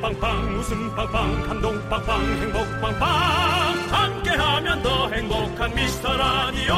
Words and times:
빵빵 0.00 0.54
웃음 0.58 0.94
빵빵 0.94 1.42
감동 1.42 1.88
빵빵 1.88 2.22
행복 2.22 2.80
빵빵 2.80 3.00
함께하면 3.90 4.82
더 4.82 5.10
행복한 5.10 5.74
미스터 5.74 6.16
라디오 6.16 6.74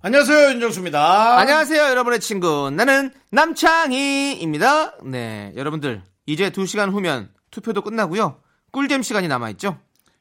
안녕하세요 0.00 0.50
윤정수입니다. 0.52 1.38
안녕하세요, 1.38 1.82
여러분의 1.90 2.20
친구. 2.20 2.70
나는 2.70 3.10
남창희입니다. 3.30 4.98
네, 5.04 5.52
여러분들, 5.56 6.02
이제 6.24 6.50
2시간 6.50 6.92
후면 6.92 7.28
투표도 7.50 7.82
끝나고요. 7.82 8.40
꿀잼 8.70 9.02
시간이 9.02 9.28
남아있죠? 9.28 9.78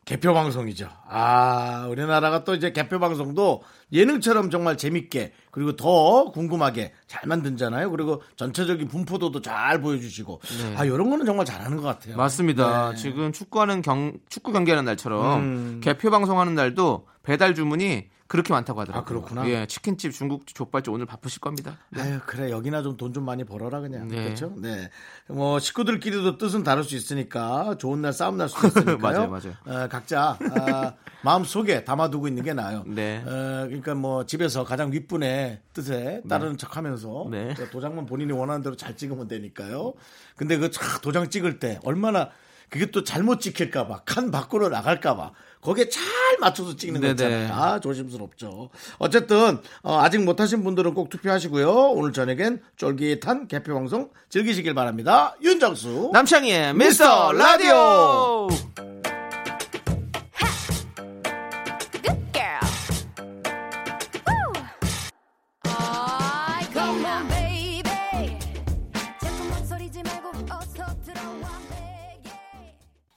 개표 0.07 0.33
방송이죠. 0.33 0.87
아 1.09 1.85
우리나라가 1.89 2.45
또 2.45 2.55
이제 2.55 2.71
개표 2.71 2.97
방송도 2.97 3.61
예능처럼 3.91 4.49
정말 4.49 4.77
재밌게 4.77 5.33
그리고 5.51 5.75
더 5.75 6.31
궁금하게 6.31 6.93
잘 7.07 7.27
만든잖아요. 7.27 7.91
그리고 7.91 8.21
전체적인 8.37 8.87
분포도도 8.87 9.41
잘 9.41 9.81
보여주시고 9.81 10.39
아 10.77 10.85
이런 10.85 11.09
거는 11.09 11.25
정말 11.25 11.45
잘하는 11.45 11.75
것 11.75 11.83
같아요. 11.83 12.15
맞습니다. 12.15 12.91
네. 12.91 12.95
지금 12.95 13.33
축구하는 13.33 13.81
경, 13.81 14.13
축구 14.29 14.53
경기하는 14.53 14.85
날처럼 14.85 15.41
음. 15.41 15.81
개표 15.83 16.09
방송하는 16.09 16.55
날도 16.55 17.05
배달 17.23 17.53
주문이 17.53 18.07
그렇게 18.27 18.51
많다고 18.53 18.81
하더라고요. 18.81 19.01
아, 19.01 19.05
그렇구나. 19.05 19.47
예, 19.49 19.65
치킨집, 19.67 20.11
중국집, 20.11 20.55
족발집 20.57 20.93
오늘 20.93 21.05
바쁘실 21.05 21.39
겁니다. 21.39 21.77
아유 21.95 22.19
그래 22.25 22.51
여기나 22.51 22.81
좀돈좀 22.83 23.23
많이 23.23 23.43
벌어라 23.45 23.79
그냥 23.79 24.07
네. 24.09 24.23
그렇죠. 24.23 24.53
네. 24.57 24.89
뭐 25.27 25.59
식구들끼리도 25.59 26.37
뜻은 26.37 26.63
다를 26.63 26.83
수 26.83 26.95
있으니까 26.95 27.75
좋은 27.77 28.01
날 28.01 28.11
싸움 28.13 28.37
날 28.37 28.49
수도 28.49 28.67
있으니까요. 28.67 29.27
맞아요, 29.29 29.29
맞아요. 29.65 29.83
어, 29.83 29.87
각자 29.87 30.37
아, 30.41 30.93
마음 31.23 31.43
속에 31.43 31.83
담아두고 31.85 32.27
있는 32.27 32.43
게 32.43 32.53
나아요. 32.53 32.83
네. 32.85 33.19
어, 33.25 33.65
그러니까 33.67 33.95
뭐 33.95 34.25
집에서 34.25 34.63
가장 34.63 34.91
윗분의 34.91 35.61
뜻에 35.73 36.21
따르는 36.27 36.57
척하면서 36.57 37.27
네. 37.31 37.53
도장만 37.71 38.05
본인이 38.05 38.31
원하는 38.33 38.61
대로 38.61 38.75
잘 38.75 38.95
찍으면 38.97 39.27
되니까요. 39.27 39.93
근데 40.35 40.57
그 40.57 40.69
차- 40.69 40.99
도장 40.99 41.29
찍을 41.29 41.59
때 41.59 41.79
얼마나 41.83 42.29
그게 42.69 42.87
또 42.87 43.03
잘못 43.03 43.39
찍힐까봐 43.39 44.01
칸 44.05 44.31
밖으로 44.31 44.69
나갈까봐 44.69 45.31
거기에 45.61 45.89
잘 45.89 46.03
맞춰서 46.39 46.75
찍는 46.75 47.01
거 47.01 47.07
네네. 47.07 47.11
있잖아요. 47.45 47.53
아 47.53 47.79
조심스럽죠. 47.79 48.69
어쨌든 48.99 49.59
어, 49.81 49.99
아직 49.99 50.23
못하신 50.23 50.63
분들은 50.63 50.93
꼭 50.93 51.09
투표하시고요. 51.09 51.69
오늘 51.91 52.13
저녁엔 52.13 52.61
쫄깃한 52.77 53.47
개표 53.47 53.73
방송 53.73 54.09
즐기시길 54.29 54.73
바랍니다. 54.73 55.35
윤정수 55.41 56.11
남창희의 56.13 56.73
미스터 56.75 57.31
미스터 57.31 57.33
라디오! 57.33 58.47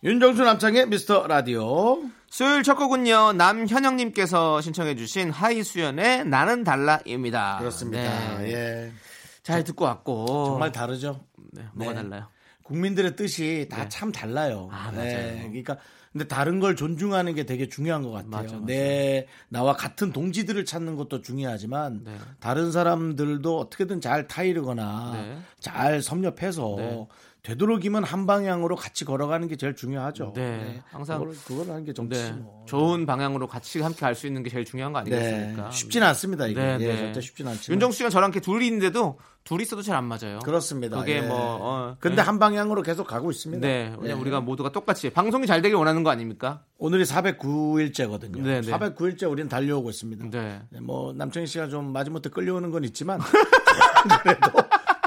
윤정수 0.02 0.42
남창의 0.44 0.88
미스터 0.88 1.26
라디오 1.26 2.02
수요일 2.30 2.62
첫 2.62 2.76
곡은요, 2.76 3.32
남현영님께서 3.34 4.60
신청해주신 4.62 5.30
하이수연의 5.30 6.24
나는 6.26 6.64
달라입니다. 6.64 7.58
그렇습니다. 7.58 8.39
네. 8.39 8.52
예. 8.52 8.92
잘 9.42 9.64
듣고 9.64 9.84
왔고. 9.84 10.44
정말 10.46 10.72
다르죠. 10.72 11.24
네, 11.52 11.64
뭐가 11.74 11.92
네. 11.92 12.02
달라요? 12.02 12.28
국민들의 12.62 13.16
뜻이 13.16 13.66
다 13.70 13.89
참 13.89 14.12
달라요. 14.12 14.68
네. 14.70 14.77
아, 14.77 14.90
네. 14.92 14.96
맞아요. 14.96 15.48
그러니까 15.48 15.77
근데 16.12 16.27
다른 16.27 16.60
걸 16.60 16.77
존중하는 16.77 17.34
게 17.34 17.44
되게 17.44 17.68
중요한 17.68 18.02
것 18.02 18.10
같아요. 18.10 18.30
맞아, 18.30 18.55
맞아. 18.55 18.66
내 18.66 19.27
나와 19.48 19.74
같은 19.74 20.12
동지들을 20.12 20.64
찾는 20.64 20.96
것도 20.96 21.20
중요하지만 21.22 22.02
네. 22.05 22.16
다른 22.40 22.72
사람들도 22.72 23.58
어떻게든 23.58 24.00
잘 24.00 24.27
타이르거나 24.28 25.12
네. 25.14 25.39
잘 25.58 26.00
섭렵해서 26.00 26.74
네. 26.78 27.06
되도록이면 27.42 28.05
한 28.05 28.27
방향으로 28.27 28.77
같이 28.77 29.05
걸어가는 29.05 29.48
게 29.48 29.56
제일 29.56 29.74
중요하죠. 29.74 30.33
네. 30.36 30.83
항상- 30.90 31.18
그걸, 31.20 31.34
그걸 31.46 31.68
하는 31.70 31.84
게 31.84 31.92
정치. 31.95 32.23
네. 32.23 32.33
뭐. 32.33 32.64
좋은 32.68 33.06
방향으로 33.06 33.46
같이 33.46 33.80
함께 33.80 34.01
갈 34.01 34.14
수 34.14 34.27
있는 34.27 34.42
게 34.42 34.51
제일 34.51 34.64
중요한 34.67 34.92
거 34.92 35.02
네. 35.02 35.17
아니겠습니까? 35.17 35.70
쉽지는 35.70 36.06
않습니다. 36.08 36.46
이게 36.46 36.61
네, 36.61 36.77
예, 36.80 36.86
네. 36.92 36.96
절대 36.98 37.20
쉽지는 37.23 37.52
않지만. 37.52 37.74
윤정수 37.74 37.98
씨가 37.98 38.11
저랑 38.11 38.30
이렇게 38.30 38.40
둘이 38.40 38.67
있는데도 38.67 39.18
둘이 39.45 39.62
있어도 39.62 39.80
잘 39.80 39.96
안 39.96 40.05
맞아요. 40.05 40.39
그렇습니다. 40.45 40.98
그게 40.98 41.17
예. 41.17 41.20
뭐, 41.23 41.36
어, 41.61 41.96
근데 41.98 42.17
네. 42.17 42.23
한 42.23 42.39
방향으로 42.39 42.83
계속 42.83 43.06
가고 43.06 43.30
있습니다. 43.30 43.67
네. 43.67 43.95
왜냐 43.98 44.14
예. 44.14 44.20
우리가 44.20 44.40
모두가 44.42 44.70
똑같이 44.70 45.08
방송이 45.11 45.46
잘 45.46 45.62
되길 45.62 45.77
원하는 45.77 46.02
거 46.02 46.11
아닙니까? 46.11 46.62
오늘이 46.77 47.05
409일째거든요. 47.05 48.42
네, 48.42 48.61
네. 48.61 48.70
409일째 48.70 49.30
우리는 49.30 49.48
달려오고 49.48 49.89
있습니다. 49.90 50.27
네. 50.30 50.61
네, 50.68 50.80
뭐 50.80 51.12
남청희 51.14 51.46
씨가 51.46 51.68
좀 51.68 51.92
마지못해 51.92 52.28
끌려오는 52.28 52.70
건 52.70 52.84
있지만 52.84 53.18
그래도 54.22 54.51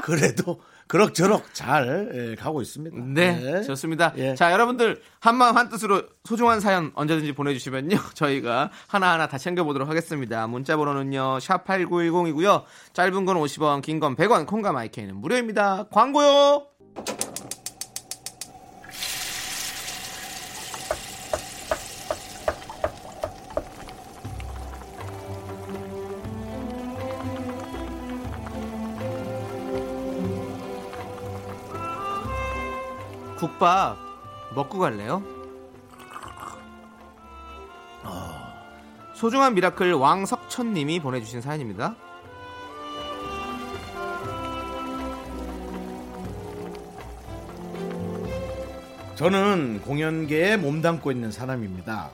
그래도 0.04 0.60
그럭저럭 0.86 1.54
잘 1.54 2.10
예, 2.14 2.34
가고 2.34 2.60
있습니다. 2.60 2.94
네, 3.14 3.62
좋습니다. 3.62 4.12
예. 4.18 4.34
자, 4.34 4.52
여러분들 4.52 5.00
한마음 5.18 5.56
한뜻으로 5.56 6.02
소중한 6.24 6.60
사연 6.60 6.92
언제든지 6.94 7.32
보내주시면요. 7.32 7.96
저희가 8.12 8.70
하나하나 8.86 9.26
다 9.26 9.38
챙겨보도록 9.38 9.88
하겠습니다. 9.88 10.46
문자 10.46 10.76
번호는요. 10.76 11.38
샵8910이고요. 11.38 12.64
짧은 12.92 13.24
건 13.24 13.36
50원, 13.38 13.80
긴 13.80 13.98
건 13.98 14.14
100원, 14.14 14.46
콩과 14.46 14.72
마이크는 14.72 15.16
무료입니다. 15.16 15.86
광고요! 15.90 16.66
국밥 33.36 33.96
먹고 34.54 34.78
갈래요? 34.78 35.22
소중한 39.14 39.54
미라클 39.54 39.92
왕석천님이 39.94 41.00
보내주신 41.00 41.40
사연입니다. 41.40 41.94
저는 49.16 49.80
공연계에 49.82 50.56
몸담고 50.56 51.12
있는 51.12 51.30
사람입니다. 51.30 52.10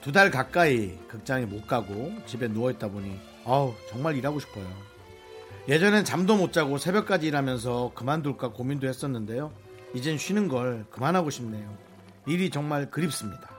두 0.00 0.12
달 0.12 0.30
가까이 0.30 0.96
극장에 1.08 1.44
못 1.44 1.66
가고 1.66 2.12
집에 2.24 2.48
누워 2.48 2.70
있다 2.70 2.88
보니 2.88 3.20
아우 3.44 3.74
정말 3.90 4.16
일하고 4.16 4.40
싶어요. 4.40 4.64
예전엔 5.68 6.04
잠도 6.06 6.36
못 6.36 6.52
자고 6.54 6.78
새벽까지 6.78 7.26
일하면서 7.26 7.92
그만둘까 7.94 8.48
고민도 8.48 8.88
했었는데요. 8.88 9.52
이젠 9.94 10.18
쉬는 10.18 10.48
걸 10.48 10.84
그만하고 10.90 11.30
싶네요. 11.30 11.68
일이 12.26 12.50
정말 12.50 12.90
그립습니다. 12.90 13.50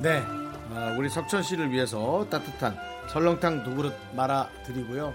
네, 0.00 0.22
어, 0.70 0.96
우리 0.98 1.08
석천 1.08 1.42
씨를 1.42 1.70
위해서 1.70 2.26
따뜻한 2.30 2.76
설렁탕 3.10 3.64
두 3.64 3.74
그릇 3.74 3.94
말아 4.14 4.48
드리고요. 4.66 5.14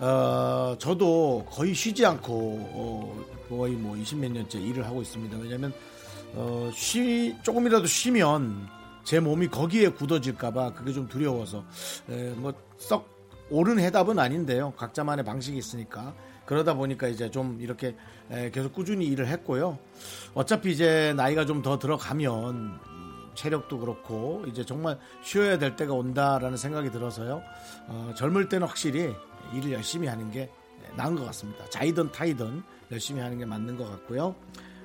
어, 0.00 0.74
저도 0.78 1.46
거의 1.48 1.74
쉬지 1.74 2.04
않고 2.04 2.32
어, 2.72 3.24
거의 3.48 3.74
뭐 3.74 3.96
20 3.96 4.18
몇 4.18 4.32
년째 4.32 4.58
일을 4.58 4.86
하고 4.86 5.02
있습니다. 5.02 5.36
왜냐하면 5.38 5.72
어, 6.34 6.70
쉬 6.74 7.36
조금이라도 7.42 7.86
쉬면 7.86 8.68
제 9.04 9.20
몸이 9.20 9.48
거기에 9.48 9.88
굳어질까봐 9.90 10.74
그게 10.74 10.92
좀 10.92 11.08
두려워서 11.08 11.64
뭐 12.36 12.52
썩 12.78 13.08
옳은 13.50 13.78
해답은 13.78 14.18
아닌데요. 14.18 14.72
각자만의 14.76 15.24
방식이 15.24 15.56
있으니까 15.58 16.14
그러다 16.46 16.74
보니까 16.74 17.06
이제 17.06 17.30
좀 17.30 17.58
이렇게 17.60 17.94
에, 18.30 18.50
계속 18.50 18.72
꾸준히 18.72 19.06
일을 19.06 19.26
했고요. 19.28 19.78
어차피 20.34 20.72
이제 20.72 21.12
나이가 21.16 21.44
좀 21.44 21.62
더 21.62 21.78
들어가면 21.78 22.80
체력도 23.34 23.78
그렇고 23.78 24.44
이제 24.48 24.64
정말 24.64 24.98
쉬어야 25.22 25.58
될 25.58 25.76
때가 25.76 25.92
온다라는 25.92 26.56
생각이 26.56 26.90
들어서요. 26.90 27.42
어, 27.88 28.12
젊을 28.16 28.48
때는 28.48 28.66
확실히 28.66 29.14
일을 29.54 29.72
열심히 29.72 30.08
하는 30.08 30.30
게 30.30 30.50
나은 30.96 31.14
것 31.14 31.24
같습니다. 31.26 31.64
자의든 31.70 32.10
타의든 32.12 32.62
열심히 32.90 33.20
하는 33.20 33.38
게 33.38 33.44
맞는 33.44 33.76
것 33.76 33.88
같고요. 33.90 34.34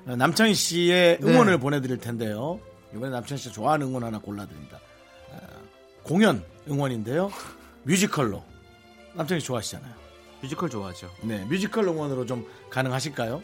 어, 0.06 0.14
남창희 0.16 0.54
씨의 0.54 1.18
응원을 1.22 1.54
네. 1.54 1.58
보내드릴 1.58 1.98
텐데요. 1.98 2.60
이번에 2.94 3.10
남창희 3.10 3.40
씨 3.40 3.52
좋아하는 3.52 3.86
응원 3.86 4.04
하나 4.04 4.18
골라드립니다. 4.18 4.78
어, 5.30 5.36
공연 6.02 6.44
응원인데요. 6.68 7.30
뮤지컬로 7.84 8.42
남창희 9.14 9.42
좋아하시잖아요. 9.42 9.92
뮤지컬 10.42 10.70
좋아하죠. 10.70 11.10
네, 11.22 11.44
뮤지컬 11.44 11.84
응원으로 11.86 12.24
좀 12.26 12.46
가능하실까요? 12.70 13.42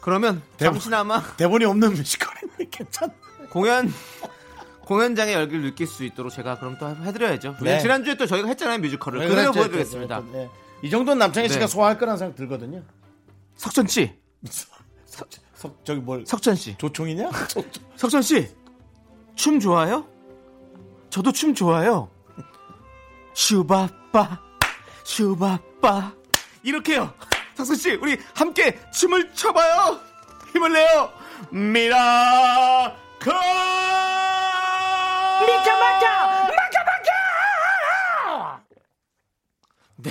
그러면 0.00 0.42
대본. 0.56 0.74
잠시나마 0.74 1.22
대본이 1.36 1.64
없는 1.64 1.92
뮤지컬인데 1.92 2.66
괜찮. 2.70 3.12
공연 3.50 3.92
공연장의 4.84 5.34
열기를 5.34 5.62
느낄 5.62 5.86
수 5.86 6.04
있도록 6.04 6.32
제가 6.32 6.58
그럼 6.58 6.78
또 6.78 6.88
해드려야죠. 6.88 7.56
네. 7.60 7.78
지난주에 7.80 8.14
또 8.16 8.26
저희가 8.26 8.48
했잖아요 8.48 8.78
뮤지컬을. 8.78 9.20
네, 9.20 9.28
그대로 9.28 9.52
그랬죠, 9.52 9.60
보여드리겠습니다. 9.68 10.20
그랬죠. 10.22 10.38
네. 10.38 10.50
이 10.82 10.90
정도는 10.90 11.18
남창희 11.18 11.48
씨가 11.50 11.66
네. 11.66 11.66
소화할 11.66 11.98
거라는 11.98 12.16
생각 12.16 12.36
들거든요. 12.36 12.82
석천 13.56 13.86
씨, 13.88 14.14
석, 15.04 15.28
저기 15.82 16.00
뭘 16.00 16.24
석천 16.24 16.54
씨, 16.54 16.76
조총이냐? 16.78 17.30
석천 17.96 18.22
씨, 18.22 18.48
춤 19.34 19.58
좋아요? 19.58 20.06
저도 21.10 21.32
춤 21.32 21.52
좋아요. 21.54 22.08
슈바빠, 23.34 24.40
슈바빠 25.04 26.12
이렇게요. 26.62 27.12
석천 27.56 27.76
씨, 27.76 27.94
우리 27.94 28.18
함께 28.34 28.78
춤을 28.92 29.34
춰 29.34 29.52
봐요. 29.52 30.00
힘을 30.52 30.72
내요. 30.72 31.12
miracle. 31.50 33.32
미카마카, 35.40 36.42
마카마카. 36.54 37.10
네, 39.96 40.10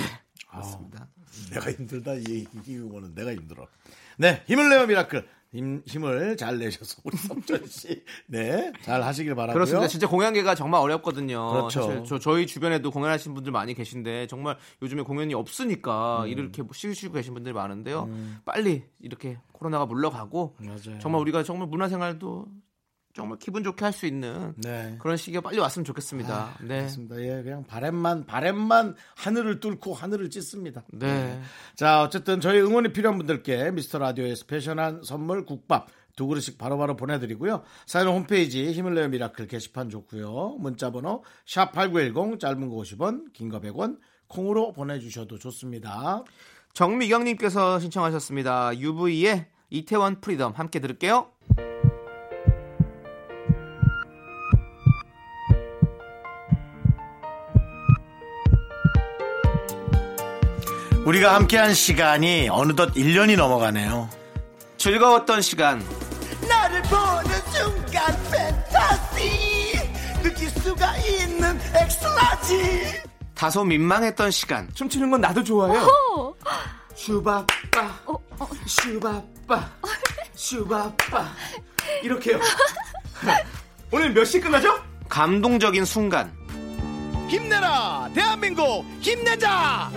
맞습니다. 0.52 1.08
내가 1.52 1.70
힘들다 1.72 2.14
이, 2.14 2.46
이 2.66 2.76
응원은 2.76 3.14
내가 3.14 3.32
힘들어. 3.32 3.66
네, 4.18 4.42
힘을 4.46 4.68
내요 4.68 4.86
miracle. 4.86 5.37
힘, 5.52 5.82
힘을 5.86 6.36
잘 6.36 6.58
내셔서 6.58 7.00
우리 7.04 7.16
석전 7.16 7.66
씨, 7.66 8.04
네, 8.26 8.72
잘 8.82 9.02
하시길 9.02 9.34
바라고요. 9.34 9.54
그렇습니다. 9.54 9.88
진짜 9.88 10.06
공연계가 10.06 10.54
정말 10.54 10.80
어렵거든요. 10.80 11.50
그렇죠. 11.50 11.82
사실 11.82 12.04
저, 12.06 12.18
저희 12.18 12.46
주변에도 12.46 12.90
공연하신 12.90 13.34
분들 13.34 13.50
많이 13.50 13.74
계신데 13.74 14.26
정말 14.26 14.56
요즘에 14.82 15.02
공연이 15.02 15.34
없으니까 15.34 16.24
음. 16.24 16.28
이렇게 16.28 16.62
쉬시고 16.70 17.14
계신 17.14 17.34
분들이 17.34 17.54
많은데요. 17.54 18.08
빨리 18.44 18.84
이렇게 19.00 19.38
코로나가 19.52 19.86
물러가고 19.86 20.56
맞아요. 20.58 20.98
정말 21.00 21.20
우리가 21.22 21.42
정말 21.42 21.68
문화생활도 21.68 22.46
정말 23.18 23.38
기분 23.38 23.62
좋게 23.64 23.84
할 23.84 23.92
수 23.92 24.06
있는 24.06 24.54
네. 24.56 24.96
그런 25.00 25.16
시기가 25.16 25.42
빨리 25.42 25.58
왔으면 25.58 25.84
좋겠습니다. 25.84 26.58
네. 26.62 26.78
그렇습니다. 26.78 27.20
예, 27.20 27.42
그냥 27.42 27.64
바램만 27.66 28.26
바램만 28.26 28.94
하늘을 29.16 29.60
뚫고 29.60 29.92
하늘을 29.92 30.30
찢습니다. 30.30 30.84
네. 30.92 31.40
자, 31.74 32.02
어쨌든 32.02 32.40
저희 32.40 32.60
응원이 32.60 32.92
필요한 32.92 33.18
분들께 33.18 33.72
미스터 33.72 33.98
라디오의 33.98 34.36
special한 34.36 35.02
선물 35.04 35.44
국밥 35.44 35.88
두 36.16 36.26
그릇씩 36.26 36.58
바로바로 36.58 36.96
보내드리고요. 36.96 37.62
사연 37.86 38.08
홈페이지 38.08 38.72
힘을 38.72 38.94
내요 38.94 39.08
miracle 39.08 39.46
게시판 39.46 39.88
좋고요. 39.90 40.56
문자번호 40.58 41.22
샵 41.46 41.72
#8910 41.72 42.40
짧은 42.40 42.68
거 42.68 42.76
50원, 42.76 43.32
긴 43.32 43.50
거 43.50 43.60
100원 43.60 43.98
콩으로 44.26 44.72
보내주셔도 44.72 45.38
좋습니다. 45.38 46.22
정미경님께서 46.74 47.80
신청하셨습니다. 47.80 48.78
UV의 48.78 49.46
이태원 49.70 50.20
freedom 50.20 50.52
함께 50.52 50.80
들을게요. 50.80 51.30
우리가 61.08 61.34
함께한 61.36 61.72
시간이 61.72 62.50
어느덧 62.50 62.92
1년이 62.92 63.34
넘어가네요. 63.38 64.10
즐거웠던 64.76 65.40
시간. 65.40 65.82
나를 66.46 66.82
보는 66.82 67.40
순간 67.50 68.14
팬타시 68.30 69.72
느낄 70.22 70.50
수가 70.50 70.94
있는 70.98 71.58
X-large. 71.74 73.00
다소 73.34 73.64
민망했던 73.64 74.30
시간. 74.30 74.68
춤추는 74.74 75.10
건 75.10 75.22
나도 75.22 75.42
좋아요. 75.42 75.88
슈바빠. 76.94 77.46
슈바빠. 78.66 79.66
슈바빠. 80.34 81.24
이렇게요. 82.02 82.38
오늘 83.90 84.12
몇 84.12 84.24
시 84.26 84.38
끝나죠? 84.38 84.78
감동적인 85.08 85.86
순간. 85.86 86.30
힘내라 87.30 88.10
대한민국 88.14 88.84
힘내자 89.00 89.90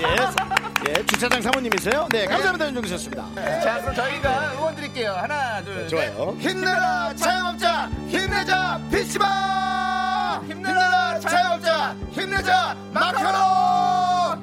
예, 0.00 0.90
예 0.90 1.06
주차장 1.06 1.40
사모님이세요? 1.42 2.08
네 2.10 2.26
감사합니다 2.26 2.66
윤정수였습니다. 2.68 3.24
자 3.62 3.80
그럼 3.80 3.94
저희가 3.94 4.52
응원 4.54 4.74
드릴게요. 4.76 5.12
하나 5.12 5.62
둘 5.62 5.88
좋아요. 5.88 6.36
힘내라 6.38 7.14
자영업자 7.14 7.88
힘내자 8.08 8.80
PC방 8.90 10.44
힘내라 10.48 11.20
자영업자 11.20 11.94
힘내자 12.12 12.76
마카롱! 12.92 14.42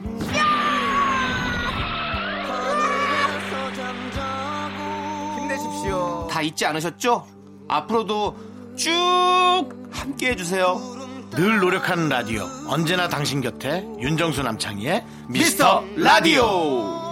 힘내십시오. 5.38 6.28
다 6.30 6.42
잊지 6.42 6.66
않으셨죠? 6.66 7.26
앞으로도 7.68 8.36
쭉 8.76 9.66
함께 9.92 10.32
해주세요 10.32 10.76
늘 11.32 11.60
노력하는 11.60 12.10
라디오. 12.10 12.48
언제나 12.68 13.08
당신 13.08 13.42
곁에 13.42 13.86
윤정수 14.00 14.42
남창희의 14.44 15.04
미스터 15.28 15.84
라디오 15.96 17.09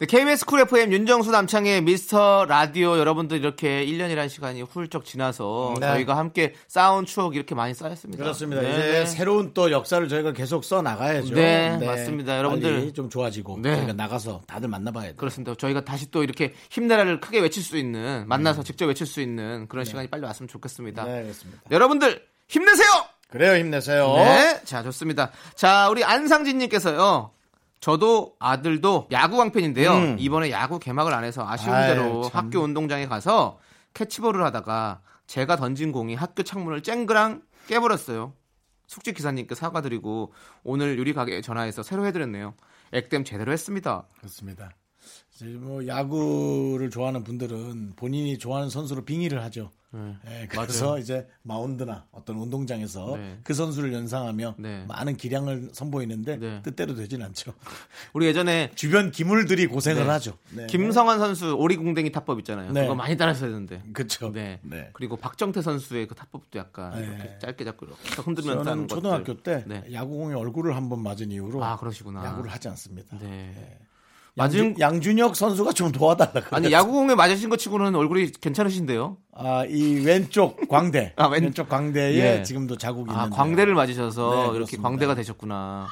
네, 0.00 0.06
KBS 0.06 0.46
Cool 0.46 0.60
FM 0.60 0.94
윤정수 0.94 1.30
남창희의 1.30 1.82
미스터 1.82 2.46
라디오 2.48 2.96
여러분들 2.96 3.36
이렇게 3.36 3.84
1년이라는 3.84 4.30
시간이 4.30 4.62
훌쩍 4.62 5.04
지나서 5.04 5.74
네. 5.78 5.88
저희가 5.88 6.16
함께 6.16 6.54
쌓은 6.68 7.04
추억 7.04 7.36
이렇게 7.36 7.54
많이 7.54 7.74
쌓였습니다. 7.74 8.24
그렇습니다. 8.24 8.62
네. 8.62 8.70
이제 8.70 9.04
새로운 9.04 9.52
또 9.52 9.70
역사를 9.70 10.08
저희가 10.08 10.32
계속 10.32 10.64
써 10.64 10.80
나가야죠. 10.80 11.34
네, 11.34 11.76
맞습니다. 11.84 12.38
여러분들. 12.38 12.94
좀 12.94 13.10
좋아지고 13.10 13.58
네. 13.60 13.76
저희가 13.76 13.92
나가서 13.92 14.40
다들 14.46 14.70
만나봐야 14.70 15.08
돼요. 15.08 15.16
그렇습니다. 15.18 15.54
저희가 15.54 15.84
다시 15.84 16.10
또 16.10 16.22
이렇게 16.22 16.54
힘내라를 16.70 17.20
크게 17.20 17.38
외칠 17.40 17.62
수 17.62 17.76
있는 17.76 18.26
만나서 18.26 18.62
직접 18.62 18.86
외칠 18.86 19.06
수 19.06 19.20
있는 19.20 19.68
그런 19.68 19.84
시간이 19.84 20.08
빨리 20.08 20.24
왔으면 20.24 20.48
좋겠습니다. 20.48 21.04
네, 21.04 21.22
그렇습니다. 21.24 21.60
여러분들 21.70 22.24
힘내세요. 22.48 22.88
그래요, 23.28 23.54
힘내세요. 23.58 24.14
네, 24.16 24.62
자 24.64 24.82
좋습니다. 24.82 25.30
자 25.54 25.90
우리 25.90 26.04
안상진님께서요. 26.04 27.32
저도 27.80 28.36
아들도 28.38 29.08
야구 29.10 29.36
광팬인데요. 29.38 29.92
음. 29.92 30.16
이번에 30.18 30.50
야구 30.50 30.78
개막을 30.78 31.12
안 31.14 31.24
해서 31.24 31.46
아쉬운 31.48 31.74
아유, 31.74 31.94
대로 31.94 32.22
참. 32.24 32.46
학교 32.46 32.60
운동장에 32.60 33.06
가서 33.06 33.58
캐치볼을 33.94 34.44
하다가 34.44 35.00
제가 35.26 35.56
던진 35.56 35.90
공이 35.92 36.14
학교 36.14 36.42
창문을 36.42 36.82
쨍그랑 36.82 37.42
깨버렸어요. 37.68 38.34
숙직 38.86 39.14
기사님께 39.14 39.54
사과드리고 39.54 40.32
오늘 40.64 40.98
유리 40.98 41.12
가게에 41.14 41.40
전화해서 41.40 41.82
새로 41.82 42.04
해드렸네요. 42.06 42.54
액땜 42.92 43.24
제대로 43.24 43.52
했습니다. 43.52 44.04
그렇습니다. 44.18 44.70
이제 45.34 45.46
뭐 45.46 45.86
야구를 45.86 46.90
좋아하는 46.90 47.24
분들은 47.24 47.94
본인이 47.96 48.38
좋아하는 48.38 48.68
선수로 48.68 49.04
빙의를 49.04 49.42
하죠. 49.44 49.70
네, 49.92 50.46
그래서 50.48 50.86
맞아요. 50.90 50.98
이제 50.98 51.26
마운드나 51.42 52.06
어떤 52.12 52.36
운동장에서 52.36 53.16
네. 53.16 53.40
그 53.42 53.54
선수를 53.54 53.92
연상하며 53.92 54.54
네. 54.58 54.84
많은 54.86 55.16
기량을 55.16 55.70
선보이는데 55.72 56.36
네. 56.36 56.62
뜻대로 56.62 56.94
되진 56.94 57.22
않죠. 57.22 57.52
우리 58.14 58.26
예전에 58.26 58.70
주변 58.76 59.10
기물들이 59.10 59.66
고생을 59.66 60.04
네. 60.04 60.08
하죠. 60.10 60.38
네. 60.54 60.66
김성환 60.68 61.18
선수 61.18 61.54
오리궁뎅이 61.54 62.12
타법 62.12 62.38
있잖아요. 62.40 62.70
네. 62.70 62.82
그거 62.82 62.94
많이 62.94 63.16
따라했어야 63.16 63.50
되는데. 63.50 63.82
그쵸. 63.92 64.30
네. 64.30 64.60
네. 64.62 64.90
그리고 64.92 65.16
박정태 65.16 65.60
선수의 65.60 66.06
그 66.06 66.14
타법도 66.14 66.56
약간 66.60 66.92
네. 66.94 67.06
이렇게 67.06 67.38
짧게 67.40 67.64
잡고 67.64 67.86
이렇게 67.86 68.22
흔들면서 68.22 68.62
저는 68.62 68.86
초등학교 68.86 69.34
것들. 69.34 69.42
때 69.42 69.64
네. 69.66 69.82
야구공에 69.92 70.34
얼굴을 70.34 70.76
한번 70.76 71.02
맞은 71.02 71.32
이후로 71.32 71.64
아, 71.64 71.76
그러시구나. 71.78 72.24
야구를 72.26 72.52
하지 72.52 72.68
않습니다. 72.68 73.18
네. 73.18 73.78
양준, 74.38 74.68
맞은 74.70 74.80
양준 74.80 75.18
혁 75.18 75.36
선수가 75.36 75.72
좀 75.72 75.90
도와달라. 75.92 76.46
아니 76.50 76.70
야구공에 76.72 77.14
맞으신 77.14 77.48
것 77.50 77.58
치고는 77.58 77.94
얼굴이 77.94 78.30
괜찮으신데요. 78.40 79.16
아, 79.34 79.64
이 79.68 80.04
왼쪽 80.04 80.68
광대. 80.68 81.12
아, 81.18 81.26
왼- 81.28 81.42
왼쪽 81.44 81.68
광대에 81.68 82.38
예. 82.38 82.42
지금도 82.42 82.76
자국이 82.78 83.10
아 83.10 83.14
있는데. 83.24 83.36
광대를 83.36 83.74
맞으셔서 83.74 84.30
네, 84.30 84.36
이렇게 84.42 84.52
그렇습니다. 84.52 84.82
광대가 84.88 85.14
되셨구나. 85.14 85.86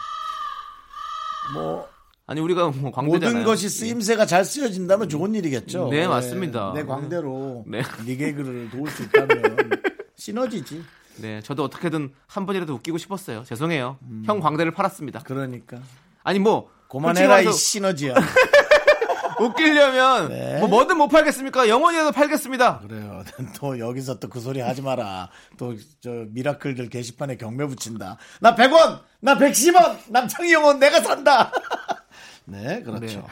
뭐 1.54 1.88
아니 2.26 2.40
우리가 2.40 2.68
뭐 2.70 2.90
광대잖아요. 2.90 3.32
모든 3.32 3.44
것이 3.44 3.68
쓰임새가 3.68 4.26
잘 4.26 4.44
쓰여진다면 4.44 5.08
좋은 5.08 5.34
일이겠죠. 5.34 5.88
네, 5.90 6.06
맞습니다. 6.06 6.72
내 6.74 6.84
광대로 6.84 7.64
네. 7.66 7.82
네 8.04 8.16
개그를 8.16 8.70
도울 8.70 8.90
수 8.90 9.02
있다면 9.04 9.70
시너지지. 10.16 10.82
네, 11.16 11.40
저도 11.42 11.64
어떻게든 11.64 12.12
한 12.28 12.46
번이라도 12.46 12.74
웃기고 12.74 12.98
싶었어요. 12.98 13.42
죄송해요. 13.44 13.98
형 14.24 14.40
광대를 14.40 14.72
팔았습니다. 14.72 15.20
그러니까 15.24 15.78
아니 16.22 16.38
뭐 16.38 16.70
고만해라 16.88 17.40
이 17.42 17.52
시너지야. 17.52 18.14
웃기려면 19.40 20.30
네. 20.30 20.58
뭐 20.58 20.68
뭐든 20.68 20.96
못 20.98 21.06
팔겠습니까? 21.08 21.68
영원히라도 21.68 22.10
팔겠습니다. 22.12 22.80
그래요. 22.80 23.22
또 23.60 23.78
여기서 23.78 24.18
또 24.18 24.28
그 24.28 24.40
소리 24.40 24.60
하지 24.60 24.82
마라. 24.82 25.30
또 25.56 25.74
저 26.02 26.10
미라클들 26.30 26.88
게시판에 26.88 27.36
경매 27.36 27.64
붙인다. 27.66 28.16
나 28.40 28.54
100원, 28.56 29.00
나 29.20 29.36
110원, 29.36 29.98
남창희 30.08 30.52
영원 30.52 30.78
내가 30.80 31.00
산다. 31.00 31.52
네, 32.46 32.82
그렇죠. 32.82 33.06
네. 33.06 33.22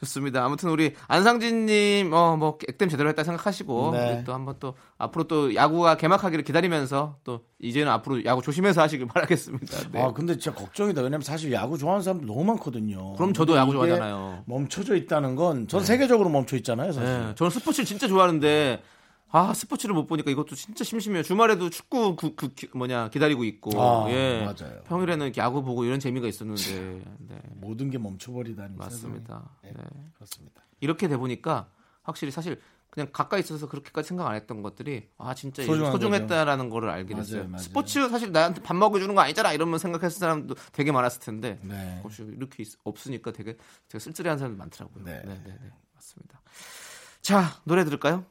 좋습니다. 0.00 0.44
아무튼 0.44 0.70
우리 0.70 0.94
안상진님 1.08 2.12
어뭐 2.12 2.58
액땜 2.68 2.88
제대로 2.88 3.08
했다 3.08 3.24
생각하시고 3.24 3.90
네. 3.92 4.22
또 4.24 4.34
한번 4.34 4.56
또 4.60 4.74
앞으로 4.98 5.24
또 5.24 5.54
야구가 5.54 5.96
개막하기를 5.96 6.44
기다리면서 6.44 7.16
또 7.24 7.40
이제는 7.58 7.90
앞으로 7.92 8.24
야구 8.24 8.42
조심해서 8.42 8.82
하시길 8.82 9.06
바라겠습니다. 9.06 9.90
네. 9.92 10.02
아 10.02 10.12
근데 10.12 10.34
진짜 10.34 10.52
걱정이다. 10.52 11.00
왜냐면 11.02 11.22
사실 11.22 11.52
야구 11.52 11.78
좋아하는 11.78 12.02
사람들 12.02 12.26
너무 12.26 12.44
많거든요. 12.44 13.14
그럼 13.14 13.32
저도 13.32 13.56
야구 13.56 13.72
좋아하잖아요. 13.72 14.44
멈춰져 14.46 14.96
있다는 14.96 15.36
건전 15.36 15.84
세계적으로 15.84 16.28
멈춰 16.28 16.56
있잖아요. 16.56 16.92
사실. 16.92 17.08
네, 17.08 17.34
저는 17.36 17.50
스포츠를 17.50 17.84
진짜 17.86 18.06
좋아하는데 18.08 18.82
아 19.36 19.52
스포츠를 19.52 19.96
못 19.96 20.06
보니까 20.06 20.30
이것도 20.30 20.54
진짜 20.54 20.84
심심해요. 20.84 21.24
주말에도 21.24 21.68
축구 21.68 22.14
그, 22.14 22.36
그 22.36 22.54
기- 22.54 22.68
뭐냐 22.72 23.10
기다리고 23.10 23.42
있고 23.42 23.82
아, 23.82 24.08
예. 24.08 24.44
맞아요. 24.44 24.80
평일에는 24.84 25.32
야구 25.36 25.64
보고 25.64 25.84
이런 25.84 25.98
재미가 25.98 26.28
있었는데 26.28 27.02
네, 27.18 27.42
모든 27.54 27.90
게 27.90 27.98
멈춰버리다니. 27.98 28.76
맞습니다. 28.76 29.50
네. 29.64 29.72
네, 29.76 29.82
그렇습니다. 30.14 30.62
이렇게 30.78 31.08
돼 31.08 31.16
보니까 31.16 31.68
확실히 32.04 32.30
사실 32.30 32.60
그냥 32.90 33.08
가까이 33.12 33.40
있어서 33.40 33.68
그렇게까지 33.68 34.06
생각 34.06 34.28
안 34.28 34.36
했던 34.36 34.62
것들이 34.62 35.08
아 35.18 35.34
진짜 35.34 35.64
소중했다라는 35.64 36.68
거를 36.68 36.90
알게 36.90 37.14
맞아요, 37.14 37.24
됐어요. 37.24 37.48
맞아요. 37.48 37.58
스포츠 37.58 38.08
사실 38.08 38.30
나한테 38.30 38.62
밥 38.62 38.76
먹여주는 38.76 39.12
거 39.16 39.20
아니잖아 39.20 39.52
이러면 39.52 39.80
생각했을 39.80 40.16
사람도 40.20 40.54
되게 40.70 40.92
많았을 40.92 41.20
텐데 41.20 41.58
네. 41.62 42.00
혹시 42.04 42.22
이렇게 42.22 42.62
있- 42.62 42.78
없으니까 42.84 43.32
되게 43.32 43.56
되게 43.88 43.98
쓸쓸해하는 43.98 44.38
사람도 44.38 44.58
많더라고요. 44.58 45.02
네. 45.04 45.22
네, 45.26 45.40
네, 45.44 45.58
네. 45.60 45.70
맞습니다. 45.92 46.40
자 47.20 47.60
노래 47.64 47.84
들을까요? 47.84 48.24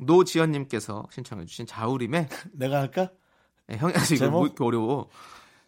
노지연님께서 0.00 1.06
신청해주신 1.10 1.66
자우림의 1.66 2.28
내가 2.52 2.80
할까? 2.80 3.10
네, 3.66 3.76
형이 3.76 3.94
아직 3.94 4.16
이거 4.16 4.24
제목? 4.24 4.38
뭐 4.38 4.46
이렇게 4.46 4.64
어려워. 4.64 5.08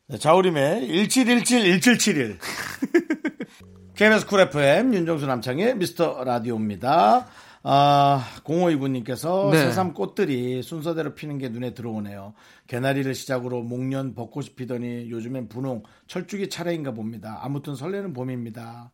네, 0.08 0.18
자우림의 0.18 0.88
1717-1771. 1.06 2.38
KBS 3.94 4.26
Cool 4.26 4.40
FM 4.40 4.94
윤정수 4.94 5.26
남창희의 5.26 5.76
미스터 5.76 6.24
라디오입니다. 6.24 7.28
아, 7.64 8.24
0529님께서 8.42 9.50
네. 9.52 9.58
새삼 9.58 9.94
꽃들이 9.94 10.62
순서대로 10.62 11.14
피는 11.14 11.38
게 11.38 11.48
눈에 11.48 11.74
들어오네요. 11.74 12.34
개나리를 12.66 13.14
시작으로 13.14 13.62
목련 13.62 14.14
벚꽃이 14.14 14.50
피더니 14.56 15.10
요즘엔 15.10 15.48
분홍, 15.48 15.84
철쭉이 16.08 16.48
차례인가 16.48 16.90
봅니다. 16.92 17.38
아무튼 17.42 17.76
설레는 17.76 18.12
봄입니다. 18.14 18.90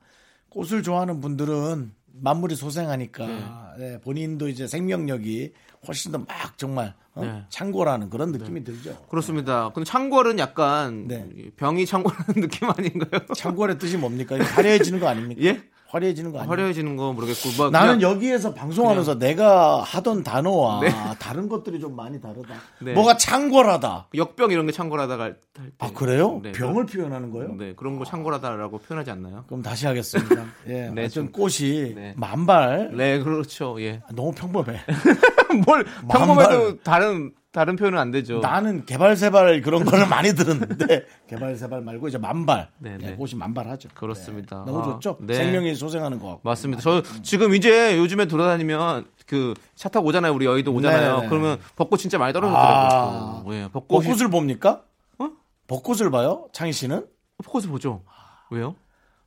꽃을 0.51 0.83
좋아하는 0.83 1.21
분들은 1.21 1.93
만물이 2.21 2.55
소생하니까 2.57 3.75
네, 3.79 4.01
본인도 4.01 4.49
이제 4.49 4.67
생명력이 4.67 5.53
훨씬 5.87 6.13
더 6.13 6.19
막 6.19 6.27
정말 6.59 6.95
어? 7.15 7.25
네. 7.25 7.45
창고라는 7.51 8.11
그런 8.11 8.33
느낌이 8.33 8.63
들죠. 8.65 8.97
그렇습니다. 9.09 9.71
근데 9.75 9.85
창궐은 9.89 10.39
약간 10.39 11.07
네. 11.09 11.29
병이 11.57 11.87
창궐하는 11.87 12.35
느낌 12.43 12.69
아닌가요? 12.71 13.27
창고의 13.35 13.79
뜻이 13.79 13.97
뭡니까? 13.97 14.37
이거 14.37 14.45
화려해지는 14.45 15.01
거 15.01 15.09
아닙니까? 15.09 15.41
예? 15.47 15.63
화려해지는 15.91 16.33
거 16.33 16.39
아니에요? 16.39 16.51
화려해지는 16.51 16.97
거 16.97 17.13
모르겠고 17.13 17.49
뭐 17.57 17.71
나는 17.71 17.99
그냥- 17.99 18.03
여기에서 18.17 18.53
방송하면서 18.53 19.19
내가 19.19 19.83
하던 19.83 20.23
단어와 20.23 20.81
네. 20.81 20.91
다른 21.19 21.49
것들이 21.49 21.81
좀 21.81 21.97
많이 21.97 22.21
다르다. 22.21 22.55
네. 22.81 22.93
뭐가 22.93 23.17
창궐하다. 23.17 24.09
역병 24.15 24.51
이런 24.51 24.67
게 24.67 24.73
창궐하다가 24.73 25.23
할 25.23 25.35
때. 25.55 25.63
아 25.79 25.91
그래요? 25.93 26.41
네, 26.43 26.53
병을 26.53 26.87
표현하는 26.87 27.31
거예요? 27.33 27.55
네, 27.55 27.75
그런 27.75 27.99
거 27.99 28.05
창궐하다라고 28.05 28.79
표현하지 28.79 29.11
않나요? 29.11 29.45
그럼 29.49 29.63
다시 29.63 29.87
하겠습니다. 29.87 30.45
예, 30.69 30.91
네, 30.95 31.09
좀- 31.09 31.33
꽃이 31.33 31.95
네. 31.95 32.15
만발 32.17 32.91
네, 32.95 33.19
그렇죠. 33.21 33.81
예. 33.81 34.03
너무 34.15 34.33
평범해. 34.33 34.81
뭘 35.67 35.85
만발. 36.07 36.19
평범해도 36.27 36.79
다른 36.83 37.33
다른 37.51 37.77
표현은 37.77 37.99
안 37.99 38.11
되죠. 38.11 38.41
나는 38.41 38.85
개발세발 38.85 39.63
그런 39.63 39.85
거를 39.85 40.07
많이 40.09 40.35
들었는데 40.35 41.07
개발세발 41.29 41.81
말고 41.81 42.09
이제 42.09 42.19
만발. 42.19 42.69
네, 42.79 42.99
네, 42.99 43.11
네. 43.11 43.17
꽃이 43.17 43.35
만발하죠. 43.37 43.89
그렇습니다. 43.95 44.65
네, 44.67 44.73
너무 44.73 44.83
아, 44.83 44.93
좋죠. 44.95 45.17
네. 45.21 45.35
생명이 45.35 45.75
소생하는 45.75 46.19
거. 46.19 46.41
맞습니다. 46.43 46.83
저 46.83 47.03
지금 47.23 47.55
이제 47.55 47.97
요즘에 47.97 48.27
돌아다니면 48.27 49.07
그 49.27 49.55
차 49.79 49.89
타고 49.89 50.09
오잖아요. 50.09 50.33
우리 50.35 50.45
여의도 50.45 50.73
오잖아요. 50.73 51.17
네, 51.17 51.23
네. 51.23 51.29
그러면 51.29 51.59
벚꽃 51.77 52.01
진짜 52.01 52.19
많이 52.19 52.31
아. 52.31 52.33
떨어졌더라고요. 52.33 53.55
예, 53.55 53.69
벚꽃이 53.73 54.07
벚꽃을 54.09 54.29
봅니까? 54.29 54.83
어? 55.21 55.31
벚꽃을 55.69 56.11
봐요? 56.11 56.49
창희 56.53 56.73
씨는? 56.73 57.07
벚꽃을 57.45 57.69
보죠. 57.69 58.03
왜요? 58.51 58.75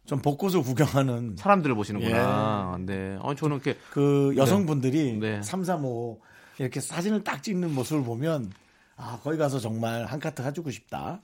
전 0.05 0.21
벚꽃을 0.21 0.61
구경하는 0.61 1.37
사람들을 1.37 1.73
보시는구나. 1.75 2.77
네. 2.81 3.17
아, 3.21 3.33
저는 3.33 3.55
이렇게 3.55 3.77
그 3.91 4.33
여성분들이 4.35 5.13
네. 5.19 5.41
3, 5.41 5.63
3, 5.63 5.85
5 5.85 6.19
이렇게 6.61 6.79
사진을 6.79 7.23
딱 7.23 7.41
찍는 7.41 7.73
모습을 7.73 8.03
보면 8.03 8.51
아 8.95 9.19
거기 9.23 9.35
가서 9.37 9.59
정말 9.59 10.05
한 10.05 10.19
카트 10.19 10.43
해주고 10.43 10.69
싶다. 10.69 11.21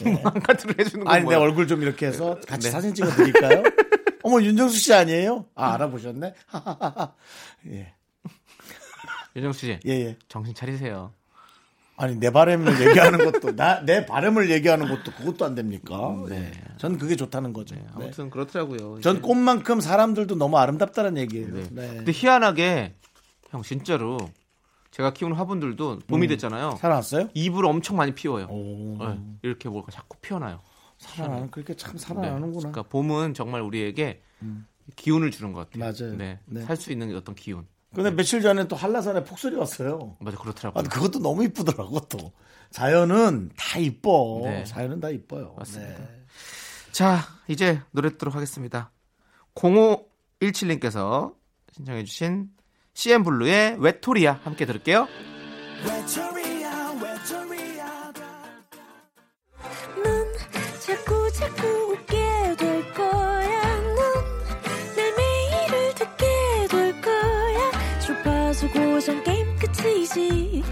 한 0.24 0.40
카트를 0.40 0.74
해주는 0.78 1.04
거 1.04 1.10
아니 1.10 1.20
내 1.20 1.24
뭐야? 1.26 1.38
얼굴 1.38 1.66
좀 1.68 1.82
이렇게 1.82 2.06
해서 2.06 2.38
같이 2.48 2.66
네. 2.68 2.70
사진 2.70 2.94
찍어 2.94 3.10
드릴까요? 3.10 3.62
어머 4.24 4.40
윤정수 4.40 4.76
씨 4.78 4.94
아니에요? 4.94 5.44
아 5.54 5.74
알아보셨네. 5.74 6.34
예, 7.72 7.92
윤정수 9.36 9.60
씨, 9.60 9.78
예, 9.86 9.90
예. 9.90 10.16
정신 10.28 10.54
차리세요. 10.54 11.12
아니 11.98 12.16
내 12.16 12.30
바람을 12.30 12.80
얘기하는 12.88 13.30
것도 13.30 13.54
나 13.56 13.82
내 13.84 14.06
바람을 14.06 14.50
얘기하는 14.50 14.88
것도 14.88 15.12
그것도 15.12 15.44
안 15.44 15.54
됩니까? 15.54 16.16
네. 16.26 16.50
전 16.78 16.96
그게 16.96 17.16
좋다는 17.16 17.52
거죠. 17.52 17.74
네. 17.74 17.84
아무튼 17.92 18.30
그렇더라고요. 18.30 19.02
전. 19.02 19.20
꽃만큼 19.20 19.80
사람들도 19.82 20.36
너무 20.36 20.56
아름답다는 20.56 21.18
얘기예요. 21.18 21.48
네. 21.52 21.68
네. 21.70 21.88
근데 21.96 22.12
희한하게 22.12 22.94
형 23.50 23.62
진짜로 23.62 24.18
제가 24.90 25.12
키우는 25.12 25.36
화분들도 25.36 26.00
봄이 26.06 26.26
음. 26.26 26.28
됐잖아요. 26.28 26.76
살아났어요? 26.80 27.28
ip을 27.34 27.64
엄청 27.64 27.96
많이 27.96 28.12
피워요. 28.14 28.46
오. 28.46 28.96
네, 28.98 29.18
이렇게 29.42 29.68
뭐가 29.68 29.90
자꾸 29.92 30.16
피어나요. 30.20 30.60
살아나는 30.98 31.50
그렇게 31.50 31.74
참 31.76 31.92
네. 31.92 31.98
살아나는구나. 31.98 32.70
그러니까 32.70 32.82
봄은 32.82 33.34
정말 33.34 33.62
우리에게 33.62 34.20
기운을 34.96 35.30
주는 35.30 35.52
것 35.52 35.70
같아요. 35.70 35.78
맞아요. 35.92 36.16
네. 36.16 36.38
네. 36.46 36.62
살 36.62 36.76
수 36.76 36.90
있는 36.92 37.14
어떤 37.16 37.34
기운. 37.34 37.66
근데 37.94 38.10
며칠 38.10 38.40
전에 38.42 38.68
또 38.68 38.76
한라산에 38.76 39.24
폭설이 39.24 39.56
왔어요. 39.56 40.16
맞아 40.20 40.36
아, 40.36 40.40
그렇더라고요. 40.40 40.84
그것도 40.84 41.18
너무 41.20 41.42
이쁘더라고 41.44 42.00
또. 42.08 42.32
자연은 42.70 43.50
다 43.56 43.78
이뻐. 43.80 44.42
네. 44.44 44.64
자연은 44.64 45.00
다 45.00 45.10
이뻐요. 45.10 45.54
맞습니다. 45.58 45.98
네. 45.98 46.20
자, 46.92 47.18
이제 47.48 47.80
노래 47.90 48.10
듣도록 48.10 48.34
하겠습니다. 48.36 48.90
0517님께서 50.40 51.34
신청해주신 51.72 52.50
CM 52.94 53.22
블루의 53.24 53.76
외토리아 53.78 54.40
함께 54.44 54.66
들을게요. 54.66 55.08
넌 60.02 60.26
자꾸 60.80 61.30
자꾸 61.32 61.66
웃게 61.92 62.16
될 62.58 62.92
거야. 62.94 63.80
넌내 64.96 65.12
매일을 65.16 65.94
듣게 65.94 66.26
될 66.70 67.00
거야. 67.00 68.00
주파수 68.00 68.68
고정 68.70 69.22
게임 69.24 69.46
끝이지. 69.58 70.62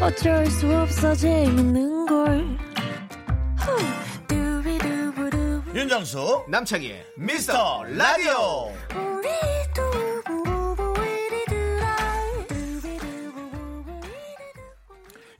어쩔 0.00 0.46
수 0.46 0.72
없어 0.76 1.14
재밌는 1.14 2.06
걸. 2.06 2.56
윤정수 5.74 6.46
남창희의 6.48 7.04
미스터 7.18 7.84
라디오. 7.84 8.72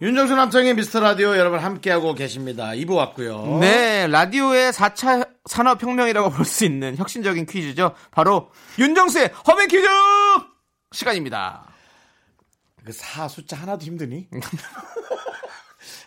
윤정수 0.02 0.34
남창의 0.36 0.74
미스터 0.74 1.00
라디오 1.00 1.36
여러분 1.36 1.58
함께하고 1.58 2.14
계십니다. 2.14 2.70
2부 2.72 2.94
왔고요. 2.96 3.58
네, 3.60 4.06
라디오의 4.06 4.72
4차 4.72 5.26
산업혁명이라고 5.46 6.30
볼 6.36 6.44
수 6.44 6.64
있는 6.66 6.96
혁신적인 6.96 7.46
퀴즈죠. 7.46 7.94
바로 8.10 8.50
윤정수의 8.78 9.32
허밍 9.46 9.68
퀴즈 9.68 9.86
시간입니다. 10.92 11.66
그사 12.84 13.26
숫자 13.26 13.56
하나도 13.56 13.84
힘드니? 13.84 14.28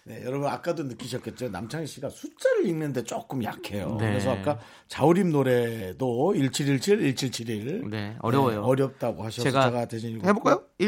네, 0.06 0.22
여러분 0.24 0.48
아까도 0.48 0.84
느끼셨겠죠. 0.84 1.50
남창희 1.50 1.86
씨가 1.88 2.10
숫자를 2.10 2.68
읽는데 2.68 3.04
조금 3.04 3.44
약해요. 3.44 3.98
네. 4.00 4.08
그래서 4.10 4.32
아까 4.32 4.58
자우림 4.88 5.32
노래도 5.32 6.34
1717, 6.36 7.16
1771. 7.16 7.90
네, 7.90 8.16
어려워요. 8.22 8.64
어렵다고 8.64 9.24
하셔서 9.24 9.44
제가, 9.44 9.66
제가 9.66 9.86
대신 9.88 10.12
읽고 10.12 10.28
해볼까요? 10.28 10.64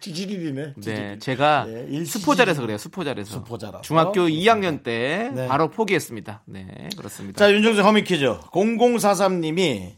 171771. 0.00 0.74
17일이네. 0.74 0.84
네, 0.84 1.18
제가 1.18 1.64
네, 1.66 1.86
일- 1.88 2.06
수포자라서 2.06 2.62
그래요. 2.62 2.78
수포자라서. 2.78 3.30
수포자라서. 3.30 3.82
중학교 3.82 4.22
2학년 4.28 4.82
때 4.82 5.30
네. 5.34 5.46
바로 5.48 5.70
포기했습니다. 5.70 6.42
네, 6.46 6.88
그렇습니다. 6.96 7.38
자, 7.38 7.52
윤정수 7.52 7.82
허밍 7.82 8.04
퀴즈. 8.04 8.24
0043님이 8.52 9.92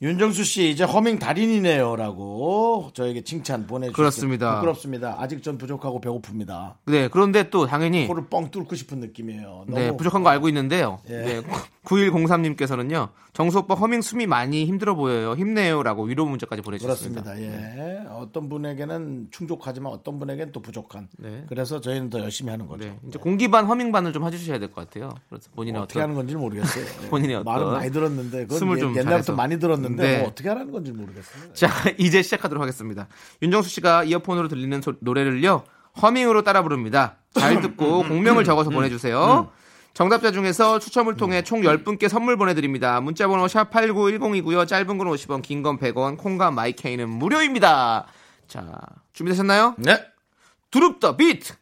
윤정수 0.00 0.44
씨 0.44 0.70
이제 0.70 0.84
허밍 0.84 1.18
달인이네요라고 1.18 2.90
저에게 2.94 3.22
칭찬 3.24 3.66
보내주셨어요. 3.66 3.96
그렇습니다. 3.96 4.54
부끄럽습니다. 4.56 5.16
아직 5.18 5.42
전 5.42 5.58
부족하고 5.58 6.00
배고픕니다. 6.00 6.74
네, 6.86 7.08
그런데 7.08 7.50
또 7.50 7.66
당연히 7.66 8.06
코를 8.06 8.26
뻥 8.30 8.50
뚫고 8.50 8.76
싶은 8.76 9.00
느낌이에요. 9.00 9.64
너무 9.66 9.78
네, 9.78 9.96
부족한 9.96 10.22
거 10.22 10.30
알고 10.30 10.48
있는데요. 10.48 11.00
예. 11.10 11.16
네, 11.16 11.42
9103님께서는요. 11.84 13.08
정수 13.32 13.58
오빠 13.58 13.74
허밍 13.74 14.00
숨이 14.02 14.26
많이 14.26 14.64
힘들어 14.66 14.94
보여요. 14.94 15.32
힘내요라고 15.34 16.04
위로 16.04 16.26
문자까지 16.26 16.62
보내주셨습니다. 16.62 17.22
그렇습니다. 17.22 17.56
예. 17.56 18.04
어떤 18.10 18.48
분에게는 18.48 19.28
충족하지만 19.30 19.92
어떤 19.92 20.18
분에게는 20.18 20.52
또 20.52 20.60
부족한. 20.60 21.08
네. 21.18 21.44
그래서 21.48 21.80
저희는 21.80 22.10
더 22.10 22.20
열심히 22.20 22.50
하는 22.50 22.66
거죠. 22.66 22.84
네. 22.88 22.98
이제 23.06 23.18
공기반 23.18 23.64
허밍반을 23.66 24.12
좀 24.12 24.24
해주셔야 24.26 24.58
될 24.58 24.68
것 24.72 24.86
같아요. 24.88 25.10
그래서 25.28 25.48
본인의 25.54 25.80
어떻게 25.82 25.98
어떤 26.00 26.02
하는 26.10 26.14
건지 26.16 26.34
모르겠어요. 26.36 26.84
예. 27.04 27.08
본인의 27.08 27.36
어떤 27.36 27.52
말은 27.54 27.66
많이 27.72 27.90
들었는데 27.92 28.42
그건 28.42 28.58
숨을 28.58 28.76
예- 28.76 28.80
좀 28.80 28.90
옛날부터 28.90 29.10
잘해서. 29.10 29.34
많이 29.34 29.58
들었는데 29.58 29.87
네. 29.96 30.18
뭐 30.18 30.28
어떻게 30.28 30.48
하라는 30.48 30.72
건지 30.72 30.92
모르겠어요. 30.92 31.52
자, 31.54 31.68
이제 31.98 32.22
시작하도록 32.22 32.60
하겠습니다. 32.62 33.08
윤정수 33.42 33.68
씨가 33.70 34.04
이어폰으로 34.04 34.48
들리는 34.48 34.80
소- 34.82 34.94
노래를요, 35.00 35.64
허밍으로 36.02 36.42
따라 36.42 36.62
부릅니다. 36.62 37.16
잘 37.34 37.60
듣고 37.60 38.02
공명을 38.04 38.44
적어서 38.44 38.70
보내주세요. 38.70 39.50
정답자 39.94 40.30
중에서 40.30 40.78
추첨을 40.78 41.16
통해 41.16 41.42
총 41.42 41.60
10분께 41.62 42.08
선물 42.08 42.36
보내드립니다. 42.36 43.00
문자번호 43.00 43.46
샵8910이고요. 43.46 44.66
짧은 44.68 44.96
건 44.98 45.08
50원, 45.08 45.42
긴 45.42 45.62
건 45.62 45.78
100원, 45.78 46.16
콩과 46.18 46.50
마이케이는 46.52 47.08
무료입니다. 47.08 48.06
자, 48.46 48.78
준비되셨나요? 49.12 49.74
네. 49.78 49.98
두릅 50.70 51.00
더 51.00 51.16
비트! 51.16 51.54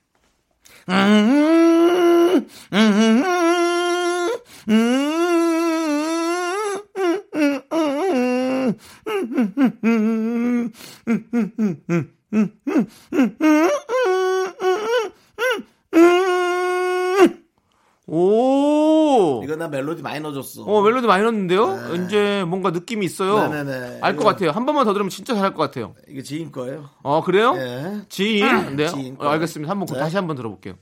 오! 18.09 19.41
이거 19.43 19.57
나 19.57 19.67
멜로디 19.69 20.01
많이 20.03 20.21
넣어줬어. 20.21 20.63
어, 20.63 20.83
멜로디 20.83 21.07
많이 21.09 21.23
넣었는데요? 21.25 22.05
이제 22.07 22.45
뭔가 22.47 22.71
느낌이 22.71 23.05
있어요. 23.05 23.49
네네네. 23.49 23.99
알 24.01 24.17
것 24.17 24.25
같아요. 24.25 24.51
한 24.53 24.65
번만 24.65 24.85
더 24.85 24.93
들으면 24.93 25.11
진짜 25.11 25.35
잘할 25.35 25.55
것 25.55 25.63
같아요. 25.65 25.95
이게 26.09 26.23
지인 26.23 26.53
거예요. 26.53 26.89
어, 27.03 27.23
그래요? 27.25 27.55
예. 27.57 28.03
지인? 28.09 28.77
네. 28.77 28.87
지인 28.87 29.17
어, 29.19 29.27
알겠습니다. 29.29 29.69
한번 29.71 29.87
네. 29.93 29.99
다시 29.99 30.15
한 30.17 30.27
번 30.29 30.37
들어볼게요. 30.37 30.75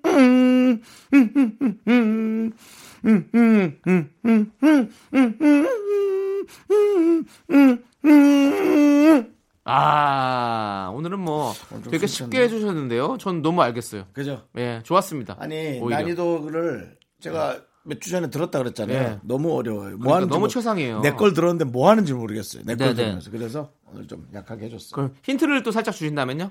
아, 9.65 10.91
오늘은 10.95 11.21
뭐 11.21 11.53
되게 11.91 12.07
쉽게 12.07 12.43
해주셨는데요. 12.43 13.19
전 13.19 13.43
너무 13.43 13.63
알겠어요. 13.63 14.05
그죠? 14.13 14.43
예, 14.57 14.81
좋았습니다. 14.85 15.37
아니 15.39 15.79
오히려. 15.81 16.01
난이도를 16.01 16.97
제가 17.21 17.61
몇주 17.85 18.11
전에 18.11 18.31
들었다 18.31 18.59
그랬잖아요. 18.59 18.99
네. 19.11 19.19
너무 19.23 19.55
어려워요. 19.57 19.91
뭐 19.91 19.99
그러니까 19.99 20.17
하는지 20.17 20.31
너무 20.31 20.41
모- 20.45 20.49
최상이에요. 20.49 21.01
내 21.01 21.13
걸 21.13 21.35
들었는데 21.35 21.65
뭐 21.67 21.89
하는지 21.91 22.13
모르겠어요. 22.15 22.63
내걸 22.65 22.79
네네. 22.89 22.95
들으면서 22.95 23.31
그래서 23.31 23.73
오늘 23.87 24.07
좀 24.09 24.27
약하게 24.35 24.67
해줬어. 24.67 24.95
그럼 24.95 25.15
힌트를 25.23 25.63
또 25.63 25.71
살짝 25.71 25.95
주신다면요? 25.95 26.51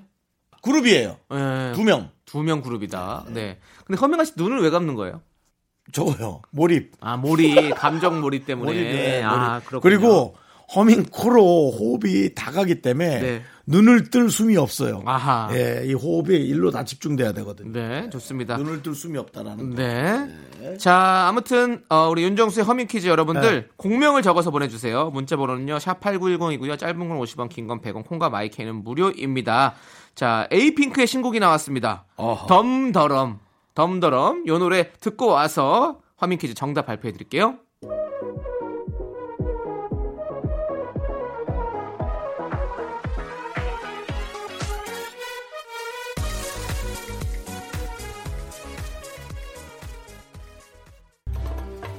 그룹이에요. 0.62 1.18
예, 1.34 1.72
두 1.76 1.84
명. 1.84 2.10
두 2.26 2.44
명 2.44 2.62
그룹이다. 2.62 3.26
네. 3.30 3.58
근데 3.86 4.00
허밍아 4.00 4.24
씨 4.26 4.34
눈을 4.38 4.62
왜 4.62 4.70
감는 4.70 4.96
거예요? 4.96 5.22
저거요. 5.92 6.42
몰입. 6.52 6.92
아, 7.00 7.18
몰입, 7.18 7.74
감정 7.76 8.22
몰입 8.22 8.46
때문에. 8.46 8.72
몰입. 8.72 9.26
아, 9.26 9.50
몰입. 9.54 9.66
그렇군요. 9.68 9.82
그리고 9.82 10.36
허밍 10.76 11.06
코로 11.12 11.72
호흡이 11.72 12.36
다 12.36 12.52
가기 12.52 12.82
때문에 12.82 13.20
네. 13.20 13.42
눈을 13.66 14.10
뜰 14.10 14.30
숨이 14.30 14.56
없어요. 14.58 15.02
아하. 15.06 15.50
예, 15.54 15.84
이 15.86 15.94
호흡이 15.94 16.36
일로 16.38 16.72
다 16.72 16.84
집중돼야 16.84 17.34
되거든요. 17.34 17.72
네, 17.72 18.10
좋습니다. 18.12 18.58
눈을 18.58 18.82
뜰 18.84 18.94
숨이 18.96 19.18
없다라는 19.18 19.70
거. 19.72 19.76
네. 19.76 20.78
자, 20.78 21.26
아무튼 21.28 21.84
어, 21.90 22.08
우리 22.10 22.24
윤정수의 22.24 22.66
허밍 22.66 22.88
퀴즈 22.88 23.08
여러분들 23.08 23.62
네. 23.62 23.68
공명을 23.78 24.22
적어서 24.22 24.52
보내주세요. 24.52 25.10
문자 25.12 25.38
번호는요. 25.38 25.80
샵 25.80 26.00
8910이고요. 26.02 26.78
짧은 26.78 26.98
건 27.10 27.20
50원, 27.20 27.50
긴 27.50 27.68
건 27.68 27.82
100원, 27.82 28.06
콩과 28.06 28.30
마이케는 28.30 28.84
무료입니다. 28.84 29.76
자, 30.16 30.48
에이핑크의 30.52 31.08
신곡이 31.08 31.40
나왔습니다. 31.40 32.06
어허. 32.16 32.48
덤더럼. 32.48 33.40
덤더럼. 33.76 34.48
요 34.48 34.58
노래 34.60 34.92
듣고 35.00 35.28
와서 35.28 36.00
허밍 36.22 36.38
퀴즈 36.40 36.54
정답 36.54 36.86
발표해 36.88 37.12
드릴게요. 37.14 37.58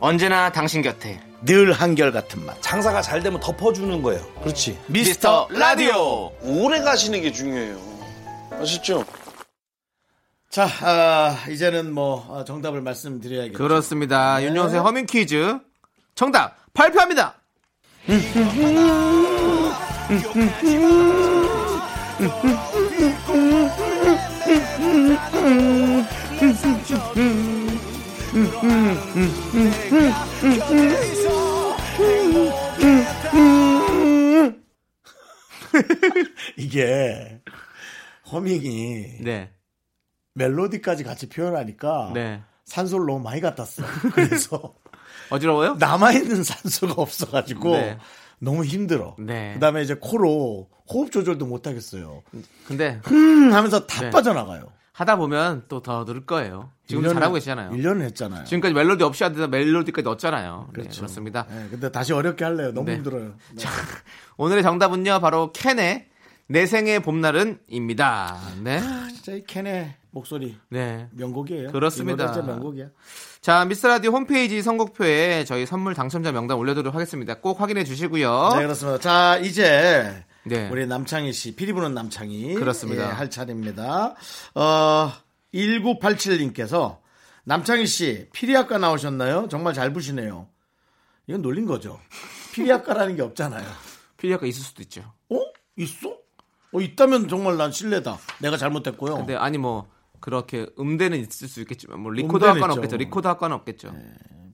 언제나 0.00 0.50
당신 0.50 0.80
곁에 0.82 1.20
늘 1.42 1.72
한결 1.72 2.10
같은 2.10 2.44
맛. 2.44 2.60
장사가 2.62 3.02
잘 3.02 3.22
되면 3.22 3.38
덮어주는 3.40 4.02
거예요. 4.02 4.26
그렇지. 4.42 4.78
미스터 4.88 5.48
라디오. 5.50 6.32
오래 6.42 6.80
가시는 6.80 7.20
게 7.22 7.30
중요해요. 7.30 7.78
아셨죠? 8.52 9.04
자, 10.48 10.68
아, 10.82 11.36
이제는 11.48 11.92
뭐 11.92 12.26
아, 12.30 12.44
정답을 12.44 12.80
말씀드려야겠죠. 12.80 13.56
그렇습니다. 13.56 14.42
윤정수의 14.42 14.80
허밍 14.80 15.06
퀴즈 15.06 15.58
정답 16.14 16.56
발표합니다. 16.74 17.36
이게 36.56 37.40
허밍이 38.30 39.22
네, 39.22 39.50
멜로디까지 40.34 41.02
같이 41.02 41.28
표현하니까 41.28 42.12
네. 42.14 42.40
산소를 42.66 43.06
너무 43.06 43.18
많이 43.20 43.40
갖다 43.40 43.64
써. 43.64 43.82
그래서 44.14 44.76
어지러워요? 45.30 45.74
남아 45.80 46.12
있는 46.12 46.44
산소가 46.44 47.02
없어가지고 47.02 47.72
네. 47.72 47.98
너무 48.38 48.64
힘들어. 48.64 49.16
네. 49.18 49.54
그 49.54 49.60
다음에 49.60 49.82
이제 49.82 49.94
코로 49.94 50.68
호흡 50.88 51.10
조절도 51.10 51.46
못 51.46 51.66
하겠어요. 51.66 52.22
근데 52.66 53.00
음 53.10 53.52
하면서 53.52 53.86
다 53.86 54.02
네. 54.02 54.10
빠져나가요. 54.10 54.70
하다 55.00 55.16
보면 55.16 55.64
또 55.68 55.80
더 55.80 56.04
늘을 56.04 56.26
거예요. 56.26 56.70
지금 56.86 57.02
1년을 57.02 57.14
잘하고 57.14 57.34
계시잖아요. 57.34 57.70
1년을 57.70 58.02
했잖아요. 58.02 58.44
지금까지 58.44 58.74
멜로디 58.74 59.02
없이 59.02 59.24
하다가 59.24 59.48
멜로디까지 59.48 60.04
넣었잖아요. 60.04 60.66
네, 60.68 60.72
그렇죠. 60.82 61.00
그렇습니다. 61.00 61.46
네, 61.48 61.68
근데 61.70 61.90
다시 61.90 62.12
어렵게 62.12 62.44
할래요. 62.44 62.72
너무 62.72 62.86
네. 62.86 62.96
힘들어요. 62.96 63.32
네. 63.56 63.64
오늘의 64.36 64.62
정답은요, 64.62 65.20
바로 65.20 65.52
캔의 65.52 66.06
내 66.48 66.66
생의 66.66 67.00
봄날은입니다. 67.00 68.36
네. 68.62 68.80
진짜 69.14 69.32
이 69.32 69.42
캔의 69.46 69.94
목소리 70.10 70.58
네. 70.68 71.08
명곡이에요. 71.12 71.70
그렇습니다. 71.72 72.32
진짜 72.32 72.46
명곡이야. 72.46 72.86
자, 73.40 73.64
미스라디오 73.64 74.10
홈페이지 74.10 74.60
선곡표에 74.60 75.44
저희 75.44 75.64
선물 75.64 75.94
당첨자 75.94 76.30
명단 76.32 76.58
올려두도록 76.58 76.94
하겠습니다. 76.94 77.34
꼭 77.36 77.60
확인해 77.60 77.84
주시고요. 77.84 78.50
네, 78.56 78.62
그렇습니다. 78.64 78.98
자, 78.98 79.38
이제 79.38 80.24
네. 80.44 80.68
우리 80.70 80.86
남창희 80.86 81.32
씨, 81.32 81.54
피리 81.54 81.72
부는 81.72 81.94
남창희. 81.94 82.54
그렇습니다. 82.54 83.04
예, 83.08 83.12
할 83.12 83.30
차례입니다. 83.30 84.14
어, 84.54 85.12
1987님께서 85.52 86.98
남창희 87.44 87.86
씨, 87.86 88.28
피리학과 88.32 88.78
나오셨나요? 88.78 89.48
정말 89.48 89.74
잘 89.74 89.92
부시네요. 89.92 90.48
이건 91.26 91.42
놀린 91.42 91.66
거죠. 91.66 92.00
피리학과라는 92.52 93.16
게 93.16 93.22
없잖아요. 93.22 93.64
피리학과 94.16 94.46
있을 94.46 94.62
수도 94.62 94.82
있죠. 94.82 95.02
어? 95.28 95.40
있어? 95.76 96.16
어, 96.72 96.80
있다면 96.80 97.28
정말 97.28 97.56
난 97.56 97.72
신뢰다. 97.72 98.18
내가 98.40 98.56
잘못했고요. 98.56 99.16
근데 99.16 99.34
아니 99.34 99.58
뭐 99.58 99.88
그렇게 100.20 100.66
음대는 100.78 101.18
있을 101.20 101.48
수 101.48 101.60
있겠지만 101.60 102.00
뭐 102.00 102.12
리코더 102.12 102.46
학과는 102.48 102.70
있죠. 102.74 102.80
없겠죠. 102.80 102.96
리코더 102.96 103.28
학과는 103.30 103.56
없겠죠. 103.56 103.94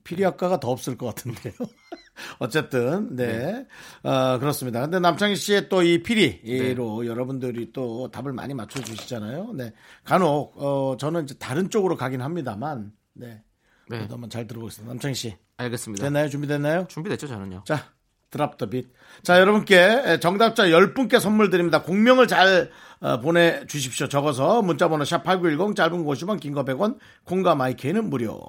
피리학과가 0.07 0.59
더 0.59 0.69
없을 0.69 0.97
것 0.97 1.07
같은데요. 1.07 1.53
어쨌든 2.39 3.15
네, 3.15 3.67
어, 4.03 4.39
그렇습니다. 4.39 4.81
근데 4.81 4.99
남창희 4.99 5.35
씨의 5.35 5.69
또 5.69 5.83
이 5.83 6.01
피리로 6.01 7.05
여러분들이 7.05 7.71
또 7.73 8.09
답을 8.09 8.31
많이 8.33 8.53
맞춰 8.53 8.81
주시잖아요. 8.81 9.51
네, 9.53 9.73
간혹 10.03 10.53
어, 10.55 10.95
저는 10.97 11.23
이제 11.25 11.35
다른 11.35 11.69
쪽으로 11.69 11.95
가긴 11.97 12.21
합니다만, 12.21 12.91
네, 13.13 13.43
네. 13.89 14.07
한번 14.09 14.29
잘 14.29 14.47
들어보겠습니다. 14.47 14.91
남창희 14.93 15.13
씨 15.15 15.35
알겠습니다. 15.57 16.03
됐나요? 16.05 16.29
준비됐나요? 16.29 16.85
준비됐죠, 16.87 17.27
저는요. 17.27 17.63
자, 17.65 17.91
드랍 18.31 18.57
더 18.57 18.65
빛. 18.67 18.91
자, 19.23 19.39
여러분께 19.39 20.19
정답자 20.19 20.65
10분께 20.67 21.19
선물 21.19 21.49
드립니다. 21.49 21.81
공명을 21.83 22.27
잘 22.27 22.71
어, 22.99 23.19
보내주십시오. 23.19 24.07
적어서 24.07 24.61
문자번호 24.63 25.03
샵8910 25.03 25.75
짧은 25.75 26.03
거 26.03 26.11
50원 26.13 26.39
긴 26.39 26.53
거 26.53 26.63
100원 26.65 26.97
콩과 27.25 27.55
마이케이는 27.55 28.09
무료. 28.09 28.41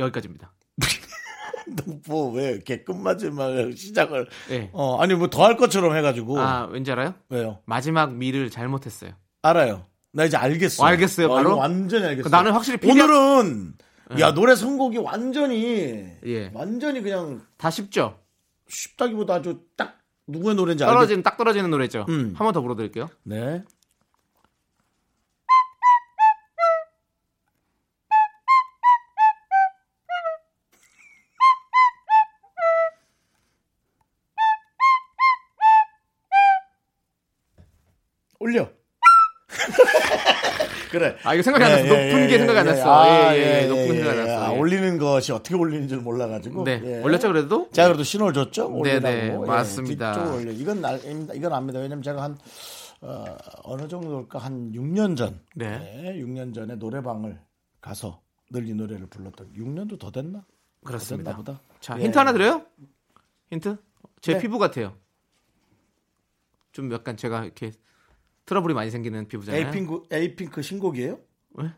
여기까지입니다. 0.00 0.52
뭐왜 2.08 2.50
이렇게 2.52 2.82
끝마지막 2.82 3.76
시작을 3.76 4.28
네. 4.48 4.70
어 4.72 4.98
아니 5.00 5.14
뭐 5.14 5.28
더 5.28 5.44
할 5.44 5.56
것처럼 5.56 5.94
해가지고 5.96 6.38
아, 6.40 6.66
왠지 6.70 6.90
알아요? 6.90 7.14
왜요? 7.28 7.58
마지막 7.64 8.14
미를 8.14 8.50
잘못했어요. 8.50 9.12
알아요. 9.42 9.86
나 10.12 10.24
이제 10.24 10.36
알겠어. 10.36 10.82
어, 10.82 10.86
알겠어요, 10.86 11.28
바로? 11.28 11.56
완전히 11.56 12.04
알겠어. 12.06 12.28
나는 12.28 12.52
확실히 12.52 12.78
PD 12.78 13.00
오늘은 13.00 13.74
야 14.18 14.34
노래 14.34 14.56
선곡이 14.56 14.98
완전히 14.98 16.06
예. 16.26 16.50
완전히 16.52 17.00
그냥 17.00 17.42
다 17.56 17.70
쉽죠? 17.70 18.18
쉽다기보다 18.68 19.34
아주 19.34 19.60
딱 19.76 19.98
누구의 20.26 20.56
노래인지 20.56 20.82
알겠. 20.82 20.92
떨어지는 20.94 21.22
딱 21.22 21.36
떨어지는 21.36 21.70
노래죠. 21.70 22.06
음. 22.08 22.34
한번 22.36 22.52
더 22.52 22.60
불러드릴게요. 22.60 23.08
네. 23.22 23.62
올려. 38.50 38.68
그래. 40.90 41.16
아, 41.22 41.34
이거 41.34 41.42
생각이 41.42 41.64
안 41.64 41.70
났어. 41.70 41.84
높은 41.84 42.26
게 42.28 42.38
생각이 42.38 42.58
안 42.58 42.66
났어. 42.66 43.02
아, 43.02 43.34
예, 43.36 43.62
예, 43.62 43.66
높은 43.68 43.86
게 43.86 43.94
생각이 43.98 44.20
안 44.20 44.26
났어. 44.26 44.44
아, 44.46 44.52
예. 44.54 44.58
올리는 44.58 44.98
것이 44.98 45.32
어떻게 45.32 45.54
올리는 45.54 45.86
줄 45.88 45.98
몰라가지고. 46.00 46.64
네. 46.64 46.80
예. 46.84 47.02
올렸죠, 47.02 47.28
그래도? 47.28 47.68
제가 47.70 47.88
그래도 47.88 48.02
신호를 48.02 48.32
줬죠. 48.34 48.68
네, 48.82 49.00
예, 49.04 49.30
맞습니다. 49.36 50.12
뒤쪽으로 50.14 50.36
올려. 50.38 50.50
이건 50.52 50.84
알, 50.84 51.00
이건 51.34 51.52
압니다. 51.52 51.78
왜냐면 51.78 52.02
제가 52.02 52.22
한 52.22 52.36
어, 53.02 53.24
어느 53.62 53.86
정도일까 53.88 54.38
한 54.40 54.72
6년 54.72 55.16
전, 55.16 55.40
네. 55.54 55.78
네, 55.78 56.14
6년 56.20 56.52
전에 56.54 56.74
노래방을 56.74 57.40
가서 57.80 58.20
늘 58.52 58.66
이 58.66 58.74
노래를 58.74 59.06
불렀던 59.06 59.52
6년도 59.56 59.98
더 59.98 60.10
됐나? 60.10 60.44
그렇습니다. 60.84 61.30
더 61.32 61.36
보다. 61.38 61.60
자, 61.80 61.96
예. 61.98 62.04
힌트 62.04 62.18
하나 62.18 62.32
드려요? 62.32 62.62
힌트? 63.50 63.76
제 64.20 64.34
네. 64.34 64.38
피부 64.40 64.58
같아요. 64.58 64.96
좀 66.72 66.92
약간 66.92 67.16
제가 67.16 67.44
이렇게 67.44 67.72
트러블이 68.50 68.74
많이 68.74 68.90
생기는 68.90 69.28
피부잖아요. 69.28 69.64
에이핑크 69.64 70.02
에이핑크 70.10 70.60
신곡이에요? 70.60 71.18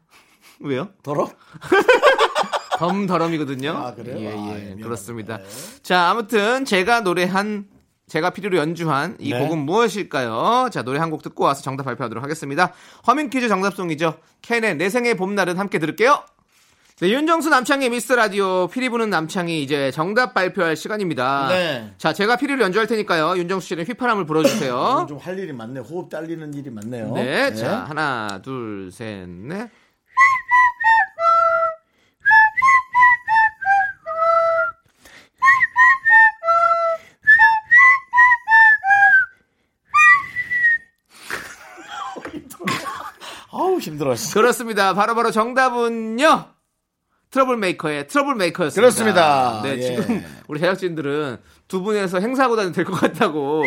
왜요? 0.60 0.88
더러? 1.02 1.28
덤더럼이거든요. 2.78 3.70
아, 3.72 3.94
그래요? 3.94 4.16
예, 4.18 4.28
아, 4.28 4.30
예, 4.30 4.36
예, 4.36 4.38
미안합니다. 4.38 4.84
그렇습니다. 4.86 5.36
네. 5.36 5.44
자, 5.82 6.08
아무튼 6.08 6.64
제가 6.64 7.00
노래한 7.00 7.68
제가 8.08 8.30
피리로 8.30 8.56
연주한 8.56 9.16
이 9.20 9.32
네. 9.32 9.38
곡은 9.38 9.58
무엇일까요? 9.58 10.70
자, 10.72 10.82
노래 10.82 10.98
한 10.98 11.10
곡 11.10 11.22
듣고 11.22 11.44
와서 11.44 11.62
정답 11.62 11.84
발표하도록 11.84 12.24
하겠습니다. 12.24 12.72
허밍 13.06 13.28
퀴즈 13.28 13.48
정답송이죠. 13.48 14.14
캔의 14.40 14.76
내 14.76 14.88
생에 14.88 15.14
봄날은 15.18 15.58
함께 15.58 15.78
들을게요. 15.78 16.24
네, 17.02 17.08
윤정수 17.10 17.48
남창희의 17.48 17.90
미스터 17.90 18.14
라디오 18.14 18.68
피리 18.68 18.88
부는 18.88 19.10
남창희 19.10 19.60
이제 19.60 19.90
정답 19.90 20.34
발표할 20.34 20.76
시간입니다. 20.76 21.48
네. 21.48 21.92
자, 21.98 22.12
제가 22.12 22.36
피리를 22.36 22.60
연주할 22.60 22.86
테니까요. 22.86 23.36
윤정수 23.38 23.66
씨는 23.66 23.84
휘파람을 23.86 24.24
불어주세요. 24.24 25.06
좀 25.08 25.18
할 25.18 25.36
일이 25.36 25.52
많네. 25.52 25.80
호흡 25.80 26.08
딸리는 26.08 26.54
일이 26.54 26.70
많네요. 26.70 27.12
네, 27.14 27.52
자, 27.54 27.84
하나, 27.88 28.38
둘, 28.44 28.92
셋, 28.92 29.28
넷. 29.28 29.68
아우 43.50 43.78
힘들어. 43.78 44.14
그렇습니다. 44.32 44.94
바로바로 44.94 45.30
정답은요. 45.30 46.51
트러블 47.32 47.56
메이커의 47.56 48.06
트러블 48.08 48.34
메이커였습니다. 48.36 48.80
그렇습니다. 48.80 49.60
네, 49.64 49.76
예. 49.78 49.80
지금 49.82 50.24
우리 50.48 50.60
제작진들은 50.60 51.38
두 51.66 51.82
분에서 51.82 52.20
행사하고 52.20 52.56
다니면 52.56 52.72
될 52.74 52.84
것 52.84 52.92
같다고. 53.00 53.64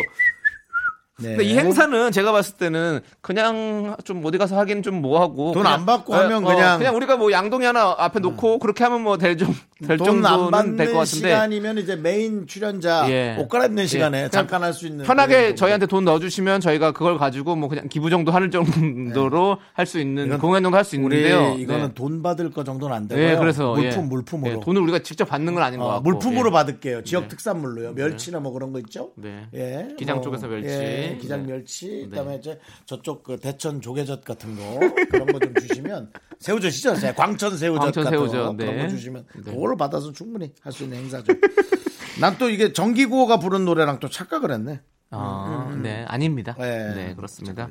네. 1.18 1.30
근데 1.30 1.44
이 1.44 1.56
행사는 1.56 2.12
제가 2.12 2.30
봤을 2.30 2.56
때는 2.56 3.00
그냥 3.22 3.96
좀 4.04 4.22
어디 4.24 4.36
가서 4.36 4.56
하기는 4.58 4.82
좀 4.82 5.00
뭐하고 5.00 5.52
돈안 5.52 5.72
그냥- 5.84 5.86
받고 5.86 6.14
어, 6.14 6.18
하면 6.18 6.44
어, 6.44 6.48
그냥- 6.48 6.74
음. 6.74 6.78
그냥 6.78 6.94
우리가 6.94 7.16
뭐 7.16 7.32
양동이 7.32 7.64
하나 7.64 7.94
앞에 7.98 8.20
놓고 8.20 8.58
그렇게 8.58 8.84
하면 8.84 9.00
뭐 9.02 9.16
될 9.16 9.36
좀 9.38 9.54
될돈안 9.86 10.22
정도는 10.22 10.76
될 10.76 10.86
것 10.92 10.98
같은데 11.00 11.28
시간이면 11.28 11.78
이제 11.78 11.96
메인 11.96 12.46
출연자 12.46 13.10
예. 13.10 13.36
옷 13.38 13.46
갈아입는 13.48 13.86
시간에 13.86 14.18
그냥 14.18 14.30
잠깐 14.30 14.62
할 14.62 14.72
수 14.72 14.86
있는 14.86 15.04
편하게 15.04 15.54
저희한테 15.54 15.84
돈 15.86 16.04
넣어주시면 16.06 16.60
저희가 16.62 16.92
그걸 16.92 17.18
가지고 17.18 17.56
뭐 17.56 17.68
그냥 17.68 17.86
기부 17.88 18.08
정도 18.08 18.32
하는 18.32 18.50
정도로 18.50 19.58
할수 19.74 19.98
있는 20.00 20.22
네. 20.22 20.26
이건 20.28 20.40
공연 20.40 20.62
정도 20.62 20.78
할 20.78 20.84
수 20.84 20.96
있는데요. 20.96 21.54
이거는 21.58 21.88
네. 21.88 21.94
돈 21.94 22.22
받을 22.22 22.50
거 22.50 22.64
정도는 22.64 22.96
안 22.96 23.06
되고요. 23.08 23.26
네, 23.32 23.36
그래서 23.36 23.74
물품 23.74 24.02
예. 24.04 24.06
물품으로 24.06 24.56
예, 24.56 24.60
돈을 24.64 24.80
우리가 24.82 25.00
직접 25.00 25.24
받는 25.26 25.52
건 25.54 25.62
아닌 25.62 25.78
것 25.78 25.86
어, 25.86 25.88
같고 25.94 26.02
물품으로 26.10 26.48
예. 26.48 26.52
받을게요. 26.52 27.02
지역 27.04 27.28
특산물로요. 27.28 27.92
멸치나 27.94 28.40
뭐 28.40 28.52
그런 28.52 28.72
거 28.72 28.78
있죠. 28.78 29.10
네. 29.16 29.46
예, 29.54 29.88
기장 29.98 30.16
뭐, 30.16 30.24
쪽에서 30.24 30.46
멸치. 30.46 30.68
예, 30.68 31.18
기장 31.20 31.44
네. 31.46 31.52
멸치. 31.52 32.06
그다음에 32.10 32.36
이제 32.36 32.58
저쪽 32.86 33.22
그 33.24 33.36
대천 33.38 33.80
조개젓 33.80 34.24
같은 34.24 34.56
거 34.56 34.80
그런 35.10 35.26
거 35.26 35.38
좀 35.38 35.52
주시면 35.54 36.10
새우젓이죠. 36.38 36.94
새- 36.96 37.12
광천 37.14 37.56
새우젓 37.56 37.82
광천 37.82 38.04
같은 38.04 38.18
새우젓, 38.18 38.32
거 38.46 38.56
그런 38.56 38.76
네. 38.76 38.82
거 38.82 38.88
주시면 38.88 39.24
네. 39.44 39.52
그거를 39.66 39.76
받아서 39.76 40.12
충분히 40.12 40.52
할 40.62 40.72
수 40.72 40.84
있는 40.84 40.98
행사죠. 40.98 41.32
난 42.20 42.38
또 42.38 42.48
이게 42.48 42.72
정기구호가 42.72 43.38
부른 43.38 43.64
노래랑 43.64 44.00
또 44.00 44.08
착각을 44.08 44.50
했네. 44.52 44.80
아, 45.10 45.76
네, 45.82 46.04
아닙니다. 46.08 46.54
네. 46.58 46.94
네, 46.94 47.14
그렇습니다. 47.14 47.68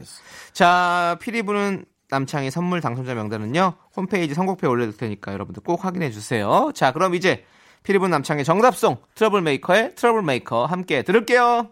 자, 0.53 1.17
피리 1.19 1.41
부는 1.41 1.85
남창희 2.09 2.51
선물 2.51 2.79
당첨자 2.81 3.13
명단은요, 3.15 3.73
홈페이지 3.95 4.33
선곡표에 4.35 4.69
올려둘 4.69 4.97
테니까 4.97 5.33
여러분들 5.33 5.63
꼭 5.63 5.83
확인해 5.83 6.11
주세요. 6.11 6.71
자, 6.75 6.91
그럼 6.93 7.15
이제 7.15 7.43
피리 7.83 7.97
부는 7.97 8.11
남창희 8.11 8.43
정답송, 8.43 8.97
트러블 9.15 9.41
메이커의 9.41 9.95
트러블 9.95 10.21
메이커 10.21 10.65
함께 10.65 11.01
들을게요. 11.01 11.71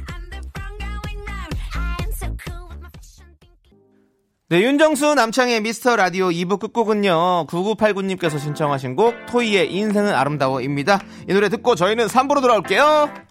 네 4.51 4.63
윤정수 4.63 5.15
남창희의 5.15 5.61
미스터 5.61 5.95
라디오 5.95 6.27
2부 6.27 6.59
끝곡은요 6.59 7.47
9989님께서 7.47 8.37
신청하신 8.37 8.97
곡 8.97 9.15
토이의 9.27 9.73
인생은 9.73 10.13
아름다워입니다. 10.13 10.99
이 11.29 11.33
노래 11.33 11.47
듣고 11.47 11.75
저희는 11.75 12.07
3부로 12.07 12.41
돌아올게요 12.41 13.30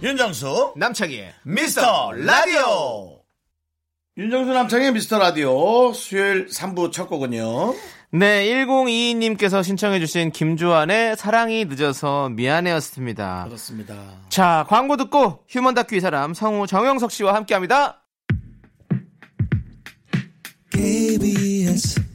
윤정수 0.00 0.74
남창희의 0.76 1.34
미스터 1.42 2.12
라디오. 2.12 3.20
윤정수 4.16 4.52
남창의 4.52 4.92
미스터 4.92 5.18
라디오. 5.18 5.92
수요일 5.92 6.46
3부 6.46 6.92
첫 6.92 7.08
곡은요. 7.08 7.74
네, 8.12 8.46
1022님께서 8.46 9.64
신청해 9.64 9.98
주신 9.98 10.30
김주환의 10.30 11.16
사랑이 11.16 11.64
늦어서 11.64 12.28
미안해였습니다. 12.28 13.46
그렇습니다. 13.46 13.96
자, 14.28 14.64
광고 14.68 14.96
듣고 14.96 15.44
휴먼 15.48 15.74
다큐 15.74 15.96
이 15.96 16.00
사람 16.00 16.32
성우 16.32 16.68
정영석 16.68 17.10
씨와 17.10 17.34
함께 17.34 17.54
합니다. 17.54 18.04
KBS 20.70 22.07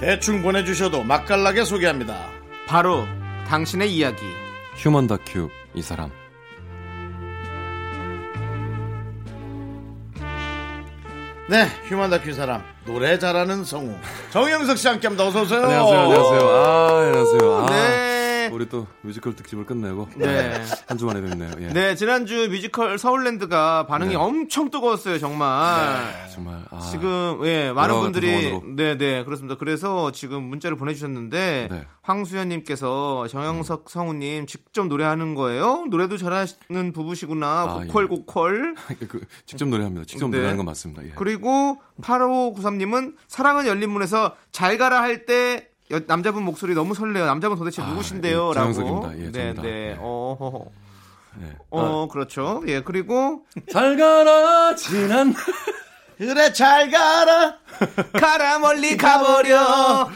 대충 0.00 0.42
보내주셔도 0.42 1.02
맛깔나게 1.02 1.64
소개합니다. 1.64 2.16
바로 2.66 3.04
당신의 3.48 3.92
이야기. 3.94 4.22
휴먼 4.76 5.06
다큐 5.06 5.48
이 5.74 5.82
사람. 5.82 6.10
네 11.48 11.66
휴먼 11.88 12.10
다큐 12.10 12.32
사람. 12.32 12.62
노래 12.84 13.18
잘하는 13.18 13.64
성우. 13.64 13.96
정영석 14.30 14.78
씨 14.78 14.86
함께합니다. 14.86 15.26
어서 15.26 15.42
오세요. 15.42 15.62
안녕하세요 15.64 16.00
안녕하세요. 16.00 16.48
아 16.48 17.00
안녕하세요. 17.00 17.56
아, 17.56 17.66
네. 17.70 18.07
우리 18.58 18.68
또 18.68 18.88
뮤지컬 19.02 19.36
특집을 19.36 19.64
끝내고 19.66 20.08
네. 20.16 20.60
한 20.88 20.98
주 20.98 21.06
만에 21.06 21.20
됐네요 21.20 21.52
예. 21.60 21.68
네, 21.68 21.94
지난주 21.94 22.48
뮤지컬 22.50 22.98
서울랜드가 22.98 23.86
반응이 23.86 24.10
네. 24.10 24.16
엄청 24.16 24.68
뜨거웠어요, 24.68 25.18
정말. 25.20 26.26
정말 26.34 26.64
아, 26.70 26.80
지금 26.90 27.40
예 27.44 27.70
많은 27.70 28.00
분들이 28.00 28.34
구성원으로. 28.34 28.74
네네 28.74 29.24
그렇습니다. 29.24 29.56
그래서 29.56 30.10
지금 30.10 30.42
문자를 30.42 30.76
보내 30.76 30.92
주셨는데 30.94 31.68
네. 31.70 31.86
황수연 32.02 32.48
님께서 32.48 33.28
정영석 33.28 33.90
성우 33.90 34.14
님 34.14 34.46
직접 34.46 34.88
노래하는 34.88 35.36
거예요? 35.36 35.84
노래도 35.88 36.16
잘하는 36.16 36.92
부부시구나 36.92 37.46
아, 37.46 37.74
고퀄 37.86 38.02
예. 38.02 38.06
고퀄. 38.06 38.48
그, 39.08 39.20
직접 39.46 39.68
노래합니다 39.68 40.04
직접 40.04 40.26
네. 40.30 40.38
노래하는 40.38 40.56
건 40.56 40.66
맞습니다 40.66 41.04
예. 41.04 41.12
그리고 41.14 41.78
8593님은 42.02 43.14
사랑은 43.28 43.66
열린 43.68 43.90
문에서 43.90 44.34
잘 44.50 44.78
가라 44.78 45.00
할때 45.02 45.67
남자분 46.06 46.42
목소리 46.44 46.74
너무 46.74 46.94
설레요. 46.94 47.26
남자분 47.26 47.56
도대체 47.58 47.82
아, 47.82 47.86
누구신데요? 47.86 48.50
예, 48.50 48.54
라고. 48.54 49.10
예, 49.18 49.30
네. 49.32 49.54
네. 49.54 49.62
예. 49.64 49.96
어, 49.98 50.70
예. 51.42 51.56
어, 51.70 52.08
그렇죠. 52.10 52.62
예, 52.66 52.82
그리고 52.82 53.44
잘 53.72 53.96
가라 53.96 54.74
지난 54.74 55.34
그래 56.18 56.52
잘 56.52 56.90
가라 56.90 57.58
가라 58.12 58.58
멀리 58.58 58.96
가버려. 58.98 60.10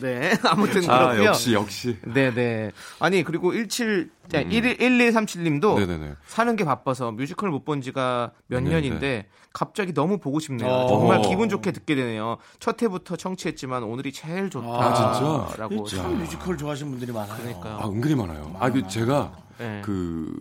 네, 0.00 0.32
아무튼 0.44 0.88
아 0.90 0.98
그렇고요. 1.08 1.24
역시 1.26 1.52
역시 1.52 1.98
네, 2.02 2.32
네. 2.34 2.72
아니 2.98 3.22
그리고 3.22 3.52
17 3.52 4.10
1 4.32 4.48
1137님도 4.78 5.78
네네네 5.78 6.14
사는 6.26 6.56
게 6.56 6.64
바빠서 6.64 7.12
뮤지컬 7.12 7.50
못 7.50 7.64
본 7.64 7.82
지가 7.82 8.32
몇 8.48 8.60
네네. 8.62 8.74
년인데 8.74 9.26
갑자기 9.52 9.92
너무 9.92 10.18
보고 10.18 10.40
싶네요. 10.40 10.68
어. 10.68 10.88
정말 10.88 11.22
기분 11.22 11.48
좋게 11.48 11.72
듣게 11.72 11.94
되네요. 11.94 12.38
첫 12.58 12.80
회부터 12.82 13.16
청취했지만 13.16 13.82
오늘이 13.82 14.12
제일 14.12 14.50
좋다. 14.50 14.66
아, 14.68 15.48
진짜? 15.48 15.62
라고. 15.62 15.84
참 15.86 16.18
뮤지컬 16.18 16.56
좋아하시는 16.56 16.90
분들이 16.90 17.12
많아요 17.12 17.36
그러니까요. 17.42 17.78
아 17.78 17.88
은근히 17.88 18.14
많아요 18.14 18.54
아그 18.58 18.88
제가 18.88 19.32
네. 19.58 19.82
그, 19.84 20.32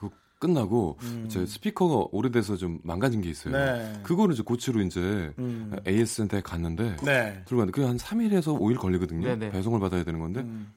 그 0.00 0.10
끝나고 0.38 0.98
제 1.28 1.46
스피커가 1.46 2.08
오래돼서 2.10 2.56
좀 2.56 2.80
망가진 2.82 3.20
게 3.20 3.30
있어요. 3.30 3.56
네. 3.56 4.00
그거를 4.02 4.34
이제 4.34 4.42
고치러 4.42 4.82
이제 4.82 5.32
음. 5.38 5.76
AS한테 5.86 6.40
갔는데 6.40 6.96
네 7.04 7.42
들고 7.44 7.58
갔는데 7.58 7.70
그게 7.72 7.86
한 7.86 7.96
3일에서 7.96 8.58
5일 8.58 8.76
걸리거든요. 8.78 9.24
네네. 9.28 9.50
배송을 9.50 9.78
받아야 9.78 10.02
되는 10.02 10.18
건데 10.18 10.40
음. 10.40 10.72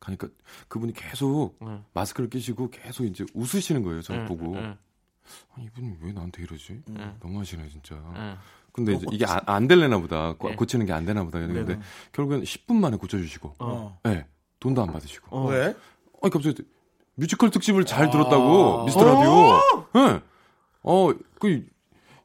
가니까 0.00 0.28
그분이 0.68 0.92
계속 0.92 1.56
네. 1.62 1.80
마스크를 1.94 2.28
끼시고 2.28 2.68
계속 2.70 3.04
이제 3.04 3.24
웃으시는 3.34 3.82
거예요. 3.82 4.02
저를 4.02 4.22
네, 4.22 4.28
보고 4.28 4.54
네, 4.54 4.76
아니, 5.54 5.66
이분이 5.66 5.96
왜 6.02 6.12
나한테 6.12 6.42
이러지? 6.42 6.82
네. 6.86 7.14
너무 7.20 7.40
하시네 7.40 7.68
진짜. 7.68 7.94
네. 8.14 8.36
근데 8.72 8.92
이제 8.94 9.06
이게 9.10 9.24
안, 9.24 9.40
안 9.46 9.66
될래나 9.68 9.98
보다. 9.98 10.34
고- 10.34 10.50
네. 10.50 10.54
고치는 10.56 10.84
게 10.86 10.92
안 10.92 11.04
되나 11.06 11.24
보다. 11.24 11.38
근데 11.38 11.64
네네. 11.64 11.80
결국엔 12.12 12.42
10분 12.42 12.74
만에 12.76 12.96
고쳐주시고, 12.98 13.54
어. 13.58 13.98
네, 14.04 14.26
돈도 14.60 14.82
안 14.82 14.92
받으시고. 14.92 15.34
어. 15.36 15.48
왜? 15.48 15.74
아니 16.22 16.30
갑자기 16.30 16.62
뮤지컬 17.14 17.50
특집을 17.50 17.84
잘 17.86 18.06
아. 18.06 18.10
들었다고 18.10 18.84
미스터 18.84 19.04
라디오. 19.04 19.60
예. 19.96 20.20
어, 20.82 21.12
그 21.40 21.66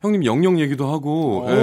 형님 0.02 0.26
영영 0.26 0.60
얘기도 0.60 0.92
하고, 0.92 1.46
예, 1.50 1.54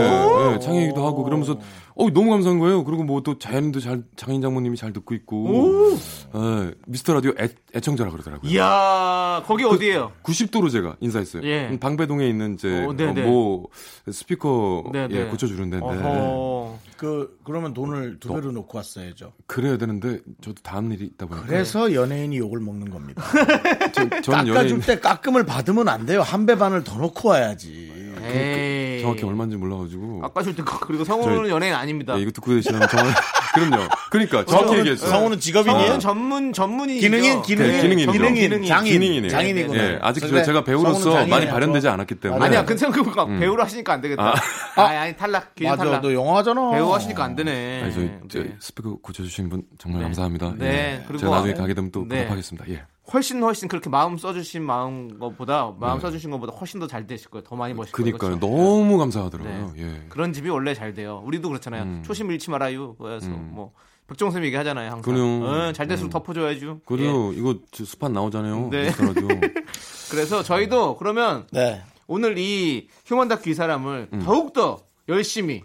예, 0.55 0.59
창희 0.61 0.83
얘기도 0.83 1.05
하고 1.07 1.25
그러면서 1.25 1.59
어 1.97 2.09
너무 2.11 2.31
감사한 2.31 2.61
거예요. 2.61 2.85
그리고 2.85 3.03
뭐 3.03 3.21
또 3.23 3.37
자연인도 3.39 3.81
잘 3.81 4.05
장인 4.15 4.41
장모님이 4.41 4.77
잘 4.77 4.93
듣고 4.93 5.15
있고, 5.15 5.97
예, 6.37 6.73
미스터 6.87 7.15
라디오 7.15 7.33
애, 7.41 7.49
애청자라 7.75 8.11
그러더라고요. 8.13 8.49
이야, 8.51 9.43
거기 9.45 9.65
어디예요? 9.65 10.13
90도로 10.23 10.71
제가 10.71 10.97
인사했어요. 11.01 11.43
예. 11.45 11.69
음, 11.69 11.79
방배동에 11.79 12.29
있는 12.29 12.55
이제 12.55 12.85
어, 12.87 12.93
네네. 12.97 13.23
어, 13.23 13.27
뭐 13.27 13.67
스피커 14.11 14.85
네네. 14.93 15.15
예, 15.17 15.25
고쳐주는 15.27 15.69
데인데 15.71 15.87
어허. 15.87 16.79
그 16.97 17.39
그러면 17.45 17.75
돈을 17.75 18.19
두 18.21 18.33
배로 18.35 18.51
놓고 18.53 18.77
왔어야죠. 18.79 19.33
그래야 19.47 19.77
되는데 19.77 20.21
저도 20.41 20.57
다음 20.63 20.93
일이 20.93 21.05
있다 21.07 21.27
보니까 21.27 21.47
그래서 21.47 21.93
연예인이 21.93 22.39
욕을 22.39 22.61
먹는 22.61 22.91
겁니다. 22.91 23.23
저, 23.93 24.09
저는 24.09 24.23
깎아줄 24.23 24.55
연예인 24.55 24.81
때 24.81 24.99
깎음을 25.01 25.45
받으면 25.47 25.89
안 25.89 26.07
돼요. 26.07 26.23
한 26.23 26.47
배 26.47 26.57
반을 26.57 26.83
더 26.85 26.97
놓고 26.99 27.29
와야지. 27.29 27.98
에이. 28.25 29.01
정확히 29.03 29.25
얼마인지 29.25 29.57
몰라가지고 29.57 30.21
깎아줄 30.21 30.55
때 30.57 30.63
그리고 30.83 31.05
성우는 31.05 31.37
저희- 31.37 31.51
연예인 31.51 31.75
아닙니다. 31.75 32.15
예, 32.17 32.23
이거 32.23 32.31
듣고 32.33 32.53
계시면 32.55 32.89
정말 32.89 33.15
그럼요. 33.55 33.89
그러니까 34.11 34.45
정확히 34.45 34.71
성우는- 34.73 34.79
얘기했어요. 34.79 35.11
성우는 35.11 35.41
직업인이에요? 35.41 35.79
성우는 35.81 36.01
전문 36.01 36.53
전문인 36.53 37.01
기능인, 37.01 37.43
기능인, 37.43 37.73
네. 37.73 37.83
기능인, 37.83 38.13
기능인. 38.13 38.67
장인, 38.69 38.93
기능이네요. 38.93 39.31
장인이구나. 39.31 39.83
예, 39.83 39.99
아직 40.03 40.21
그래, 40.21 40.43
제가 40.43 40.65
배우로서. 40.65 41.27
많이 41.27 41.47
발현되지 41.47 41.89
않았기 41.89 42.17
때문에 42.17 42.45
아니야, 42.45 42.65
그 42.65 42.77
생각해보니까 42.77 43.27
배우로 43.39 43.63
하시니까 43.63 43.93
안 43.95 44.01
되겠다. 44.01 44.35
아, 44.77 44.83
아니, 44.83 45.17
탈락, 45.17 45.55
기준 45.55 45.71
맞아, 45.71 45.85
탈락. 45.85 46.03
너 46.03 46.13
영화잖아. 46.13 46.71
배우 46.73 46.93
하시니까 46.93 47.25
안 47.25 47.35
되네. 47.37 47.83
아니, 47.85 47.95
저희 47.95 48.11
저 48.31 48.39
네. 48.43 48.55
스피커 48.61 48.99
고쳐주신 49.03 49.49
분 49.49 49.63
정말 49.79 50.01
네. 50.01 50.05
감사합니다. 50.05 50.55
네, 50.59 50.67
예. 50.67 51.05
그리고 51.07 51.19
제가 51.21 51.37
나중에 51.37 51.53
아, 51.53 51.57
가게 51.57 51.75
되면 51.75 51.91
또 51.91 52.05
네. 52.09 52.19
보답하겠습니다. 52.23 52.67
예. 52.71 52.83
훨씬 53.13 53.43
훨씬 53.43 53.69
그렇게 53.69 53.89
마음 53.89 54.19
써주신 54.19 54.63
마음 54.63 55.19
것보다 55.19 55.73
마음 55.79 55.99
네. 55.99 56.03
써주신 56.03 56.31
것보다 56.31 56.53
훨씬 56.53 56.79
더 56.81 56.87
잘 56.87 57.07
되실 57.07 57.31
거예요. 57.31 57.43
더 57.45 57.57
많이 57.57 57.75
버실 57.75 57.93
거예요. 57.93 58.11
그니까요. 58.19 58.39
그렇죠? 58.39 58.47
너무 58.47 58.99
감사하더라고요. 58.99 59.73
네. 59.77 59.83
예. 59.83 60.07
그런 60.09 60.33
집이 60.33 60.49
원래 60.51 60.75
잘 60.75 60.95
돼요. 60.95 61.23
우리도 61.25 61.49
그렇잖아요. 61.49 61.83
음. 61.83 62.03
초심 62.05 62.31
잃지 62.31 62.51
말아요. 62.51 62.95
그래서 62.97 63.27
음. 63.29 63.51
뭐 63.53 63.73
백종선 64.09 64.45
얘기하잖아요. 64.45 64.91
항상. 64.91 65.03
그래요. 65.03 65.43
어, 65.45 65.73
잘 65.73 65.87
될수록 65.87 66.09
음. 66.09 66.13
덮어줘야죠. 66.13 66.67
예. 66.67 66.81
그래도 66.87 67.33
이거 67.33 67.57
저 67.71 67.85
스팟 67.85 68.09
나오잖아요. 68.09 68.69
네. 68.71 68.91
그래서 70.11 70.43
저희도 70.43 70.97
그러면 70.97 71.47
네. 71.53 71.83
오늘 72.07 72.39
이 72.39 72.89
휴먼 73.07 73.29
다큐 73.29 73.51
이 73.51 73.55
사람을 73.55 74.09
음. 74.13 74.23
더욱더 74.25 74.79
열심히 75.09 75.63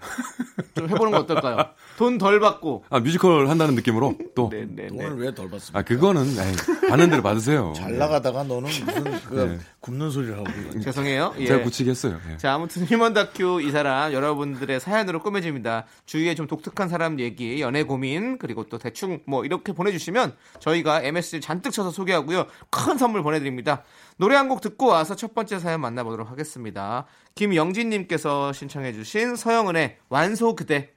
좀 0.76 0.90
해보는 0.90 1.12
거 1.12 1.20
어떨까요? 1.20 1.58
돈 1.98 2.18
덜 2.18 2.40
받고. 2.40 2.86
아 2.90 3.00
뮤지컬 3.00 3.48
한다는 3.50 3.76
느낌으로 3.76 4.18
또. 4.36 4.50
네, 4.52 4.66
네, 4.68 4.88
네. 4.92 4.98
돈을 4.98 5.18
왜 5.18 5.34
덜 5.34 5.50
받습니까? 5.50 5.80
아 5.80 5.82
그거는 5.84 6.24
에이, 6.26 6.88
받는 6.90 7.10
대로 7.10 7.22
받으세요. 7.22 7.74
잘 7.76 7.98
나가다가 7.98 8.44
너는 8.44 8.64
무슨 8.64 9.04
그 9.30 9.36
네. 9.36 9.60
굶는 9.80 10.10
소리를 10.12 10.38
하고 10.38 10.80
죄송해요. 10.82 11.34
예. 11.40 11.46
제가 11.48 11.64
굳히게 11.64 11.92
했어요. 11.92 12.20
예. 12.32 12.38
자, 12.38 12.54
아무튼 12.54 12.86
휴먼 12.86 13.14
다큐 13.14 13.62
이 13.62 13.72
사람 13.72 14.14
여러분들의 14.14 14.80
사연으로 14.80 15.22
꾸며집니다. 15.22 15.86
주위에 16.06 16.36
좀 16.36 16.48
독특한 16.48 16.88
사람 16.90 17.20
얘기, 17.20 17.60
연애 17.62 17.84
고민, 17.84 18.38
그리고 18.38 18.64
또 18.66 18.78
대충 18.78 19.20
뭐 19.26 19.44
이렇게 19.46 19.74
보내주시면 19.74 20.36
저희가 20.60 21.02
MSG 21.04 21.42
잔뜩 21.42 21.72
쳐서 21.72 21.92
소개하고요. 21.92 22.46
큰 22.70 22.98
선물 22.98 23.24
보내드립니다. 23.24 23.84
노래 24.18 24.36
한 24.36 24.48
곡 24.48 24.62
듣고 24.62 24.88
와서 24.88 25.16
첫 25.16 25.34
번째 25.34 25.58
사연 25.60 25.82
만나보도록 25.82 26.30
하겠습니다. 26.30 27.06
김영진님께서 27.36 28.54
신청해주신 28.54 29.36
서영은의 29.36 29.98
완소 30.10 30.56
그대. 30.56 30.92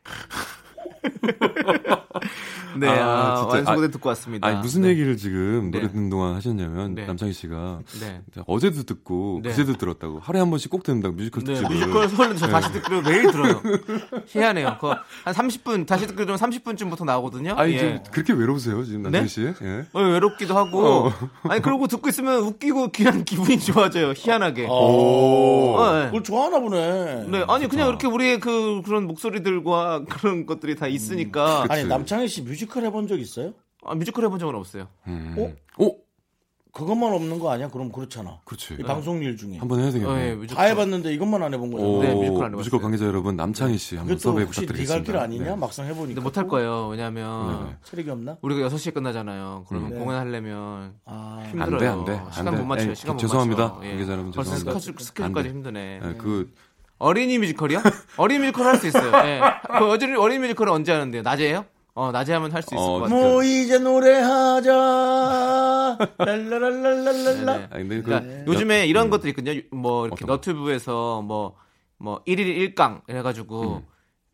네, 2.78 2.88
아, 2.88 3.36
진짜. 3.36 3.56
완소 3.56 3.74
그대 3.74 3.86
아, 3.86 3.90
듣고 3.90 4.08
왔습니다. 4.10 4.46
아니 4.46 4.58
무슨 4.58 4.82
네. 4.82 4.88
얘기를 4.88 5.16
지금 5.16 5.70
노래 5.70 5.86
네. 5.86 5.92
듣는 5.92 6.10
동안 6.10 6.34
하셨냐면 6.34 6.94
네. 6.94 7.06
남창희 7.06 7.32
씨가 7.32 7.80
네. 8.00 8.20
어제도 8.46 8.82
듣고 8.82 9.40
네. 9.42 9.50
그제도 9.50 9.74
들었다고 9.74 10.20
하루에 10.20 10.40
한 10.40 10.50
번씩 10.50 10.70
꼭 10.70 10.82
듣는다고 10.82 11.14
뮤지컬 11.14 11.44
네, 11.44 11.54
특집을. 11.54 11.76
뮤지컬 11.76 12.08
서울은 12.08 12.36
저 12.36 12.48
다시 12.48 12.72
듣기로 12.72 13.02
매일 13.02 13.30
들어요. 13.30 13.62
희한해요. 14.26 14.76
그거 14.76 14.98
한 15.24 15.34
30분, 15.34 15.86
다시 15.86 16.06
듣기로 16.06 16.26
좀 16.26 16.36
30분쯤부터 16.36 17.04
나오거든요. 17.04 17.54
아니 17.56 17.74
예. 17.74 17.78
좀 17.78 17.98
그렇게 18.10 18.32
외로우세요 18.32 18.84
지금 18.84 19.02
남창희 19.02 19.24
네? 19.24 19.28
씨? 19.28 19.54
예. 19.62 19.86
어, 19.92 20.00
외롭기도 20.00 20.56
하고. 20.56 20.86
어. 20.86 21.12
아니, 21.44 21.62
그러고 21.62 21.86
듣고 21.86 22.08
있으면 22.08 22.40
웃기고 22.40 22.88
그냥 22.92 23.24
기분이 23.24 23.58
좋아져요. 23.60 24.12
희한하게. 24.16 24.66
오. 24.66 25.76
어, 25.76 25.92
네. 25.92 26.04
그걸 26.06 26.22
좋아하나 26.22 26.60
보네. 26.60 27.26
네, 27.28 27.44
아니, 27.48 27.68
그냥 27.68 27.88
이렇게 27.88 28.06
우리의 28.06 28.40
그, 28.40 28.82
그런 28.84 29.06
목소리들과 29.06 30.04
그런 30.08 30.46
것들이 30.46 30.76
다 30.76 30.86
있으니까. 30.96 31.66
아니 31.68 31.84
남창희 31.84 32.28
씨 32.28 32.42
뮤지컬 32.42 32.84
해본 32.84 33.06
적 33.08 33.20
있어요? 33.20 33.52
아, 33.84 33.94
뮤지컬 33.94 34.24
해본 34.24 34.38
적은 34.38 34.54
없어요. 34.54 34.88
음. 35.06 35.34
어? 35.38 35.84
오 35.84 35.96
그것만 36.72 37.10
없는 37.10 37.38
거 37.38 37.50
아니야? 37.50 37.68
그럼 37.70 37.90
그렇잖아. 37.90 38.38
그렇지. 38.44 38.76
이 38.78 38.82
방송 38.82 39.22
일 39.22 39.38
중에 39.38 39.56
한번 39.56 39.80
해야 39.80 39.90
되겠네. 39.90 40.12
어, 40.12 40.18
예, 40.20 40.30
다 40.32 40.36
뮤지컬. 40.36 40.66
해봤는데 40.66 41.14
이것만 41.14 41.42
안 41.42 41.54
해본 41.54 41.70
거잖아. 41.70 41.88
오, 41.88 42.02
네, 42.02 42.08
뮤지컬 42.14 42.26
안 42.28 42.34
해봤어요. 42.34 42.56
뮤지컬 42.58 42.80
관계자 42.82 43.06
여러분 43.06 43.34
남창희 43.34 43.78
씨 43.78 43.96
한번 43.96 44.12
혹시 44.12 44.26
네가 44.28 44.38
부탁드리겠습니다. 44.50 44.94
할길 44.94 45.16
아니냐? 45.16 45.44
네. 45.52 45.56
막상 45.56 45.86
해보니까. 45.86 46.06
근데 46.08 46.20
못할 46.20 46.46
거예요. 46.46 46.88
왜냐면, 46.88 47.64
네. 47.70 47.76
체력이 47.84 48.10
없나? 48.10 48.36
우리가 48.42 48.60
6 48.66 48.76
시에 48.76 48.92
끝나잖아요. 48.92 49.64
그러면 49.70 49.90
네. 49.90 49.98
공연하려면 49.98 50.94
아, 51.06 51.42
힘들어요. 51.50 51.72
안 51.72 51.78
돼, 51.78 51.86
안 51.86 52.04
돼, 52.04 52.12
안 52.26 52.32
시간 52.32 52.54
돼. 52.54 52.60
못 52.60 52.66
맞춰요. 52.66 52.90
에이, 52.90 52.94
시간 52.96 53.14
못 53.16 53.20
죄송합니다. 53.20 53.62
맞춰. 53.68 53.80
예. 53.84 53.88
관계자 53.88 54.12
여러분 54.12 54.32
벌써 54.32 54.50
죄송합니다. 54.50 54.80
스케줄, 54.80 55.06
스케줄까지 55.06 55.38
안 55.38 55.42
돼. 55.44 55.48
힘드네. 55.48 56.00
예, 56.04 56.14
그 56.18 56.52
어린이 56.98 57.38
뮤지컬이요? 57.38 57.82
어린이 58.16 58.40
뮤지컬 58.40 58.66
할 58.66 58.76
수 58.78 58.86
있어요. 58.86 59.12
예. 59.26 59.40
그 59.78 59.90
어린이, 59.90 60.14
어린이 60.16 60.38
뮤지컬은 60.40 60.72
언제 60.72 60.92
하는데요? 60.92 61.22
낮에요? 61.22 61.64
어, 61.94 62.10
낮에 62.12 62.32
하면 62.34 62.52
할 62.52 62.62
수 62.62 62.74
있을 62.74 62.78
어, 62.84 62.92
것 62.98 63.00
같아요. 63.02 63.20
뭐 63.20 63.42
이제 63.42 63.78
노래하자. 63.78 64.72
랄라랄랄랄랄라. 66.18 67.52
네네. 67.52 67.68
아니, 67.70 67.88
근데 67.88 67.96
그 67.96 68.02
그러니까 68.04 68.46
요즘에 68.46 68.86
이런 68.86 69.06
음. 69.06 69.10
것들이 69.10 69.30
있거든요. 69.30 69.60
뭐 69.70 70.06
이렇게? 70.06 70.24
너튜브에서 70.24 71.22
뭐, 71.22 71.56
뭐 71.98 72.22
1일 72.26 72.74
1강 72.74 73.02
이래 73.08 73.22
가지고 73.22 73.82
음. 73.86 73.86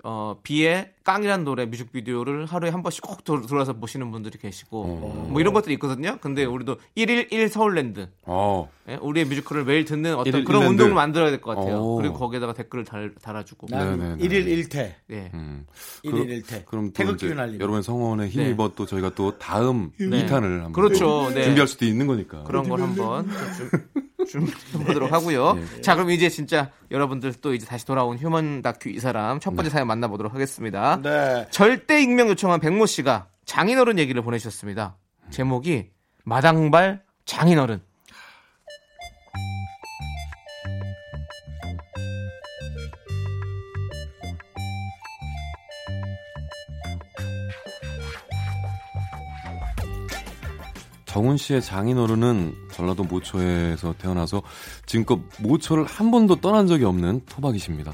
어, 0.05 0.37
비의 0.43 0.93
깡이라는 1.05 1.45
노래 1.45 1.65
뮤직비디오를 1.67 2.47
하루에 2.47 2.71
한 2.71 2.83
번씩 2.83 3.03
꼭 3.03 3.23
들- 3.25 3.43
들어와서 3.47 3.73
보시는 3.75 4.11
분들이 4.11 4.37
계시고 4.39 4.83
어. 4.83 5.29
뭐 5.31 5.41
이런 5.41 5.55
것들이 5.55 5.75
있거든요. 5.75 6.19
근데 6.21 6.45
우리도 6.45 6.77
1일 6.97 7.33
1 7.33 7.49
서울랜드 7.49 8.09
어. 8.25 8.69
예? 8.89 8.97
우리의 9.01 9.27
뮤지컬을 9.27 9.65
매일 9.65 9.85
듣는 9.85 10.15
어떤 10.17 10.33
일일 10.33 10.45
그런 10.45 10.63
일랜드. 10.63 10.83
운동을 10.83 10.95
만들어야 10.95 11.31
될 11.31 11.41
것 11.41 11.55
같아요. 11.55 11.77
오. 11.81 11.97
그리고 11.97 12.15
거기에다가 12.15 12.53
댓글을 12.53 12.85
달, 12.85 13.15
달아주고. 13.23 13.69
난 13.71 13.99
네네네. 13.99 14.25
1일 14.29 14.69
1퇴. 14.69 14.93
예. 15.11 15.31
음. 15.35 15.67
1일 16.05 16.43
1퇴. 16.43 16.65
그럼 16.67 16.87
또 16.89 16.93
태극 16.95 17.15
이제 17.15 17.27
기운 17.29 17.39
알리고. 17.39 17.61
여러분의 17.63 17.83
성원에 17.85 18.25
네. 18.25 18.31
힘입어 18.31 18.73
또 18.75 18.87
저희가 18.87 19.11
또 19.15 19.39
다음 19.39 19.91
네. 19.99 20.07
2탄을 20.27 20.63
한번 20.63 20.73
그렇죠. 20.73 21.31
네. 21.33 21.45
준비할 21.45 21.69
수도 21.69 21.85
있는 21.85 22.09
거니까. 22.09 22.43
그런 22.45 22.69
걸 22.69 22.81
한번 22.81 23.29
좀 23.57 23.71
준비해보도록 24.27 25.13
하고요. 25.13 25.59
자, 25.81 25.95
그럼 25.95 26.11
이제 26.11 26.29
진짜 26.29 26.71
여러분들 26.91 27.35
또 27.35 27.55
이제 27.55 27.67
다시 27.67 27.87
돌아온 27.87 28.19
휴먼 28.19 28.63
다큐 28.63 28.89
이 28.89 28.99
사람 28.99 29.41
첫 29.41 29.55
번째 29.55 29.71
사연 29.71 29.87
만나보도록 29.87 30.35
하겠습니다. 30.35 31.01
네. 31.03 31.47
절대 31.51 32.03
익명 32.03 32.29
요청한 32.29 32.61
백모 32.61 32.87
씨가 32.87 33.29
장인어른 33.45 33.99
얘기를 33.99 34.23
보내주셨습니다. 34.23 34.97
제목이 35.31 35.91
마당발 36.25 37.03
장인어른. 37.25 37.81
정훈 51.13 51.37
씨의 51.37 51.61
장인어른은 51.61 52.69
전라도 52.73 53.05
모초에서 53.05 53.95
태어나서 53.99 54.43
지금껏 54.87 55.21
모초를 55.41 55.85
한 55.85 56.11
번도 56.11 56.37
떠난 56.37 56.67
적이 56.67 56.87
없는 56.87 57.21
토박이십니다. 57.29 57.93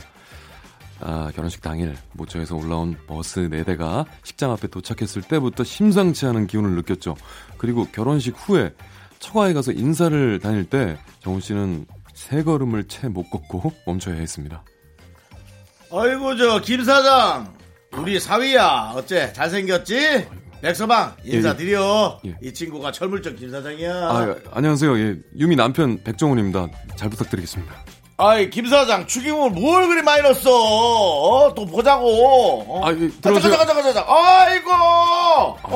아, 1.00 1.30
결혼식 1.34 1.60
당일 1.60 1.96
모초에서 2.12 2.54
올라온 2.54 2.96
버스 3.08 3.48
4대가 3.48 4.06
식장 4.22 4.52
앞에 4.52 4.68
도착했을 4.68 5.22
때부터 5.22 5.64
심상치 5.64 6.26
않은 6.26 6.46
기운을 6.46 6.70
느꼈죠. 6.76 7.16
그리고 7.56 7.86
결혼식 7.90 8.34
후에 8.36 8.72
처가에 9.18 9.52
가서 9.52 9.72
인사를 9.72 10.38
다닐 10.38 10.64
때 10.64 10.96
정훈 11.20 11.40
씨는 11.40 11.86
세 12.14 12.44
걸음을 12.44 12.84
채 12.86 13.08
못 13.08 13.28
걷고 13.30 13.72
멈춰야 13.84 14.14
했습니다. 14.14 14.62
아이고 15.92 16.36
저 16.36 16.60
김 16.60 16.84
사장 16.84 17.52
우리 17.96 18.20
사위야 18.20 18.92
어째 18.94 19.32
잘생겼지? 19.32 20.26
백서방 20.60 21.14
인사드려 21.24 22.20
예, 22.24 22.30
예. 22.30 22.34
이 22.42 22.52
친구가 22.52 22.90
철물점 22.92 23.36
김 23.36 23.50
사장이야 23.50 23.92
아, 23.94 24.34
안녕하세요. 24.52 24.98
예, 24.98 25.16
유미 25.36 25.56
남편 25.56 26.02
백종훈입니다. 26.02 26.68
잘 26.96 27.08
부탁드리겠습니다. 27.10 27.74
아이 28.20 28.50
김 28.50 28.66
사장 28.68 29.06
축의금을 29.06 29.50
뭘 29.50 29.86
그리 29.86 30.02
많이 30.02 30.22
넣었어 30.22 30.50
어? 30.50 31.54
또 31.54 31.64
보자고 31.64 32.64
어? 32.66 32.84
아, 32.86 32.90
예, 32.90 32.94
아, 32.94 32.96
들어오세요. 33.20 33.40
잠깐 33.52 33.66
잠깐 33.66 33.66
잠깐 33.68 33.94
잠깐 33.94 34.16
아이고 34.16 34.70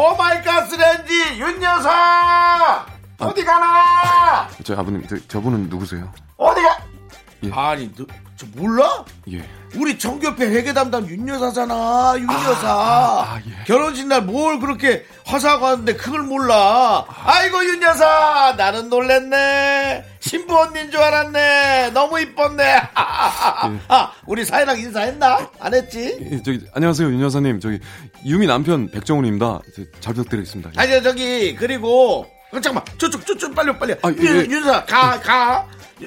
oh 0.00 0.16
my 0.16 0.33
가스렌지 0.33 1.14
윤 1.38 1.62
여사 1.62 2.84
어디 3.18 3.44
가나 3.44 4.48
저 4.64 4.74
아버님, 4.74 5.06
저, 5.06 5.16
저분은 5.28 5.68
누구세요? 5.68 6.12
어디가 6.36 6.78
예. 7.44 7.50
아니 7.52 7.88
너, 7.94 8.04
저 8.42 8.46
몰라? 8.60 9.04
예. 9.30 9.48
우리 9.76 9.96
정교회 9.98 10.34
회계 10.50 10.72
담당 10.74 11.08
윤 11.08 11.26
여사잖아 11.28 12.14
윤 12.18 12.28
여사. 12.28 12.68
아, 12.68 13.40
예. 13.46 13.64
결혼식 13.64 14.06
날 14.08 14.22
뭘 14.22 14.58
그렇게 14.58 15.04
화사하고 15.24 15.66
하는데 15.66 15.94
그걸 15.94 16.22
몰라? 16.22 17.04
아 17.08 17.44
이고 17.44 17.64
윤 17.64 17.80
여사! 17.82 18.54
나는 18.56 18.88
놀랬네. 18.88 20.04
신부 20.20 20.58
언니인 20.60 20.90
줄 20.90 21.00
알았네. 21.00 21.90
너무 21.94 22.20
이뻤네. 22.20 22.80
아 22.94 24.12
우리 24.26 24.44
사이랑 24.44 24.78
인사했나? 24.78 25.50
안 25.60 25.74
했지? 25.74 26.18
예, 26.30 26.42
저기 26.42 26.66
안녕하세요 26.74 27.08
윤 27.08 27.20
여사님. 27.20 27.60
저기 27.60 27.78
유미 28.26 28.46
남편 28.48 28.90
백정훈입니다. 28.90 29.60
잘 30.00 30.14
부탁드리겠습니다. 30.14 30.70
예. 30.76 30.80
아니 30.80 31.02
저기 31.02 31.54
그리고 31.54 32.26
어, 32.52 32.60
잠깐만. 32.60 32.84
저쪽 32.98 33.24
저쪽 33.24 33.54
빨리 33.54 33.72
빨리. 33.78 33.92
아, 34.02 34.10
예, 34.10 34.22
윤, 34.22 34.36
예. 34.36 34.50
윤사 34.50 34.84
가 34.84 35.18
가. 35.20 35.66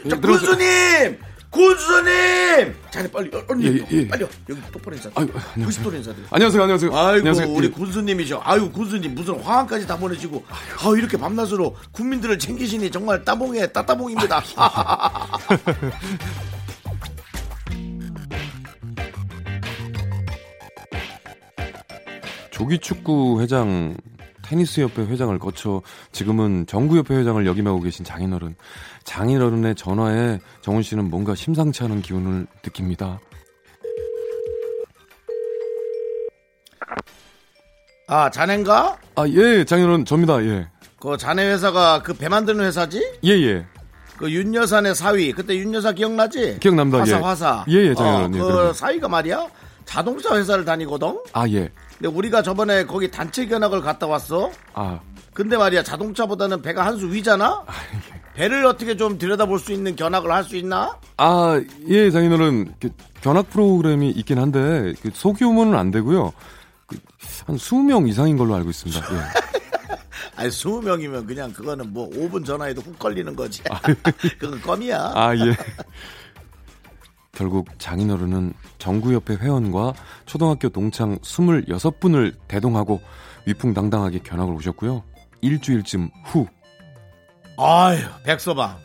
저, 0.09 0.19
들어오세요. 0.19 0.49
군수님 0.49 1.19
군수님 1.55 2.75
자네 2.91 3.09
빨리 3.09 3.29
어, 3.33 3.41
언니 3.47 3.65
예, 3.65 3.85
예. 3.91 4.07
빨리 4.09 4.23
와. 4.23 4.29
여기 4.49 4.61
똑바로 4.73 4.93
인사 4.97 5.09
아유, 5.15 5.27
안녕하세요. 5.53 5.85
90도로 5.85 5.95
인사드려 5.95 6.27
안녕하세요 6.29 6.61
안녕하세요 6.63 6.89
아이고 6.91 7.17
안녕하세요 7.19 7.47
우리 7.53 7.67
예. 7.67 7.71
군수님이죠. 7.71 8.41
아유 8.43 8.69
군수님 8.69 9.15
무슨 9.15 9.39
화환까지 9.39 9.87
다 9.87 9.97
보내시고 9.97 10.43
아 10.49 10.89
이렇게 10.97 11.15
밤낮으로 11.17 11.77
국민들을 11.93 12.37
챙기시니 12.39 12.91
정말 12.91 13.23
따봉에 13.23 13.67
따따봉입니다. 13.67 14.43
조기축구 22.51 23.41
회장 23.41 23.95
테니스협회 24.45 25.03
회장을 25.08 25.38
거쳐 25.39 25.81
지금은 26.12 26.65
정구협회 26.67 27.15
회장을 27.15 27.45
역임하고 27.45 27.81
계신 27.81 28.05
장인어른 28.05 28.55
장인어른의 29.03 29.75
전화에 29.75 30.39
정훈 30.62 30.84
씨는 30.84 31.10
뭔가 31.10 31.34
심상치 31.36 31.84
않은 31.84 32.01
기운을 32.01 32.45
느낍니다 32.63 33.19
아 38.08 38.29
자넨가? 38.29 38.97
아 39.15 39.27
예 39.29 39.63
장인어른 39.65 40.05
접니다 40.05 40.43
예 40.43 40.67
그 40.99 41.17
자네 41.17 41.45
회사가 41.51 42.01
그 42.01 42.13
배 42.15 42.29
만드는 42.29 42.65
회사지? 42.65 42.99
예, 43.25 43.29
예. 43.29 43.65
그 44.17 44.31
윤여사네 44.31 44.93
사위 44.95 45.31
그때 45.34 45.55
윤여사 45.55 45.91
기억나지? 45.91 46.58
기억납니다, 46.60 46.99
화사 46.99 47.17
예. 47.17 47.21
화사. 47.21 47.65
예, 47.67 47.73
예, 47.89 47.93
장인어른, 47.93 48.25
어, 48.25 48.36
예, 48.36 48.39
그 48.39 48.45
그럼요. 48.47 48.73
사위가 48.73 49.08
말이야 49.08 49.47
자동차 49.86 50.36
회사를 50.36 50.65
다니거든. 50.65 51.19
아, 51.34 51.47
예. 51.49 51.69
근데 51.97 52.10
우리가 52.10 52.41
저번에 52.43 52.86
거기 52.86 53.10
단체 53.10 53.45
견학을 53.45 53.81
갔다 53.81 54.05
왔어. 54.08 54.51
아, 54.73 54.99
근데 55.34 55.58
말이야 55.58 55.84
자동차보다는 55.84 56.62
배가 56.62 56.86
한 56.86 56.97
수 56.97 57.12
위잖아. 57.12 57.63
배를 58.36 58.65
어떻게 58.65 58.97
좀 58.97 59.17
들여다볼 59.17 59.60
수 59.60 59.71
있는 59.71 59.95
견학을 59.95 60.31
할 60.31 60.43
수 60.43 60.58
있나? 60.58 60.97
아, 61.17 61.61
예, 61.88 62.11
장인어른. 62.11 62.74
그 62.82 62.89
견학 63.22 63.49
프로그램이 63.49 64.09
있긴 64.11 64.38
한데, 64.39 64.93
그 65.01 65.09
소규모는 65.13 65.74
안 65.78 65.89
되고요. 65.91 66.34
그, 66.86 66.97
한 67.47 67.55
20명 67.55 68.09
이상인 68.09 68.38
걸로 68.38 68.55
알고 68.55 68.69
있습니다. 68.69 69.01
예. 69.13 69.19
아니 70.38 70.49
20명이면 70.49 71.26
그냥 71.26 71.53
그거는 71.53 71.93
뭐 71.93 72.09
5분 72.09 72.45
전화해도 72.45 72.82
훅 72.82 72.99
걸리는 72.99 73.34
거지. 73.38 73.63
그건 74.38 74.61
껌이야. 74.61 75.13
아, 75.15 75.34
예. 75.36 75.55
결국 77.36 77.67
장인어른은 77.77 78.53
정구협회 78.79 79.36
회원과 79.36 79.93
초등학교 80.25 80.69
동창 80.69 81.17
26분을 81.19 82.33
대동하고 82.47 83.01
위풍당당하게 83.45 84.19
견학을 84.19 84.53
오셨고요. 84.55 85.03
일주일쯤 85.41 86.09
후. 86.25 86.47
아유, 87.57 87.99
백서방. 88.23 88.77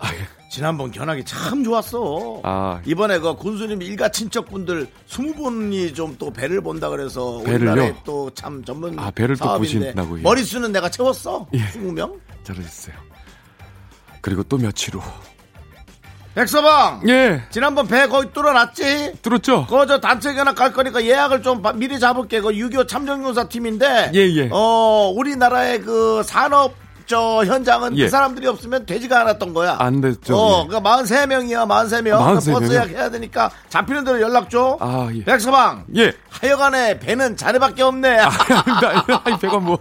지난번 0.50 0.90
견학이 0.90 1.24
참 1.24 1.62
좋았어. 1.62 2.40
아, 2.42 2.80
이번에 2.84 3.20
그 3.20 3.34
군수님 3.36 3.80
일가 3.82 4.10
친척분들 4.10 4.88
20분이 5.08 5.94
좀 5.94 6.16
또 6.18 6.32
배를 6.32 6.60
본다 6.60 6.88
그래서 6.90 7.38
배를요? 7.44 7.70
우리나라에 7.72 7.94
또 8.04 8.28
참 8.34 8.62
전문 8.64 8.98
아, 8.98 9.10
배를 9.12 9.36
또 9.36 9.44
사업인데 9.44 9.78
보신다고, 9.78 10.18
예. 10.18 10.22
머릿수는 10.22 10.72
내가 10.72 10.88
채웠어. 10.90 11.46
예. 11.54 11.58
20명. 11.68 12.18
잘하셨어요. 12.42 12.96
그리고 14.20 14.42
또 14.42 14.58
며칠 14.58 14.94
후. 14.96 15.00
백서방. 16.34 17.02
예, 17.08 17.42
지난번 17.50 17.88
배 17.88 18.06
거의 18.06 18.28
뚫어놨지? 18.32 19.14
뚫었죠? 19.22 19.66
그거 19.66 19.84
저 19.86 20.00
단체 20.00 20.32
견학 20.34 20.54
갈 20.54 20.72
거니까 20.72 21.04
예약을 21.04 21.42
좀 21.42 21.60
바- 21.60 21.72
미리 21.72 21.98
잡을게. 21.98 22.40
그 22.40 22.50
6.25 22.50 22.86
참전용사 22.88 23.48
팀인데. 23.48 24.12
예, 24.14 24.18
예. 24.20 24.48
어, 24.52 25.12
우리나라의 25.14 25.80
그 25.82 26.22
산업 26.24 26.74
저 27.06 27.44
현장은 27.44 27.98
예. 27.98 28.04
그 28.04 28.08
사람들이 28.08 28.46
없으면 28.46 28.86
되지가 28.86 29.22
않았던 29.22 29.52
거야. 29.52 29.74
안 29.80 30.00
됐죠. 30.00 30.36
어, 30.36 30.62
예. 30.62 30.68
그러니까 30.68 30.98
43명이야, 31.02 31.66
43명. 31.66 32.18
43 32.18 32.54
버스? 32.54 32.72
예약해야 32.72 33.10
되니까 33.10 33.50
잡히는 33.68 34.04
대로 34.04 34.20
연락 34.20 34.48
줘. 34.48 34.78
아, 34.80 35.08
예. 35.12 35.24
백서방. 35.24 35.86
예. 35.96 36.12
하여간에 36.28 37.00
배는 37.00 37.36
자네밖에 37.36 37.82
없네. 37.82 38.18
아닙니다. 38.20 39.20
아니, 39.24 39.36
배가 39.40 39.58
뭐. 39.58 39.76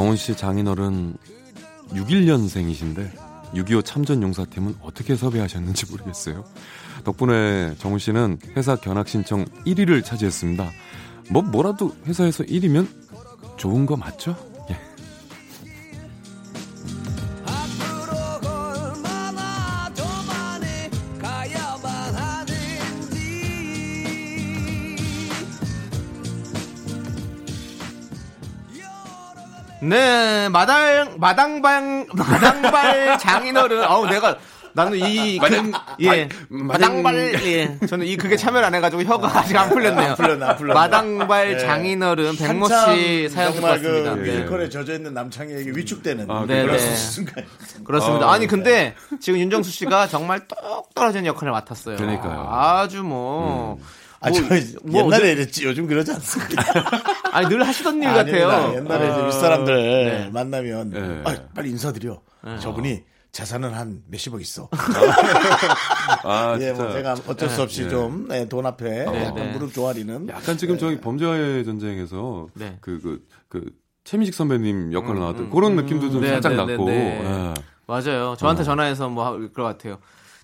정훈 0.00 0.16
씨 0.16 0.34
장인어른 0.34 1.14
61년생이신데 1.90 3.10
6.25 3.52 3.84
참전 3.84 4.22
용사팀은 4.22 4.76
어떻게 4.80 5.14
섭외하셨는지 5.14 5.90
모르겠어요. 5.90 6.42
덕분에 7.04 7.74
정훈 7.76 7.98
씨는 7.98 8.38
회사 8.56 8.76
견학 8.76 9.08
신청 9.08 9.44
1위를 9.66 10.02
차지했습니다. 10.02 10.70
뭐 11.28 11.42
뭐라도 11.42 11.94
회사에서 12.06 12.44
1위면 12.44 12.88
좋은 13.58 13.84
거 13.84 13.98
맞죠? 13.98 14.34
네, 29.82 30.48
마당, 30.50 31.16
마당방, 31.18 32.06
마당발 32.12 33.18
장인어른. 33.18 33.84
어우, 33.84 34.06
내가, 34.08 34.36
나는 34.72 34.98
이, 34.98 35.38
그, 35.38 35.72
예, 36.02 36.28
마당발, 36.48 37.34
예. 37.44 37.78
저는 37.88 38.06
이 38.06 38.16
그게 38.16 38.36
참여를 38.36 38.66
안 38.66 38.74
해가지고 38.74 39.02
혀가 39.02 39.38
아직 39.38 39.56
안 39.56 39.68
풀렸네요. 39.70 40.10
안 40.10 40.16
풀렸네, 40.16 40.44
안 40.44 40.56
풀렸네. 40.56 40.74
마당발 40.78 41.52
예. 41.54 41.58
장인어른 41.58 42.36
백모 42.36 42.68
씨 42.68 43.28
사연 43.30 43.52
듣고 43.52 43.60
정말 43.60 43.70
왔습니다. 43.72 44.14
그 44.14 44.20
네. 44.20 44.36
뮤지컬에 44.36 44.68
젖어 44.68 44.92
있는 44.92 45.14
남창희에게 45.14 45.70
위축되는 45.74 46.30
아, 46.30 46.44
네, 46.46 46.62
그런 46.62 46.76
네. 46.76 46.96
순간. 46.96 47.44
그렇습니다. 47.84 48.26
아, 48.26 48.34
아니, 48.34 48.46
근데 48.46 48.94
지금 49.20 49.40
윤정수 49.40 49.70
씨가 49.70 50.06
정말 50.08 50.46
똑 50.46 50.94
떨어지는 50.94 51.26
역할을 51.26 51.52
맡았어요. 51.52 51.96
그러니까요. 51.96 52.48
아주 52.50 53.02
뭐. 53.02 53.80
아, 54.20 54.28
뭐, 54.30 54.38
저뭐 54.38 55.04
옛날에 55.06 55.16
어제- 55.16 55.32
이랬지 55.32 55.64
요즘 55.64 55.86
그러지 55.86 56.12
않습니다. 56.12 56.62
아니, 57.32 57.48
늘 57.48 57.66
하시던 57.66 58.02
일 58.02 58.08
아닙니다. 58.08 58.46
같아요. 58.46 58.76
옛날에 58.76 59.04
이제 59.10 59.20
아, 59.20 59.26
윗사람들 59.26 59.74
네. 60.04 60.30
만나면 60.30 60.90
네. 60.90 61.22
아, 61.24 61.36
빨리 61.54 61.70
인사드려. 61.70 62.20
저분이 62.60 63.02
재산은 63.32 63.72
한 63.72 64.02
몇십억 64.08 64.40
있어. 64.40 64.68
아, 66.24 66.56
예, 66.60 66.72
뭐. 66.72 66.90
제가 66.92 67.14
어쩔 67.26 67.48
수 67.48 67.62
없이 67.62 67.84
네. 67.84 67.88
좀돈 67.88 68.66
앞에 68.66 69.04
약간 69.06 69.34
네. 69.34 69.52
무릎 69.52 69.72
조아리는 69.72 70.28
약간 70.28 70.56
지금 70.56 70.76
저희 70.78 71.00
범죄와의 71.00 71.64
전쟁에서 71.64 72.48
네. 72.54 72.76
그그 72.80 73.24
그 73.48 73.70
최민식 74.04 74.34
선배님 74.34 74.92
역할로 74.92 75.20
나왔던 75.20 75.50
그런 75.50 75.76
느낌도 75.76 76.10
좀 76.10 76.22
네, 76.22 76.28
살짝 76.28 76.52
네, 76.52 76.56
났고. 76.58 76.84
네, 76.86 76.92
네. 76.96 77.24
예. 77.24 77.54
맞아요. 77.86 78.34
저한테 78.38 78.64
전화해서 78.64 79.08
뭐할것 79.08 79.54
같아요. 79.54 79.98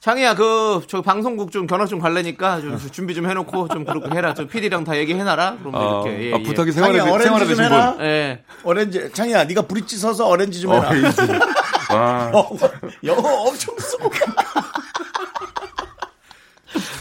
창희야, 0.07 0.35
그, 0.37 0.83
저 0.87 1.03
방송국 1.03 1.51
좀 1.51 1.67
견학 1.67 1.89
좀 1.89 1.99
갈래니까 1.99 2.61
좀 2.61 2.79
준비 2.93 3.13
좀 3.13 3.29
해놓고 3.29 3.67
좀 3.67 3.85
그렇게 3.85 4.09
해라. 4.17 4.35
저 4.35 4.47
PD랑 4.47 4.85
다 4.85 4.97
얘기해놔라. 4.97 5.57
그럼 5.59 5.75
아, 5.75 5.81
이렇게. 6.05 6.29
예, 6.29 6.33
아, 6.33 6.39
예. 6.39 6.43
부탁이 6.45 6.71
창희야, 6.73 6.93
생활에 6.93 7.01
어렌지 7.11 7.25
생활에 7.25 7.45
좀 7.47 7.49
되신 7.57 7.65
해라. 7.65 7.95
분. 7.95 8.05
예. 8.07 8.43
오렌지 8.63 9.13
창희야 9.13 9.45
네가 9.47 9.63
브릿지 9.63 9.99
서서 9.99 10.29
오렌지 10.29 10.61
좀 10.61 10.75
해라. 10.75 10.91
어, 10.91 10.95
이제. 10.95 11.23
와. 11.93 12.31
어, 12.33 12.49
영어 13.03 13.29
엄청 13.49 13.77
쓰고 13.81 14.09
가. 14.09 14.33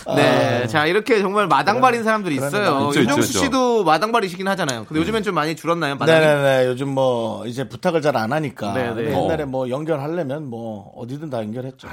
네. 0.16 0.66
자, 0.66 0.88
이렇게 0.88 1.20
정말 1.20 1.46
마당발인 1.48 2.04
사람들이 2.04 2.34
있어요. 2.38 2.92
윤정수. 2.96 3.34
씨도 3.34 3.84
마당발이시긴 3.84 4.48
하잖아요. 4.48 4.86
근데 4.86 5.00
요즘엔 5.00 5.22
좀 5.22 5.36
많이 5.36 5.56
줄었나요? 5.56 5.96
마당이? 5.98 6.20
네네네 6.26 6.66
요즘 6.70 6.90
뭐 6.90 7.46
이제 7.46 7.70
부탁을 7.70 8.02
잘 8.02 8.16
안 8.18 8.34
하니까 8.34 8.74
네, 8.74 8.94
네. 8.96 9.12
옛날에 9.14 9.46
뭐 9.46 9.70
연결하려면 9.70 10.50
뭐 10.50 10.92
어디든 10.96 11.30
다 11.30 11.38
연결했죠. 11.44 11.88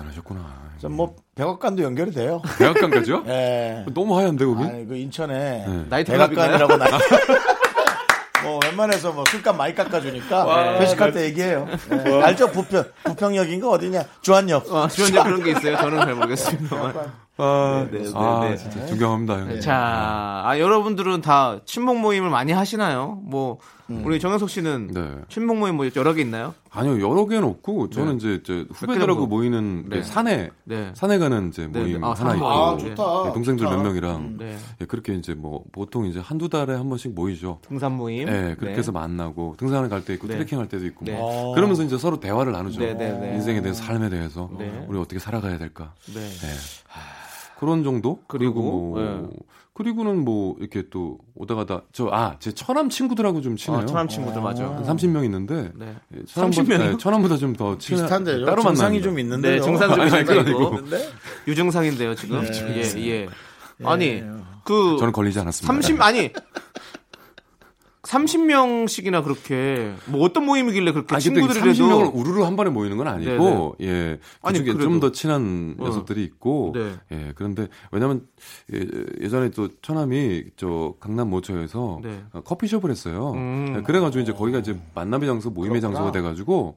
대단하셨구나. 0.00 0.70
전뭐 0.80 1.16
백악관도 1.34 1.82
연결이 1.82 2.10
돼요. 2.10 2.40
대학간까지요? 2.58 3.24
예. 3.26 3.84
너무 3.92 4.18
하얀데 4.18 4.44
거기? 4.44 4.64
아니 4.64 4.86
그 4.86 4.96
인천에 4.96 5.64
네. 5.88 6.04
백악관이라고 6.04 6.76
나. 6.76 6.86
뭐 8.42 8.58
웬만해서 8.64 9.12
뭐 9.12 9.24
술값 9.30 9.54
많이 9.54 9.74
깎아주니까 9.74 10.80
회식할 10.80 11.12
때 11.12 11.24
얘기해요. 11.24 11.68
네. 11.90 12.22
알죠 12.22 12.50
부평 12.50 12.84
부평역인가 13.04 13.68
어디냐 13.68 14.04
주한역. 14.22 14.72
어, 14.72 14.88
주연자 14.88 15.24
그런 15.24 15.42
게 15.42 15.50
있어요. 15.50 15.76
저는 15.76 16.00
잘 16.00 16.14
모르겠습니다. 16.14 16.76
아, 17.42 17.86
네, 17.90 18.02
네, 18.02 18.10
아, 18.14 18.40
네. 18.48 18.56
진짜 18.56 18.86
존경합니다. 18.86 19.34
형님. 19.34 19.60
자, 19.60 20.42
아, 20.44 20.58
여러분들은 20.58 21.22
다 21.22 21.58
친목 21.64 21.98
모임을 21.98 22.28
많이 22.28 22.52
하시나요? 22.52 23.18
뭐, 23.22 23.58
우리 23.90 24.20
정현석 24.20 24.48
씨는 24.48 24.88
네. 24.94 25.16
친목 25.28 25.58
모임 25.58 25.76
뭐 25.76 25.88
여러 25.96 26.14
개 26.14 26.20
있나요? 26.22 26.54
아니요, 26.70 27.00
여러 27.00 27.26
개는 27.26 27.44
없고, 27.44 27.90
저는 27.90 28.16
이제, 28.16 28.40
이제 28.42 28.64
후배들하고 28.72 29.22
정도? 29.22 29.26
모이는 29.26 29.86
네. 29.88 29.96
그 29.98 30.02
산에, 30.04 30.50
네. 30.64 30.92
산에 30.94 31.18
가는 31.18 31.48
이제 31.48 31.68
네, 31.70 31.80
모임 31.80 32.00
네. 32.00 32.06
아, 32.06 32.10
하나 32.12 32.14
산 32.14 32.36
있고, 32.36 32.48
모임. 32.48 32.60
아, 32.60 32.76
좋다. 32.76 33.28
예, 33.28 33.32
동생들 33.32 33.64
좋다. 33.66 33.76
몇 33.76 33.82
명이랑, 33.82 34.36
네. 34.38 34.56
예, 34.80 34.84
그렇게 34.84 35.14
이제 35.14 35.34
뭐, 35.34 35.64
보통 35.72 36.06
이제 36.06 36.20
한두 36.20 36.48
달에 36.48 36.74
한 36.74 36.88
번씩 36.88 37.14
모이죠. 37.14 37.58
등산 37.62 37.96
모임. 37.96 38.28
예, 38.28 38.54
그렇게 38.56 38.74
네. 38.74 38.78
해서 38.78 38.92
만나고, 38.92 39.56
등산을 39.58 39.88
갈 39.88 40.04
때 40.04 40.14
있고, 40.14 40.28
네. 40.28 40.34
트레킹 40.34 40.58
할 40.58 40.68
때도 40.68 40.86
있고, 40.86 41.04
네. 41.04 41.16
뭐. 41.16 41.54
그러면서 41.54 41.82
이제 41.82 41.98
서로 41.98 42.20
대화를 42.20 42.52
나누죠. 42.52 42.80
네, 42.80 42.94
네, 42.94 43.12
네. 43.12 43.34
인생에 43.34 43.60
대해서, 43.60 43.82
삶에 43.82 44.08
대해서, 44.08 44.48
네. 44.58 44.86
우리 44.88 44.98
어떻게 44.98 45.18
살아가야 45.18 45.58
될까. 45.58 45.92
네. 46.14 46.20
예. 46.20 47.58
그런 47.58 47.82
정도? 47.84 48.20
그리고, 48.28 48.62
뭐, 48.62 49.00
예. 49.02 49.28
그리고는 49.72 50.24
뭐, 50.24 50.56
이렇게 50.58 50.84
또, 50.90 51.18
오다 51.34 51.54
가다, 51.54 51.82
저, 51.92 52.08
아, 52.12 52.36
제 52.38 52.52
처남 52.52 52.90
친구들하고 52.90 53.40
좀 53.40 53.56
친해요. 53.56 53.82
아, 53.82 53.86
천암 53.86 54.08
친구들 54.08 54.42
맞아. 54.42 54.64
한 54.64 54.82
30명 54.84 55.24
있는데, 55.24 55.70
네. 55.74 55.94
예, 56.14 56.18
30 56.26 56.34
천암보다, 56.34 56.78
명이요? 56.78 56.90
네, 56.92 56.98
천암보다 56.98 57.36
좀더 57.36 57.78
친한 57.78 58.02
비슷한데 58.04 58.44
따로 58.44 58.62
증상이 58.62 58.76
만나는 58.76 59.02
좀 59.02 59.14
거. 59.14 59.20
있는데. 59.20 59.50
네, 59.52 59.60
증상 59.60 59.94
좀. 59.94 60.00
아니고. 60.00 60.78
유증상인데요, 61.46 62.14
지금. 62.14 62.42
예, 62.44 62.82
예. 63.06 63.28
아니, 63.84 64.22
그, 64.64 64.96
저는 64.98 65.12
걸리지 65.12 65.38
않았습니다. 65.40 65.72
30, 65.72 66.02
아니, 66.02 66.30
30명씩이나 68.02 69.22
그렇게, 69.22 69.92
뭐 70.06 70.22
어떤 70.24 70.46
모임이길래 70.46 70.92
그렇게 70.92 71.18
친구들이라도. 71.18 71.70
30명을 71.70 72.14
우르르 72.14 72.42
한 72.42 72.56
번에 72.56 72.70
모이는 72.70 72.96
건 72.96 73.08
아니고, 73.08 73.76
예. 73.82 74.18
아니, 74.42 74.58
그중에 74.58 74.72
그래도. 74.72 74.80
좀더 74.82 75.12
친한 75.12 75.76
어. 75.78 75.84
녀석들이 75.84 76.24
있고, 76.24 76.72
네. 76.74 76.94
예. 77.12 77.32
그런데, 77.34 77.68
왜냐면, 77.92 78.26
예, 78.72 78.86
예전에 79.20 79.50
또 79.50 79.68
처남이 79.82 80.44
저 80.56 80.94
강남 80.98 81.28
모처에서 81.30 82.00
네. 82.02 82.22
어, 82.32 82.40
커피숍을 82.40 82.90
했어요. 82.90 83.32
음. 83.34 83.74
예, 83.76 83.82
그래 83.82 84.00
가지고 84.00 84.22
이제 84.22 84.32
거기가 84.32 84.60
이제 84.60 84.76
만남의 84.94 85.26
장소, 85.28 85.50
모임의 85.50 85.80
그렇구나. 85.80 85.98
장소가 85.98 86.12
돼 86.12 86.22
가지고, 86.22 86.76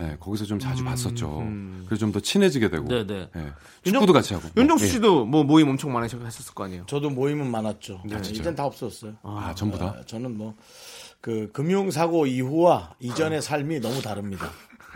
예, 0.00 0.16
거기서 0.20 0.44
좀 0.44 0.58
자주 0.58 0.84
봤었죠. 0.84 1.40
음. 1.40 1.84
그래서 1.86 2.00
좀 2.00 2.12
더 2.12 2.20
친해지게 2.20 2.70
되고, 2.70 2.86
네, 2.88 3.06
네. 3.06 3.28
예. 3.36 3.52
축구도 3.84 4.12
같이 4.12 4.34
하고. 4.34 4.48
윤정수 4.56 4.84
예. 4.84 4.88
씨도 4.88 5.24
뭐 5.26 5.44
모임 5.44 5.68
엄청 5.68 5.92
많으셨을 5.92 6.54
거 6.54 6.64
아니에요? 6.64 6.84
저도 6.86 7.10
모임은 7.10 7.50
많았죠. 7.50 8.00
진짜요? 8.02 8.20
이젠 8.32 8.54
다 8.54 8.64
없었어요. 8.64 9.14
아, 9.22 9.54
전부 9.56 9.78
다? 9.78 9.94
아, 9.98 10.02
저는 10.04 10.36
뭐 10.36 10.54
그 11.26 11.50
금융사고 11.52 12.26
이후와 12.26 12.94
이전의 13.00 13.42
삶이 13.42 13.80
너무 13.80 14.00
다릅니다. 14.00 14.48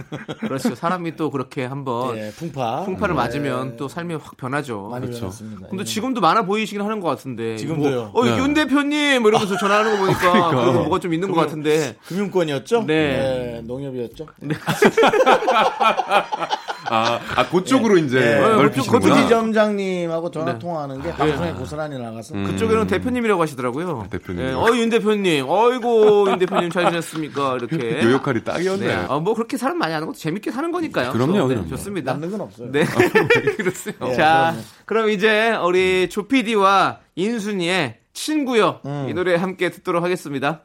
그렇죠. 0.41 0.75
사람이 0.75 1.17
또 1.17 1.31
그렇게 1.31 1.65
한번 1.65 2.17
예, 2.17 2.31
풍파. 2.31 2.85
풍파를 2.85 3.15
네. 3.15 3.21
맞으면 3.21 3.77
또 3.77 3.89
삶이 3.89 4.15
확 4.15 4.37
변하죠. 4.37 4.89
많이 4.91 5.07
그렇죠. 5.07 5.23
변했습니다. 5.23 5.69
근데 5.69 5.83
예. 5.83 5.85
지금도 5.85 6.21
많아 6.21 6.43
보이시긴 6.43 6.83
하는 6.83 7.01
것 7.01 7.09
같은데. 7.09 7.57
지금도요? 7.57 8.11
뭐, 8.13 8.21
어, 8.21 8.25
네. 8.25 8.39
윤 8.39 8.55
대표님! 8.55 9.23
뭐 9.23 9.31
이러면서 9.31 9.57
전화하는 9.57 9.93
거 9.93 9.99
보니까 10.05 10.21
그러니까. 10.33 10.51
그래도 10.51 10.73
뭐가 10.81 10.99
좀 11.01 11.15
있는 11.15 11.31
것 11.31 11.41
같은데. 11.41 11.97
금융권이었죠? 12.07 12.85
네. 12.87 13.63
농협이었죠? 13.65 14.27
아, 16.91 17.21
아 17.37 17.49
그쪽으로 17.49 17.99
이제 17.99 18.19
네. 18.19 18.41
넓히시는구나. 18.41 19.15
부지점장님하고 19.15 20.31
전화 20.31 20.53
네. 20.53 20.59
통화하는 20.59 21.01
게 21.03 21.13
방송에 21.13 21.53
고스란히 21.53 21.99
나가서 21.99 22.35
음. 22.35 22.45
그쪽에는 22.45 22.87
대표님이라고 22.89 23.41
하시더라고요. 23.41 24.09
대표님. 24.11 24.45
네, 24.45 24.53
어이, 24.53 24.81
윤 24.81 24.91
대표님. 24.91 25.49
어이고, 25.49 26.31
윤 26.31 26.39
대표님 26.39 26.71
잘 26.71 26.87
지냈습니까? 26.87 27.57
이렇게. 27.57 28.03
요 28.03 28.13
역할이 28.13 28.43
딱이었네. 28.43 28.87
네. 28.87 28.95
어, 29.09 29.21
뭐 29.21 29.35
그렇게 29.35 29.57
사람 29.57 29.79
많이 29.79 29.93
하는 29.93 30.09
것도 30.09 30.19
재밌게 30.19 30.51
사는 30.51 30.71
거니까요. 30.73 31.13
그럼요, 31.13 31.47
네, 31.49 31.55
그럼요. 31.55 31.69
좋습니다. 31.69 32.13
남는 32.13 32.31
건 32.33 32.41
없어요. 32.41 32.73
네. 32.73 32.85
그렇어요. 33.57 34.11
예, 34.11 34.15
자. 34.15 34.55
그럼 34.85 35.11
이제 35.11 35.53
우리 35.65 36.09
조피디와 36.11 36.99
인순이의 37.15 37.99
친구요. 38.13 38.81
음. 38.85 39.07
이 39.09 39.15
노래 39.15 39.37
함께 39.37 39.71
듣도록 39.71 40.03
하겠습니다. 40.03 40.65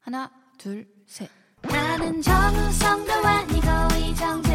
하나, 0.00 0.30
둘, 0.56 0.86
셋. 1.06 1.28
나는 1.62 2.22
정우성도 2.22 3.12
아니고 3.12 3.66
이정 3.98 4.47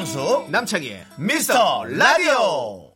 윤정수 0.00 0.46
남창희의 0.50 1.04
미스터 1.18 1.84
라디오 1.84 2.94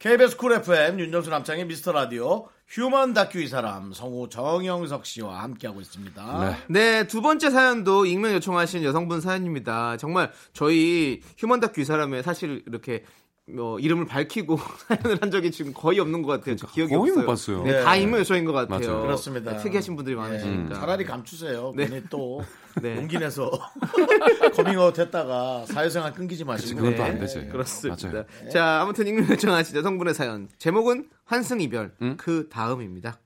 KBS 0.00 0.36
Cool 0.36 0.52
FM 0.54 0.98
윤정수 0.98 1.30
남창희 1.30 1.64
미스터 1.66 1.92
라디오 1.92 2.48
휴먼 2.66 3.14
다큐 3.14 3.38
이 3.38 3.46
사람 3.46 3.92
성우 3.92 4.28
정영석 4.28 5.06
씨와 5.06 5.44
함께하고 5.44 5.80
있습니다. 5.80 6.44
네. 6.44 6.56
네, 6.68 7.06
두 7.06 7.22
번째 7.22 7.50
사연도 7.50 8.04
익명 8.04 8.32
요청하신 8.32 8.82
여성분 8.82 9.20
사연입니다. 9.20 9.96
정말 9.96 10.32
저희 10.52 11.20
휴먼 11.36 11.60
다큐 11.60 11.82
이 11.82 11.84
사람에 11.84 12.22
사실 12.22 12.64
이렇게 12.66 13.04
뭐 13.50 13.78
이름을 13.78 14.06
밝히고 14.06 14.58
사연을 14.88 15.22
한 15.22 15.30
적이 15.30 15.50
지금 15.50 15.72
거의 15.72 15.98
없는 16.00 16.22
것 16.22 16.28
같아요. 16.28 16.56
저 16.56 16.66
기억이 16.66 16.94
거의 16.94 17.10
없어요. 17.10 17.24
못 17.24 17.26
봤어요. 17.26 17.62
네, 17.64 17.72
네. 17.72 17.82
다 17.82 17.96
익명 17.96 18.20
요청인 18.20 18.44
것 18.44 18.52
같아요. 18.52 18.88
맞아요. 18.90 19.02
그렇습니다. 19.02 19.52
네, 19.52 19.58
특이하신 19.62 19.96
분들이 19.96 20.14
예, 20.14 20.18
많으시니까. 20.20 20.74
차라리 20.80 21.04
감추세요. 21.04 21.72
네. 21.74 21.86
괜히 21.86 22.02
또 22.10 22.42
네. 22.82 22.96
용기 22.96 23.18
내서 23.18 23.50
커밍아웃 24.54 24.98
했다가 24.98 25.64
사회생활 25.66 26.12
끊기지 26.12 26.44
마시고. 26.44 26.78
그건 26.80 26.96
또안 26.96 27.14
네, 27.14 27.20
되지. 27.20 27.46
그렇습니다. 27.48 28.08
맞아요. 28.10 28.24
자, 28.50 28.80
아무튼 28.82 29.06
익명 29.06 29.28
요청하신 29.30 29.76
여성분의 29.76 30.14
사연. 30.14 30.48
제목은 30.58 31.08
환승 31.24 31.60
이별. 31.60 31.92
음? 32.02 32.16
그 32.16 32.48
다음입니다. 32.50 33.18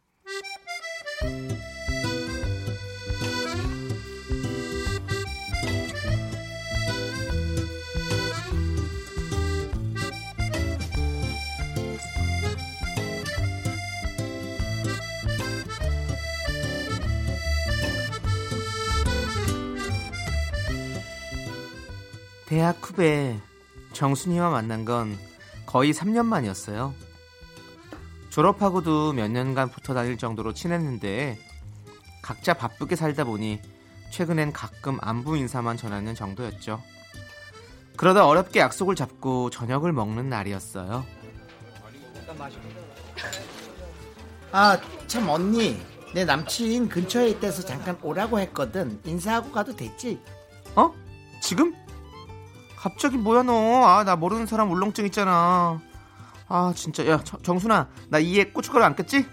대학 22.53 22.77
후배 22.83 23.41
정순이와 23.95 24.51
만난 24.51 24.85
건 24.85 25.19
거의 25.65 25.95
3년 25.95 26.27
만이었어요. 26.27 26.93
졸업하고도 28.29 29.15
몇 29.15 29.31
년간 29.31 29.71
붙어 29.71 29.95
다닐 29.95 30.19
정도로 30.19 30.53
친했는데 30.53 31.39
각자 32.21 32.53
바쁘게 32.53 32.95
살다 32.95 33.25
보니 33.25 33.59
최근엔 34.11 34.53
가끔 34.53 34.99
안부 35.01 35.39
인사만 35.39 35.79
전하는 35.79 36.15
정도였죠. 36.15 36.83
그러다 37.97 38.27
어렵게 38.27 38.61
약속을 38.61 38.97
잡고 38.97 39.49
저녁을 39.49 39.95
먹는 39.95 40.29
날이었어요. 40.29 41.07
아, 44.53 44.79
참 45.07 45.27
언니. 45.31 45.81
내 46.13 46.27
남친 46.27 46.91
근처에 46.91 47.31
있대서 47.31 47.63
잠깐 47.63 47.99
오라고 48.03 48.39
했거든. 48.41 49.01
인사하고 49.07 49.53
가도 49.53 49.75
되지? 49.75 50.21
어? 50.77 50.93
지금? 51.41 51.82
갑자기 52.83 53.17
뭐야 53.17 53.43
너? 53.45 53.53
아 53.87 54.03
나 54.05 54.17
모르는 54.17 54.47
사람 54.47 54.71
울렁증 54.71 55.07
있잖아. 55.07 55.81
아 56.49 56.73
진짜 56.75 57.07
야 57.07 57.21
정- 57.23 57.41
정순아 57.43 57.89
나 58.09 58.19
이에 58.19 58.45
고춧가루 58.51 58.85
안 58.85 58.97
꼈지? 58.97 59.25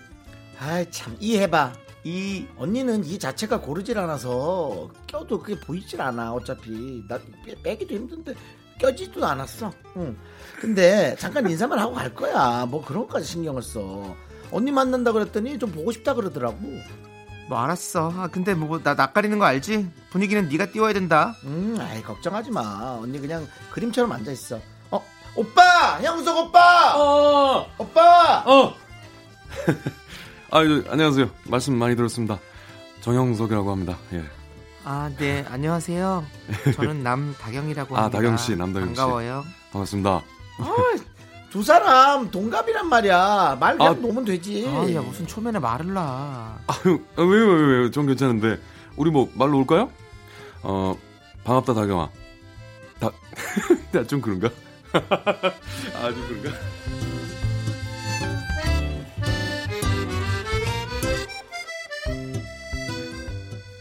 아이, 0.60 0.90
참 0.92 1.16
이해봐. 1.20 1.74
이 2.04 2.46
언니는 2.58 3.04
이 3.06 3.18
자체가 3.18 3.60
고르질 3.62 3.98
않아서 3.98 4.90
껴도 5.08 5.40
그게 5.40 5.60
보이질 5.60 6.00
않아. 6.02 6.34
어차피 6.34 7.04
나 7.08 7.18
빼- 7.46 7.62
빼기도 7.64 7.96
힘든데 7.96 8.34
껴지도 8.80 9.26
않았어. 9.26 9.72
응. 9.98 10.16
근데 10.62 11.16
잠깐 11.18 11.50
인사만 11.50 11.80
하고 11.80 11.94
갈 11.94 12.14
거야. 12.14 12.66
뭐 12.68 12.84
그런 12.86 13.08
것까지 13.08 13.26
신경을 13.26 13.62
써. 13.64 14.16
언니 14.52 14.72
만난다 14.72 15.12
그랬더니 15.12 15.58
좀 15.60 15.72
보고 15.72 15.92
싶다 15.92 16.14
그러더라고. 16.14 16.58
뭐 17.50 17.60
알았어. 17.60 18.14
아 18.16 18.28
근데 18.28 18.54
뭐 18.54 18.80
나 18.84 18.94
낯가리는 18.94 19.38
거 19.40 19.46
알지? 19.46 19.90
분위기는 20.12 20.48
네가 20.48 20.68
띄워야 20.68 20.94
된다. 20.94 21.36
음, 21.46 21.76
아이 21.80 22.02
걱정하지 22.04 22.52
마. 22.52 23.00
언니 23.02 23.20
그냥 23.20 23.48
그림처럼 23.72 24.12
앉아 24.12 24.32
있어. 24.32 24.60
어, 24.92 25.04
오빠, 25.36 26.00
형석 26.02 26.38
오빠, 26.38 26.96
어, 26.96 27.68
오빠. 27.78 28.44
어. 28.46 28.74
아, 30.52 30.64
저, 30.64 30.92
안녕하세요. 30.92 31.30
말씀 31.46 31.76
많이 31.76 31.96
들었습니다. 31.96 32.40
정영석이라고 33.02 33.72
합니다. 33.72 33.98
예. 34.14 34.24
아 34.86 35.10
네 35.18 35.46
안녕하세요. 35.50 36.26
저는 36.76 37.02
남다경이라고 37.04 37.98
아, 37.98 38.02
합니다. 38.04 38.18
다경 38.18 38.38
씨, 38.38 38.56
남다경 38.56 38.90
씨. 38.90 38.96
반가워요. 38.96 39.44
반갑습니다. 39.72 40.22
두 41.50 41.64
사람 41.64 42.30
동갑이란 42.30 42.88
말이야. 42.90 43.58
말 43.60 43.78
그냥 43.78 43.94
아, 43.94 43.96
놓으면 44.00 44.26
되지. 44.26 44.68
아 44.68 44.92
야 44.94 45.02
무슨 45.02 45.26
초면에 45.26 45.58
말을 45.58 45.94
놔. 45.94 46.02
아, 46.68 46.74
형, 46.84 47.04
아, 47.16 47.22
왜요, 47.24 47.46
왜요, 47.48 47.68
왜요? 47.68 47.92
전 47.92 48.06
괜찮은데. 48.06 48.60
우리 48.98 49.10
뭐, 49.10 49.30
말로 49.34 49.58
올까요? 49.60 49.90
어, 50.62 50.96
반갑다, 51.44 51.74
다경아. 51.74 52.10
다, 53.00 53.10
나좀 53.92 54.22
그런가? 54.22 54.50
아, 54.94 56.12
좀 56.12 56.28
그런가? 56.28 56.52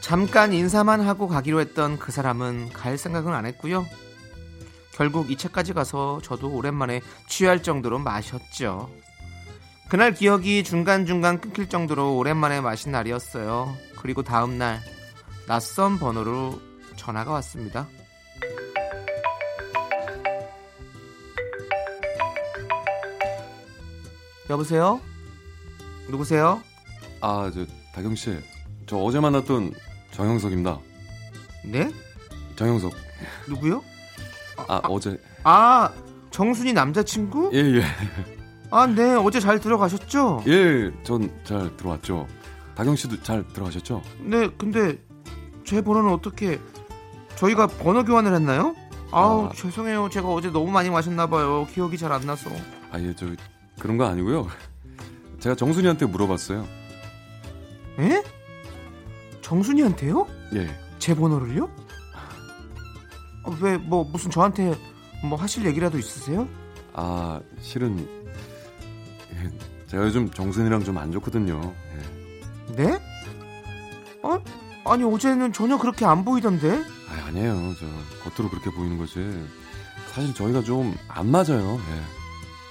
잠깐 0.01 0.53
인사만 0.53 1.01
하고 1.01 1.29
가기로 1.29 1.61
했던 1.61 1.99
그 1.99 2.13
사람은 2.13 2.71
갈 2.73 2.97
생각은 2.97 3.33
안 3.35 3.45
했고요. 3.47 3.87
결국 4.99 5.29
2차까지 5.29 5.75
가서 5.75 6.21
저도 6.25 6.53
오랜만에 6.53 7.01
취할 7.29 7.63
정도로 7.63 8.01
마셨죠. 8.01 8.91
그날 9.89 10.13
기억이 10.13 10.65
중간중간 10.65 11.41
끊길 11.41 11.69
정도로 11.69 12.17
오랜만에 12.17 12.61
마신 12.61 12.91
날이었어요. 12.91 13.77
그리고 13.97 14.25
다음날 14.25 14.81
낯선 15.47 16.01
번호로 16.01 16.61
전화가 16.97 17.31
왔습니다. 17.35 17.87
여보세요? 24.51 25.01
누구세요? 26.09 26.61
아, 27.21 27.53
저, 27.55 27.65
다경 27.95 28.17
씨. 28.17 28.37
저 28.87 28.97
어제 28.97 29.21
만났던 29.21 29.75
정영석입니다. 30.11 30.81
네? 31.67 31.89
정영석. 32.57 32.93
누구요? 33.47 33.85
아, 34.69 34.81
어제. 34.85 35.19
아, 35.45 35.91
정순이 36.31 36.73
남자친구? 36.73 37.51
예, 37.55 37.59
예. 37.59 37.83
아, 38.71 38.87
네. 38.87 39.15
어제 39.15 39.41
잘 39.41 39.59
들어가셨죠? 39.61 40.45
예, 40.47 40.93
전 41.03 41.31
잘 41.45 41.75
들어왔죠. 41.77 42.27
다경 42.75 42.95
씨도 42.95 43.23
잘 43.23 43.47
들어가셨죠? 43.49 44.03
네, 44.21 44.49
근데 44.59 44.99
제 45.65 45.81
번호는 45.83 46.13
어떻게 46.13 46.61
저희가 47.37 47.67
번호 47.67 48.05
교환을 48.05 48.35
했나요? 48.35 48.75
아우, 49.11 49.47
아. 49.47 49.51
죄송해요. 49.55 50.11
제가 50.11 50.29
어제 50.29 50.51
너무 50.51 50.71
많이 50.71 50.91
마셨나 50.91 51.27
봐요. 51.29 51.67
기억이 51.73 51.97
잘 51.97 52.13
안 52.13 52.27
나서. 52.27 52.51
아, 52.93 53.01
예, 53.01 53.15
저, 53.17 53.27
그런 53.81 53.97
거 53.97 54.05
아니고요. 54.07 54.49
제가 55.41 55.55
정순이한테 55.55 56.07
물어봤어요. 56.07 56.67
에? 58.01 58.23
정순이한테요? 59.41 60.27
예. 60.55 60.69
제 60.99 61.15
번호를요? 61.15 61.71
어, 63.49 63.57
왜, 63.61 63.77
뭐, 63.79 64.05
무슨 64.05 64.31
저한테 64.31 64.75
뭐 65.25 65.39
하실 65.39 65.65
얘기라도 65.67 65.99
있으세요? 65.99 66.47
아, 66.93 67.41
실은, 67.61 67.99
예, 69.33 69.51
제가 69.87 70.05
요즘 70.05 70.31
정순이랑 70.31 70.85
좀 70.85 70.99
안 70.99 71.11
좋거든요. 71.13 71.75
예. 71.97 72.75
네? 72.77 72.99
어? 74.23 74.39
아니, 74.85 75.05
어제는 75.05 75.53
전혀 75.53 75.79
그렇게 75.79 76.05
안 76.05 76.25
보이던데? 76.25 76.83
아, 77.09 77.27
아니에요. 77.29 77.75
저 77.79 78.31
겉으로 78.31 78.51
그렇게 78.51 78.71
보이는 78.71 78.99
거지. 78.99 79.17
사실 80.13 80.35
저희가 80.35 80.63
좀 80.63 80.95
안 81.09 81.31
맞아요. 81.31 81.79
예. 81.91 82.03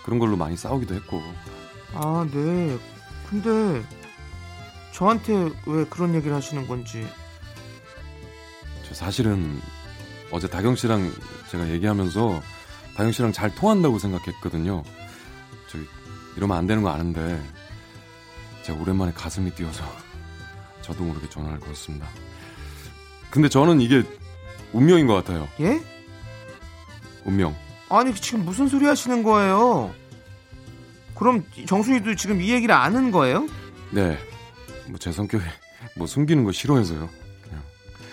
그런 0.05 0.19
걸로 0.19 0.37
많이 0.37 0.55
싸우기도 0.55 0.93
했고. 0.95 1.21
아, 1.93 2.27
네. 2.31 2.77
근데 3.29 3.83
저한테 4.93 5.51
왜 5.65 5.85
그런 5.85 6.13
얘기를 6.15 6.35
하시는 6.35 6.65
건지. 6.67 7.05
저 8.87 8.93
사실은 8.93 9.59
어제 10.31 10.47
다경 10.47 10.75
씨랑 10.75 11.11
제가 11.49 11.69
얘기하면서 11.69 12.41
다경 12.95 13.11
씨랑 13.11 13.31
잘 13.31 13.53
통한다고 13.53 13.99
생각했거든요. 13.99 14.83
저 15.69 15.77
이러면 16.35 16.57
안 16.57 16.67
되는 16.67 16.83
거 16.83 16.89
아는데 16.89 17.41
제가 18.63 18.79
오랜만에 18.79 19.13
가슴이 19.13 19.51
뛰어서 19.51 19.83
저도 20.81 21.03
모르게 21.03 21.29
전화를 21.29 21.59
걸었습니다. 21.59 22.07
근데 23.29 23.49
저는 23.49 23.81
이게 23.81 24.03
운명인 24.73 25.07
것 25.07 25.13
같아요. 25.15 25.47
예? 25.59 25.81
운명. 27.25 27.55
아니 27.89 28.13
지금 28.15 28.43
무슨 28.45 28.67
소리 28.67 28.85
하시는 28.85 29.23
거예요? 29.23 29.93
그럼 31.15 31.43
정순이도 31.65 32.15
지금 32.15 32.41
이 32.41 32.49
얘기를 32.51 32.73
아는 32.75 33.11
거예요? 33.11 33.47
네. 33.91 34.17
뭐 34.87 34.97
제 34.99 35.11
성격에 35.11 35.43
뭐 35.95 36.05
숨기는 36.07 36.43
거 36.43 36.51
싫어해서요. 36.51 37.09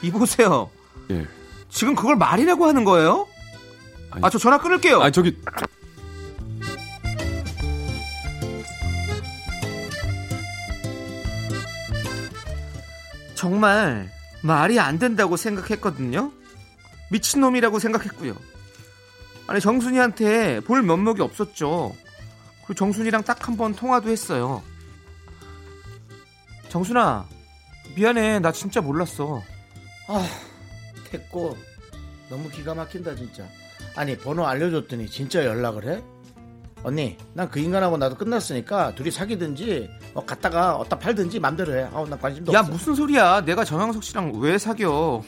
이보세요. 0.03 0.71
예. 1.11 1.27
지금 1.75 1.95
그걸 1.95 2.17
말이라고 2.17 2.67
하는 2.67 2.85
거예요? 2.85 3.27
아니, 4.11 4.25
아저 4.25 4.39
전화 4.39 4.59
끊을게요. 4.59 5.03
아 5.03 5.11
저기 5.11 5.37
정말 13.35 14.11
말이 14.43 14.79
안 14.79 14.99
된다고 14.99 15.37
생각했거든요. 15.37 16.31
미친놈이라고 17.11 17.79
생각했고요. 17.79 18.35
아니 19.47 19.61
정순이한테 19.61 20.61
볼 20.61 20.83
면목이 20.83 21.21
없었죠. 21.23 21.95
그리고 22.61 22.75
정순이랑 22.75 23.25
딱 23.25 23.47
한 23.49 23.57
번 23.57 23.75
통화도 23.75 24.09
했어요. 24.09 24.63
정순아 26.71 27.27
미안해 27.95 28.41
나 28.41 28.53
진짜 28.53 28.81
몰랐어. 28.81 29.43
아, 30.09 30.27
됐고 31.19 31.57
너무 32.29 32.49
기가 32.51 32.75
막힌다 32.75 33.15
진짜. 33.15 33.45
아니 33.97 34.17
번호 34.17 34.47
알려줬더니 34.47 35.09
진짜 35.09 35.45
연락을 35.45 35.89
해? 35.89 36.03
언니, 36.83 37.17
난 37.33 37.49
그 37.49 37.61
인간하고 37.61 37.97
나도 37.97 38.17
끝났으니까 38.17 38.95
둘이 38.95 39.11
사귀든지 39.11 39.89
어, 40.15 40.25
갔다가 40.25 40.77
어디다 40.77 40.99
팔든지 40.99 41.41
맘대로 41.41 41.75
해. 41.77 41.89
아우 41.95 42.07
난 42.09 42.19
관심도 42.19 42.53
야 42.53 42.61
없어. 42.61 42.73
무슨 42.73 42.95
소리야? 42.95 43.41
내가 43.43 43.65
정영석 43.65 44.03
씨랑 44.05 44.33
왜 44.41 44.59
사겨? 44.59 45.23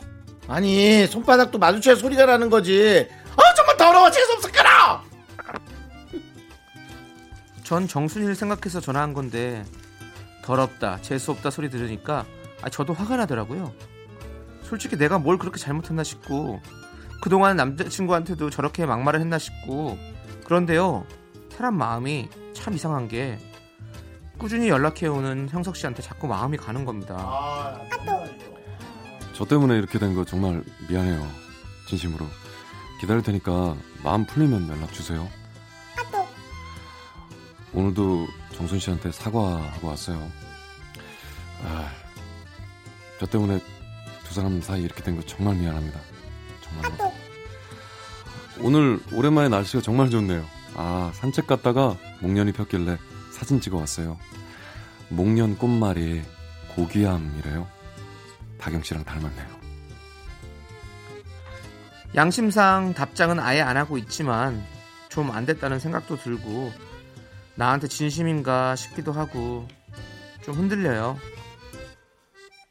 아니 0.49 1.07
손바닥도 1.07 1.59
마주쳐야 1.59 1.95
소리가 1.95 2.27
나는 2.27 2.51
거지. 2.51 3.09
아 3.37 3.55
정말 3.55 3.77
더러워 3.77 4.11
재수 4.11 4.33
없어 4.35 4.49
끊어. 4.53 5.03
전 7.65 7.89
정순이를 7.89 8.35
생각해서 8.35 8.81
전화한 8.81 9.13
건데 9.13 9.65
더럽다 10.43 10.99
재수 11.03 11.33
없다 11.33 11.51
소리 11.51 11.69
들으니까 11.71 12.25
아, 12.63 12.69
저도 12.69 12.93
화가 12.93 13.17
나더라고요. 13.17 13.73
솔직히 14.69 14.97
내가 14.97 15.19
뭘 15.19 15.39
그렇게 15.39 15.59
잘못했나 15.59 16.03
싶고 16.03 16.61
그동안 17.23 17.57
남자친구한테도 17.57 18.51
저렇게 18.51 18.85
막말을 18.87 19.21
했나 19.21 19.39
싶고 19.39 19.97
그런데요 20.45 21.07
사람 21.51 21.75
마음이 21.77 22.29
참 22.55 22.75
이상한 22.75 23.09
게 23.09 23.39
꾸준히 24.39 24.69
연락해오는 24.69 25.49
형석 25.51 25.77
씨한테 25.77 26.03
자꾸 26.03 26.27
마음이 26.27 26.59
가는 26.59 26.85
겁니다. 26.85 27.79
저 29.33 29.45
때문에 29.47 29.77
이렇게 29.79 29.99
된 29.99 30.15
거 30.15 30.25
정말 30.27 30.63
미안해요. 30.89 31.27
진심으로. 31.89 32.27
기다릴 33.01 33.23
테니까 33.23 33.75
마음 34.05 34.27
풀리면 34.27 34.69
연락 34.69 34.93
주세요. 34.93 35.27
오늘도 37.73 38.27
정순 38.55 38.79
씨한테 38.79 39.11
사과하고 39.11 39.89
왔어요. 39.89 40.31
아, 41.65 41.91
저 43.19 43.25
때문에 43.27 43.59
두 43.59 43.76
사람 44.37 44.61
사이 44.63 44.83
이렇게 44.83 45.03
된 45.03 45.17
거 45.17 45.23
정말 45.27 45.57
미안합니다. 45.57 45.99
정말. 46.63 47.13
오늘 48.61 49.01
오랜만에 49.13 49.49
날씨가 49.49 49.83
정말 49.83 50.09
좋네요. 50.11 50.45
아, 50.77 51.11
산책 51.15 51.47
갔다가 51.47 51.97
목련이 52.21 52.53
폈길래 52.53 52.99
사진 53.33 53.61
찍어 53.61 53.77
왔어요. 53.79 54.19
목련 55.09 55.57
꽃말이 55.59 56.23
고귀함이래요. 56.75 57.67
다경 58.59 58.83
씨랑 58.83 59.05
닮았네요. 59.05 59.57
양심상 62.15 62.95
답장은 62.95 63.39
아예 63.41 63.61
안 63.61 63.77
하고 63.77 63.99
있지만 63.99 64.65
좀 65.09 65.31
안 65.31 65.47
됐다는 65.47 65.79
생각도 65.79 66.17
들고 66.17 66.73
나한테 67.55 67.89
진심인가 67.89 68.77
싶기도 68.77 69.13
하고 69.13 69.67
좀 70.43 70.55
흔들려요. 70.55 71.19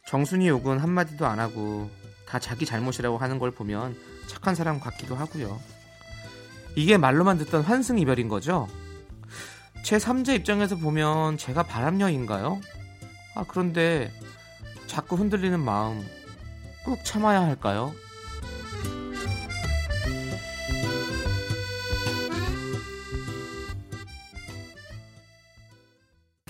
정순이 0.05 0.47
욕은 0.47 0.79
한마디도 0.79 1.25
안 1.25 1.39
하고 1.39 1.89
다 2.27 2.39
자기 2.39 2.65
잘못이라고 2.65 3.17
하는 3.17 3.39
걸 3.39 3.51
보면 3.51 3.95
착한 4.27 4.55
사람 4.55 4.79
같기도 4.79 5.15
하고요. 5.15 5.59
이게 6.75 6.97
말로만 6.97 7.37
듣던 7.39 7.63
환승 7.63 7.99
이별인 7.99 8.27
거죠? 8.27 8.67
제 9.83 9.97
3자 9.97 10.35
입장에서 10.35 10.75
보면 10.75 11.37
제가 11.37 11.63
바람녀인가요? 11.63 12.59
아, 13.35 13.45
그런데 13.47 14.11
자꾸 14.87 15.15
흔들리는 15.15 15.59
마음 15.59 16.05
꼭 16.83 17.03
참아야 17.03 17.41
할까요? 17.41 17.93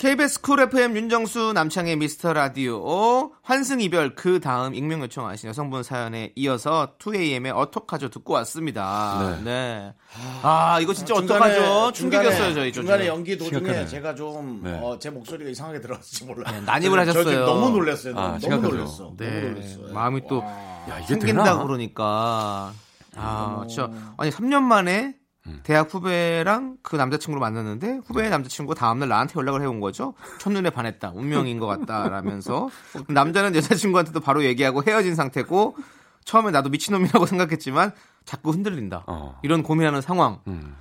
KBS 0.06 0.41
쿨 0.41 0.60
FM 0.60 0.95
윤정수 0.95 1.53
남창의 1.53 1.95
미스터 1.95 2.32
라디오 2.34 3.32
환승 3.41 3.82
이별 3.82 4.14
그 4.14 4.39
다음 4.39 4.76
익명 4.76 5.01
요청하신 5.01 5.49
여성분 5.49 5.82
사연에 5.82 6.32
이어서 6.36 6.93
2AM의 6.99 7.51
어떡하죠 7.56 8.12
듣고 8.12 8.36
왔습니다. 8.36 9.39
네. 9.43 9.95
아 10.43 10.80
이거 10.80 10.93
진짜 10.93 11.16
어떡하죠? 11.16 11.91
충격이었어요 11.93 12.53
저희 12.53 12.72
좀. 12.72 12.84
중간에 12.84 13.08
연기 13.08 13.36
도중에 13.36 13.58
심각하네. 13.58 13.88
제가 13.88 14.14
좀 14.14 14.62
네. 14.64 14.80
어, 14.80 14.99
제 14.99 15.10
목소리가 15.10 15.49
이상하게 15.49 15.82
들어갔을지 15.82 16.26
몰라요. 16.26 16.53
네, 16.53 16.62
난입을 16.62 17.03
저 17.03 17.10
하셨어요. 17.10 17.45
너무 17.47 17.70
놀랐어요. 17.72 18.16
아, 18.16 18.28
너무 18.28 18.39
심각하죠. 18.41 18.76
놀랐어. 18.76 19.14
네. 19.18 19.41
너무 19.41 19.53
놀랐어요. 19.53 19.91
마음이 19.91 20.22
또 20.30 20.43
야, 20.43 20.99
이게 20.99 21.08
생긴다 21.08 21.43
되나? 21.45 21.64
그러니까 21.64 22.74
아 23.16 23.66
진짜 23.68 23.89
아니 24.18 24.30
3년 24.30 24.62
만에 24.62 25.16
음. 25.48 25.60
대학 25.64 25.93
후배랑 25.93 26.78
그 26.82 26.96
남자친구를 26.96 27.39
만났는데 27.39 28.02
후배의 28.06 28.30
남자친구가 28.30 28.78
다음날 28.80 29.10
나한테 29.10 29.34
연락을 29.38 29.62
해온 29.62 29.80
거죠. 29.80 30.14
첫눈에 30.39 30.70
반했다. 30.70 31.12
운명인 31.14 31.60
것 31.60 31.68
같다라면서 31.68 32.70
남자는 33.10 33.56
여자친구한테도 33.56 34.20
바로 34.20 34.43
얘기하고 34.43 34.84
헤어진 34.84 35.16
상태고 35.16 35.78
처음에 36.24 36.52
나도 36.52 36.70
미친놈이라고 36.70 37.26
생각했지만 37.28 37.91
자꾸 38.26 38.52
흔들린다. 38.52 39.04
어. 39.08 39.39
이런 39.43 39.62
고민하는 39.62 40.02
상황. 40.02 40.39
음, 40.48 40.76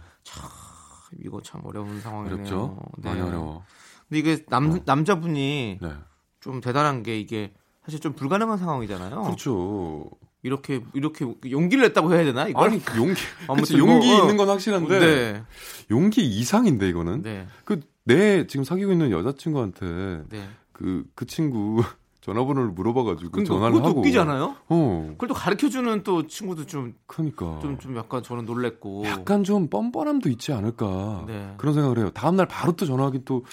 이거 1.21 1.41
참 1.43 1.61
어려운 1.65 2.01
상황이네요. 2.01 2.35
어렵죠? 2.37 2.79
네. 2.99 3.11
많이 3.11 3.21
어려워. 3.21 3.63
근데 4.09 4.19
이게 4.19 4.45
남 4.49 4.81
남자분이 4.85 5.79
네. 5.81 5.93
좀 6.41 6.61
대단한 6.61 7.03
게 7.03 7.19
이게 7.19 7.53
사실 7.85 8.01
좀 8.01 8.15
불가능한 8.15 8.57
상황이잖아요. 8.57 9.23
그렇죠. 9.23 10.11
이렇게 10.45 10.83
이렇게 10.93 11.27
용기를 11.51 11.83
냈다고 11.89 12.15
해야 12.15 12.23
되나 12.23 12.47
이거? 12.47 12.63
아니 12.63 12.85
그 12.85 12.99
용기, 12.99 13.21
아무튼 13.49 13.79
용기 13.79 14.07
뭐, 14.07 14.17
어. 14.17 14.21
있는 14.21 14.37
건 14.37 14.49
확실한데 14.51 14.99
네, 15.01 15.43
용기 15.91 16.23
이상인데 16.25 16.89
이거는. 16.91 17.23
네, 17.23 17.49
그내 17.65 18.47
지금 18.47 18.63
사귀고 18.63 18.93
있는 18.93 19.11
여자친구한테 19.11 20.23
네. 20.29 20.49
그그 20.73 21.27
친구 21.27 21.83
전화번호를 22.21 22.71
물어봐가지고 22.71 23.31
그러니까 23.33 23.55
전화를 23.55 23.73
그것도 23.77 23.89
하고. 23.89 24.01
웃기잖아요. 24.01 24.57
어, 24.69 25.09
그걸 25.13 25.29
또 25.29 25.35
가르쳐주는 25.35 26.03
또 26.05 26.27
친구도 26.27 26.67
좀좀 26.67 26.95
그러니까. 27.07 27.59
좀 27.81 27.97
약간 27.97 28.23
저는 28.23 28.45
놀랬고. 28.45 29.05
약간 29.07 29.45
좀 29.45 29.69
뻔뻔함도 29.69 30.29
있지 30.31 30.53
않을까 30.53 31.25
네. 31.27 31.55
그런 31.57 31.75
생각을 31.75 31.99
해요. 31.99 32.11
다음 32.15 32.37
날 32.37 32.47
바로 32.47 32.73
또 32.73 32.87
전화하기 32.87 33.25
또 33.25 33.45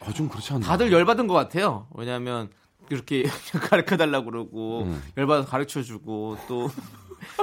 아, 0.00 0.12
좀 0.12 0.28
그렇지 0.28 0.52
않나. 0.52 0.66
다들 0.66 0.92
열받은 0.92 1.26
것 1.26 1.34
같아요. 1.34 1.86
왜냐하면 1.94 2.48
이렇게 2.90 3.22
가르쳐 3.70 3.96
달라고 3.96 4.30
그러고 4.30 4.82
음. 4.84 5.02
열받아서 5.16 5.48
가르쳐 5.48 5.82
주고 5.82 6.36
또 6.48 6.70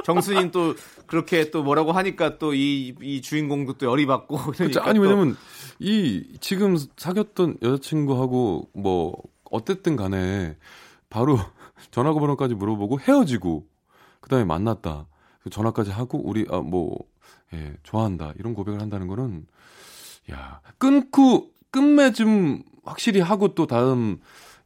정수인 0.04 0.50
또 0.50 0.74
그렇게 1.06 1.50
또 1.50 1.62
뭐라고 1.62 1.92
하니까 1.92 2.38
또 2.38 2.52
이 2.54 2.94
이 3.02 3.20
주인공도 3.20 3.74
또 3.74 3.86
열이 3.86 4.06
받고 4.06 4.36
그러니까 4.52 4.86
아니 4.88 4.98
또 4.98 5.02
왜냐면 5.02 5.36
이 5.78 6.36
지금 6.40 6.76
사귀었던 6.96 7.58
여자친구하고 7.62 8.70
뭐 8.74 9.14
어쨌든 9.50 9.96
간에 9.96 10.56
바로 11.10 11.38
전화번호까지 11.90 12.54
물어보고 12.54 13.00
헤어지고 13.00 13.66
그다음에 14.20 14.44
만났다. 14.44 15.06
그 15.42 15.50
전화까지 15.50 15.90
하고 15.90 16.18
우리 16.26 16.46
아 16.50 16.60
뭐 16.60 16.96
예, 17.52 17.74
좋아한다. 17.82 18.32
이런 18.38 18.54
고백을 18.54 18.80
한다는 18.80 19.06
거는 19.06 19.46
야 20.32 20.60
끊고 20.78 21.50
끝맺음 21.70 22.62
확실히 22.84 23.20
하고 23.20 23.54
또 23.54 23.66
다음 23.66 24.18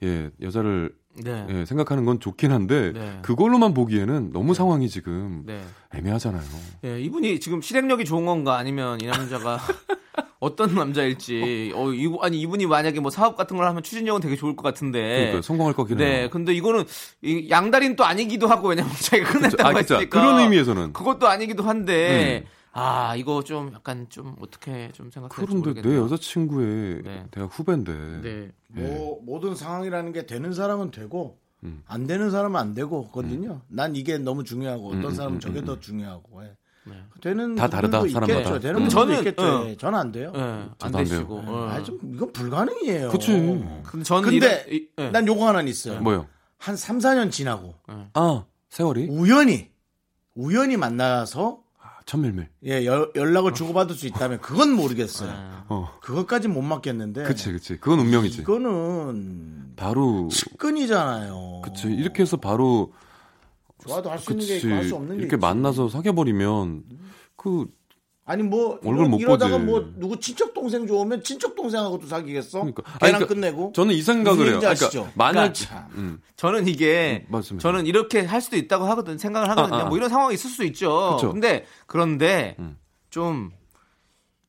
예 0.03 0.31
여자를 0.41 0.95
네. 1.25 1.47
예, 1.51 1.65
생각하는 1.65 2.05
건 2.05 2.21
좋긴 2.21 2.53
한데 2.53 2.93
네. 2.93 3.19
그걸로만 3.23 3.75
보기에는 3.75 4.33
너무 4.33 4.55
상황이 4.55 4.89
지금 4.89 5.43
네. 5.45 5.61
애매하잖아요. 5.95 6.43
예, 6.85 7.01
이분이 7.01 7.41
지금 7.41 7.61
실행력이 7.61 8.05
좋은 8.05 8.25
건가 8.25 8.57
아니면 8.57 9.01
이 9.01 9.07
남자가 9.07 9.59
어떤 10.39 10.75
남자일지. 10.77 11.73
어, 11.75 11.93
이거 11.93 12.19
아니 12.23 12.41
이분이 12.41 12.67
만약에 12.67 13.01
뭐 13.01 13.11
사업 13.11 13.37
같은 13.37 13.57
걸 13.57 13.67
하면 13.67 13.83
추진력은 13.83 14.21
되게 14.21 14.37
좋을 14.37 14.55
것 14.55 14.63
같은데. 14.63 15.01
그러니까 15.17 15.43
성공할 15.43 15.75
거긴 15.75 15.97
네. 15.97 16.21
해요. 16.21 16.29
근데 16.31 16.55
이거는 16.55 16.85
이 17.23 17.49
양다리는 17.51 17.97
또 17.97 18.05
아니기도 18.05 18.47
하고 18.47 18.69
왜냐면 18.69 18.93
자기가 19.03 19.33
끝냈다고 19.33 19.69
아, 19.69 19.73
그쵸. 19.73 19.95
했으니까. 19.97 20.21
그런 20.21 20.39
의미에서는. 20.41 20.93
그것도 20.93 21.27
아니기도 21.27 21.65
한데. 21.65 22.45
음. 22.45 22.49
아, 22.73 23.17
이거 23.17 23.43
좀 23.43 23.73
약간 23.75 24.07
좀 24.09 24.37
어떻게 24.41 24.91
좀 24.93 25.11
생각할지 25.11 25.53
그런데. 25.53 25.83
내 25.83 25.97
여자친구의 25.97 27.03
네. 27.03 27.25
대학 27.33 27.51
후배인데 27.53 27.93
네. 28.23 28.51
뭐 28.73 29.21
모든 29.25 29.55
상황이라는 29.55 30.13
게 30.13 30.27
되는 30.27 30.53
사람은 30.53 30.91
되고 30.91 31.39
음. 31.65 31.83
안 31.87 32.07
되는 32.07 32.31
사람은 32.31 32.59
안 32.61 32.75
되고 32.75 33.09
거든요. 33.09 33.63
난 33.69 33.97
이게 33.97 34.19
너무 34.19 34.45
중요하고 34.45 34.89
어떤 34.89 35.05
음, 35.07 35.15
사람은 35.15 35.37
음, 35.39 35.41
저게 35.41 35.61
음, 35.61 35.65
더 35.65 35.81
중요하고 35.81 36.43
해. 36.43 36.53
네. 36.85 36.95
되는 37.21 37.55
다 37.55 37.69
다르다, 37.69 38.01
사람마다. 38.09 38.33
있겠죠. 38.35 38.61
되는 38.61 38.89
저는, 38.89 39.19
있겠죠. 39.19 39.43
어. 39.43 39.67
예, 39.69 39.77
저는 39.77 39.99
안 39.99 40.13
돼요. 40.13 40.33
예, 40.35 40.41
안. 40.81 40.93
되시고. 40.93 41.37
어. 41.47 41.69
아, 41.71 41.83
좀 41.83 41.99
이건 42.15 42.33
불가능이에요. 42.33 43.11
그치. 43.11 43.33
근데 43.85 44.05
저는 44.05 44.31
근데 44.31 44.67
이- 44.71 44.89
예. 44.99 45.11
난 45.11 45.27
요거 45.27 45.47
하나는 45.47 45.69
있어요. 45.69 46.01
뭐요? 46.01 46.27
한 46.57 46.77
3, 46.77 46.99
4년 46.99 47.31
지나고 47.31 47.75
아 48.15 48.45
세월이 48.71 49.09
우연히 49.09 49.71
우연히 50.35 50.77
만나서 50.77 51.63
아, 51.63 51.68
천밀밀. 52.09 52.49
예, 52.65 52.87
여- 52.87 53.11
연락을 53.15 53.53
주고받을 53.53 53.95
수 53.95 54.07
있다면 54.07 54.41
그건 54.41 54.73
모르겠어요. 54.73 55.31
아. 55.31 55.65
어, 55.69 55.91
그것까지는 56.01 56.55
못 56.55 56.63
맞겠는데. 56.63 57.25
그치 57.25 57.53
그치. 57.53 57.77
그건 57.77 58.01
운명이지. 58.01 58.41
이거는 58.41 59.75
바로 59.77 60.29
측근이잖아요. 60.33 61.61
그치 61.65 61.89
이렇게 61.89 62.23
해서 62.23 62.39
바로 62.39 62.95
좋아도 63.87 64.11
할 64.11 64.19
수 64.19 64.33
있는 64.33 64.47
게 64.47 64.57
있고 64.57 64.69
할 64.71 64.85
수 64.89 64.95
없는 64.97 65.17
게 65.17 65.23
이렇게 65.23 65.37
있지. 65.37 65.41
만나서 65.41 65.91
사귀어 65.91 66.13
버리면 66.15 66.85
그 67.37 67.67
아니 68.31 68.43
뭐 68.43 68.75
얼굴 68.85 68.97
이러- 68.99 69.09
못 69.09 69.21
이러다가 69.21 69.57
보지. 69.57 69.65
뭐 69.65 69.91
누구 69.97 70.21
친척 70.21 70.53
동생 70.53 70.87
좋으면 70.87 71.23
친척 71.23 71.55
동생하고도 71.55 72.07
사귀겠어? 72.07 72.59
그러니까. 72.61 72.83
걔랑 72.83 72.99
아니, 73.01 73.13
그러니까 73.13 73.27
끝내고. 73.35 73.73
저는 73.75 73.95
이 73.95 74.03
생각을 74.03 74.47
해요. 74.49 74.59
그러니까 74.61 74.87
만약 75.15 75.33
그러니까 75.33 75.53
참. 75.55 75.85
음, 75.95 76.21
저는 76.37 76.69
이게 76.69 77.25
음, 77.27 77.33
맞습니다. 77.33 77.63
저는 77.67 77.87
이렇게 77.87 78.21
할 78.21 78.43
수도 78.43 78.57
있다고 78.59 78.85
하거든 78.85 79.17
생각을 79.17 79.49
하거든요. 79.51 79.77
아, 79.77 79.81
아. 79.83 79.85
뭐 79.87 79.97
이런 79.97 80.11
상황이 80.11 80.35
있을 80.35 80.51
수 80.51 80.63
있죠. 80.65 81.17
그쵸. 81.17 81.33
근데 81.33 81.65
그런데 81.87 82.55
음. 82.59 82.77
좀 83.09 83.51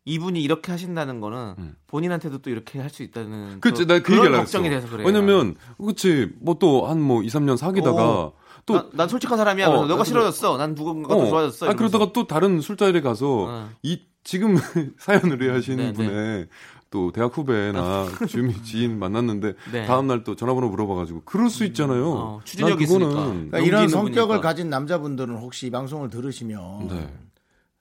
이분이 0.04 0.42
이렇게 0.42 0.72
하신다는 0.74 1.22
거는 1.22 1.56
음. 1.60 1.76
본인한테도 1.88 2.40
또 2.40 2.50
이렇게 2.50 2.80
할 2.80 2.90
수 2.90 3.04
있다는 3.04 3.62
그치 3.62 3.86
또 3.86 3.94
나그 3.94 4.04
그런 4.04 4.20
얘기를 4.26 4.38
걱정이. 4.40 4.70
돼서 4.70 4.90
그래요. 4.90 5.06
왜냐면 5.08 5.56
그치 5.84 6.30
뭐 6.42 6.56
또 6.60 6.86
한뭐 6.88 7.24
2, 7.24 7.28
3년 7.28 7.56
사귀다가 7.58 8.04
어. 8.04 8.34
또 8.66 8.76
난, 8.76 8.90
난 8.94 9.08
솔직한 9.10 9.38
사람이야. 9.38 9.68
어, 9.68 9.86
너가 9.86 10.04
싫어졌어. 10.04 10.58
난 10.58 10.74
누군가가 10.76 11.16
더 11.16 11.30
좋아졌어. 11.30 11.70
아. 11.70 11.74
그러다가 11.74 12.12
또 12.14 12.28
다른 12.28 12.62
술자리에 12.62 13.02
가서 13.02 13.46
어. 13.48 13.70
이 13.84 14.02
지금 14.24 14.58
사연을 15.00 15.42
의하시는 15.42 15.78
네, 15.78 15.92
네. 15.92 15.94
분의 15.94 16.48
또 16.92 17.12
대학 17.12 17.38
후배나 17.38 18.08
주미 18.28 18.62
지인 18.64 18.98
만났는데 19.00 19.54
네. 19.72 19.86
다음 19.86 20.08
날 20.08 20.24
또 20.24 20.36
전화번호 20.36 20.70
물어봐가지고 20.70 21.22
그럴 21.26 21.50
수 21.50 21.64
있잖아요. 21.66 22.12
어, 22.12 22.42
추진력이 22.44 22.84
있으니까. 22.84 23.10
그러니까 23.14 23.60
이런 23.60 23.88
성격을 23.88 24.28
분이니까. 24.28 24.42
가진 24.42 24.70
남자분들은 24.70 25.36
혹시 25.38 25.68
이 25.68 25.70
방송을 25.70 26.10
들으시면 26.10 26.88
네. 26.88 27.14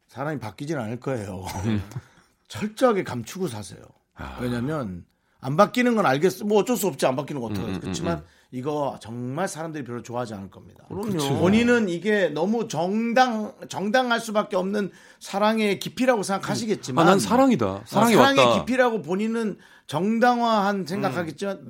사람이 0.09 0.39
바뀌진 0.41 0.79
않을 0.79 1.01
거예요. 1.01 1.45
철저하게 2.49 3.05
감추고 3.05 3.49
사세요. 3.49 3.81
아. 4.15 4.39
왜냐면 4.41 5.05
안 5.41 5.57
바뀌는 5.57 5.97
건 5.97 6.07
알겠어. 6.07 6.45
뭐 6.45 6.59
어쩔 6.61 6.77
수 6.77 6.87
없지 6.87 7.07
안 7.07 7.15
바뀌는 7.17 7.41
거 7.41 7.49
음, 7.49 7.53
어떡하지. 7.53 7.81
그렇지만 7.81 8.25
이거 8.51 8.97
정말 9.01 9.47
사람들이 9.47 9.85
별로 9.85 10.03
좋아하지 10.03 10.33
않을 10.35 10.51
겁니다. 10.51 10.85
그럼요. 10.89 11.39
본인은 11.39 11.89
이게 11.91 12.29
너무 12.31 12.67
정당 12.67 13.53
정당할 13.69 14.21
수밖에 14.21 14.57
없는 14.57 14.91
사랑의 15.21 15.79
깊이라고 15.79 16.23
생각하시겠지만 16.23 17.07
아, 17.07 17.11
난 17.11 17.19
사랑이다. 17.19 17.83
사랑이 17.85 18.15
어, 18.15 18.19
사랑의 18.19 18.45
왔다. 18.47 18.59
깊이라고 18.61 19.03
본인은 19.03 19.59
정당화한 19.87 20.77
음. 20.77 20.87
생각하겠지만 20.87 21.69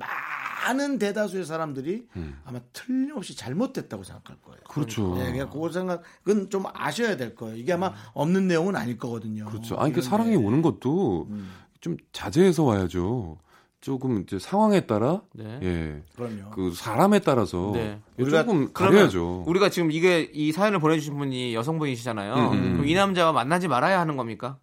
많은 0.67 0.99
대다수의 0.99 1.45
사람들이 1.45 2.07
아마 2.45 2.59
틀림없이 2.71 3.35
잘못됐다고 3.35 4.03
생각할 4.03 4.37
거예요. 4.41 4.59
그렇죠. 4.69 5.15
네, 5.15 5.31
그냥 5.31 5.49
그 5.49 5.71
생각은 5.71 6.49
좀 6.49 6.63
아셔야 6.73 7.17
될 7.17 7.35
거예요. 7.35 7.57
이게 7.57 7.73
아마 7.73 7.93
없는 8.13 8.47
내용은 8.47 8.77
아닐 8.77 8.97
거거든요. 8.97 9.45
그렇죠. 9.45 9.75
아니 9.77 9.91
그 9.91 9.99
이런 9.99 10.09
사랑이 10.09 10.31
게. 10.31 10.35
오는 10.37 10.61
것도 10.61 11.27
음. 11.29 11.49
좀 11.81 11.97
자제해서 12.13 12.63
와야죠. 12.63 13.37
조금 13.81 14.21
이제 14.23 14.37
상황에 14.39 14.81
따라 14.81 15.21
네. 15.33 15.59
예. 15.63 16.03
그럼요. 16.15 16.49
그 16.51 16.73
사람에 16.75 17.19
따라서 17.19 17.71
네. 17.73 17.99
우리가 18.17 18.43
조금 18.43 18.73
가려야죠. 18.73 19.45
우리가 19.47 19.69
지금 19.69 19.91
이게 19.91 20.29
이 20.33 20.51
사연을 20.51 20.79
보내 20.79 20.97
주신 20.97 21.17
분이 21.17 21.55
여성분이시잖아요. 21.55 22.33
음, 22.33 22.51
음. 22.53 22.71
그럼 22.73 22.87
이 22.87 22.93
남자와 22.93 23.31
만나지 23.31 23.67
말아야 23.69 23.99
하는 23.99 24.17
겁니까? 24.17 24.57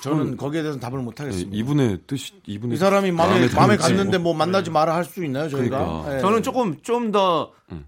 저는 0.00 0.36
거기에 0.36 0.62
대해서는 0.62 0.80
답을 0.80 0.98
못 1.02 1.14
예, 1.20 1.22
하겠습니다. 1.22 1.56
이분의 1.56 2.00
뜻이 2.08 2.32
이분의 2.46 2.74
이 2.74 2.78
사람이 2.78 3.12
마음에, 3.12 3.48
마음에. 3.54 3.76
갔는데 3.76 4.18
뭐 4.18 4.34
만나지 4.34 4.70
마라 4.72 4.92
할 4.96 5.04
수 5.04 5.24
있나요, 5.24 5.48
저희가? 5.48 5.78
그러니까. 5.78 6.16
예. 6.16 6.20
저는 6.20 6.42
조금 6.42 6.80
좀더 6.82 7.52
음. 7.70 7.86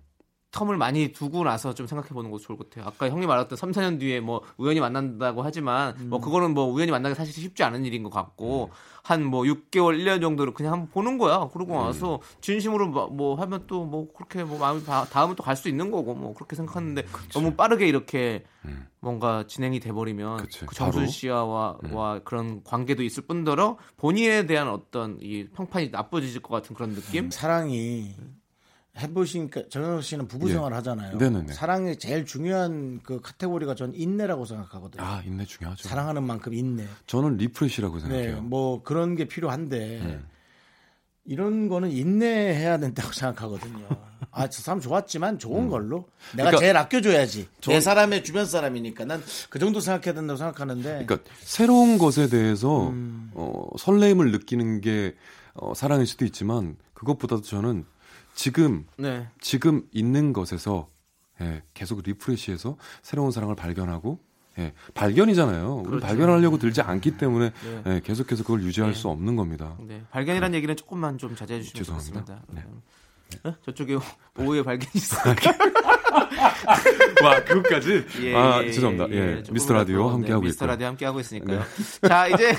텀을 0.57 0.77
많이 0.77 1.13
두고 1.13 1.45
나서 1.45 1.75
좀 1.75 1.87
생각해 1.87 2.09
보는 2.11 2.31
것도 2.31 2.41
좋을 2.43 2.57
것 2.57 2.71
같아요. 2.71 2.89
아까 2.89 3.11
형님 3.11 3.29
말했던 3.29 3.57
3, 3.57 3.73
4년 3.73 4.01
뒤에 4.01 4.21
뭐 4.21 4.41
우연히 4.57 4.81
만난다고 4.81 5.43
하지만 5.43 5.95
음. 5.99 6.09
뭐 6.09 6.21
그거는 6.21 6.55
뭐 6.55 6.65
우연히 6.65 6.91
만나기 6.91 7.15
사실 7.15 7.33
쉽지 7.35 7.63
않은 7.63 7.85
일인 7.85 8.03
것 8.03 8.11
같고 8.11 8.71
한뭐 9.03 9.43
6개월, 9.43 9.97
1년 9.99 10.21
정도를 10.21 10.53
그냥 10.55 10.73
한번 10.73 10.89
보는 10.91 11.19
거야. 11.19 11.49
그러고 11.53 11.75
음. 11.75 11.77
와서 11.79 12.21
진심으로 12.41 12.89
뭐- 12.89 13.09
뭐 13.09 13.35
하면 13.37 13.65
또 13.67 13.85
뭐 13.87 14.09
그렇게 14.13 14.43
뭐 14.45 14.59
마음이 14.59 14.85
다- 14.85 15.05
다음은 15.05 15.37
또 15.37 15.43
갈 15.45 15.55
수 15.57 15.69
있는 15.69 15.91
거고 15.91 16.15
뭐 16.15 16.35
그렇게 16.35 16.57
생각하는데 16.57 17.05
너무 17.33 17.55
빠르게 17.55 17.87
이렇게 17.87 18.43
음. 18.65 18.87
뭔가 19.01 19.45
진행이 19.47 19.79
돼 19.79 19.93
버리면 19.93 20.39
그치, 20.39 20.67
그 20.67 20.75
정순. 20.75 21.07
씨와 21.07 21.77
음. 21.85 21.95
와 21.95 22.19
그런 22.25 22.65
관계도 22.65 23.03
있을 23.05 23.25
뿐더러 23.27 23.77
본인에 23.97 24.47
대한 24.47 24.69
어떤 24.69 25.19
이 25.21 25.47
평판이 25.55 25.91
나빠질 25.91 26.41
것 26.43 26.49
같은 26.55 26.75
그런 26.75 26.95
느낌? 26.95 27.31
사랑이 27.31 28.15
해보시니까 28.99 29.63
정현석 29.69 30.03
씨는 30.05 30.29
부부 30.29 30.49
예. 30.49 30.53
생활 30.55 30.73
하잖아요. 30.75 31.19
네네네. 31.19 31.53
사랑의 31.53 31.99
제일 31.99 32.25
중요한 32.25 33.01
그 33.03 33.21
카테고리가 33.21 33.75
전 33.75 33.93
인내라고 33.95 34.45
생각하거든요. 34.45 35.03
아 35.05 35.23
인내 35.27 35.45
중요하죠. 35.45 35.89
사랑하는 35.89 36.23
만큼 36.23 36.55
인내. 36.55 36.85
저는 37.07 37.37
refresh라고 37.37 37.97
네, 37.97 38.01
생각해요. 38.01 38.41
뭐 38.43 38.83
그런 38.83 39.15
게 39.17 39.27
필요한데 39.27 39.79
네. 39.79 40.21
이런 41.25 41.69
거는 41.69 41.91
인내해야 41.91 42.79
된다고 42.79 43.13
생각하거든요. 43.15 43.87
아, 44.31 44.49
저 44.49 44.63
사람 44.63 44.81
좋았지만 44.81 45.39
좋은 45.39 45.69
걸로 45.69 46.07
내가 46.35 46.51
그러니까 46.51 46.59
제일 46.61 46.77
아껴줘야지. 46.77 47.41
내 47.43 47.61
전- 47.61 47.81
사람의 47.81 48.23
주변 48.25 48.47
사람이니까 48.47 49.05
난 49.05 49.23
그 49.51 49.59
정도 49.59 49.81
생각해야 49.81 50.15
된다고 50.15 50.37
생각하는데. 50.39 51.05
그러니까 51.07 51.19
새로운 51.41 51.99
것에 51.99 52.29
대해서 52.29 52.89
음. 52.89 53.31
어, 53.35 53.67
설렘을 53.79 54.31
느끼는 54.33 54.81
게 54.81 55.15
어, 55.55 55.75
사랑일 55.75 56.07
수도 56.07 56.25
있지만 56.25 56.77
그것보다도 56.95 57.43
저는 57.43 57.85
지금 58.37 58.87
네. 58.97 59.27
지금 59.41 59.89
있는 59.91 60.33
것에서 60.33 60.89
예, 61.41 61.63
계속 61.75 62.03
리프레시해서 62.05 62.77
새로운 63.03 63.33
사랑을 63.33 63.57
발견하고 63.57 64.21
예, 64.59 64.73
발견이잖아요. 64.95 65.83
그렇죠. 65.83 66.07
발견하려고 66.07 66.59
들지 66.59 66.81
않기 66.81 67.17
때문에 67.17 67.51
네. 67.51 67.83
예, 67.87 68.01
계속해서 68.05 68.45
그걸 68.45 68.63
유지할 68.63 68.93
네. 68.93 68.99
수 68.99 69.09
없는 69.09 69.37
겁니다. 69.37 69.77
네. 69.81 70.03
발견이라는 70.11 70.55
얘기는 70.55 70.77
조금만 70.77 71.19
좀 71.19 71.35
자제해 71.35 71.61
주시면 71.61 71.83
죄송합니다. 71.83 72.41
좋겠습니다. 72.47 72.71
네. 73.31 73.51
어? 73.51 73.55
저쪽에 73.65 73.97
오후에 74.39 74.63
발견이 74.63 74.91
있어요. 74.95 75.35
와 77.23 77.41
그것까지? 77.45 78.05
예, 78.23 78.35
아 78.37 78.63
예, 78.63 78.73
죄송합니다. 78.73 79.05
예, 79.11 79.17
조금이라도, 79.17 79.53
미스터 79.53 79.75
라디오 79.75 80.07
네, 80.07 80.13
함께 80.13 80.33
하고 80.33 80.45
미스터 80.45 80.65
있고요. 80.65 80.73
라디오 80.73 80.87
함께 80.87 81.07
하고 81.07 81.21
있으니까요. 81.21 81.63
자 82.07 82.27
이제 82.29 82.53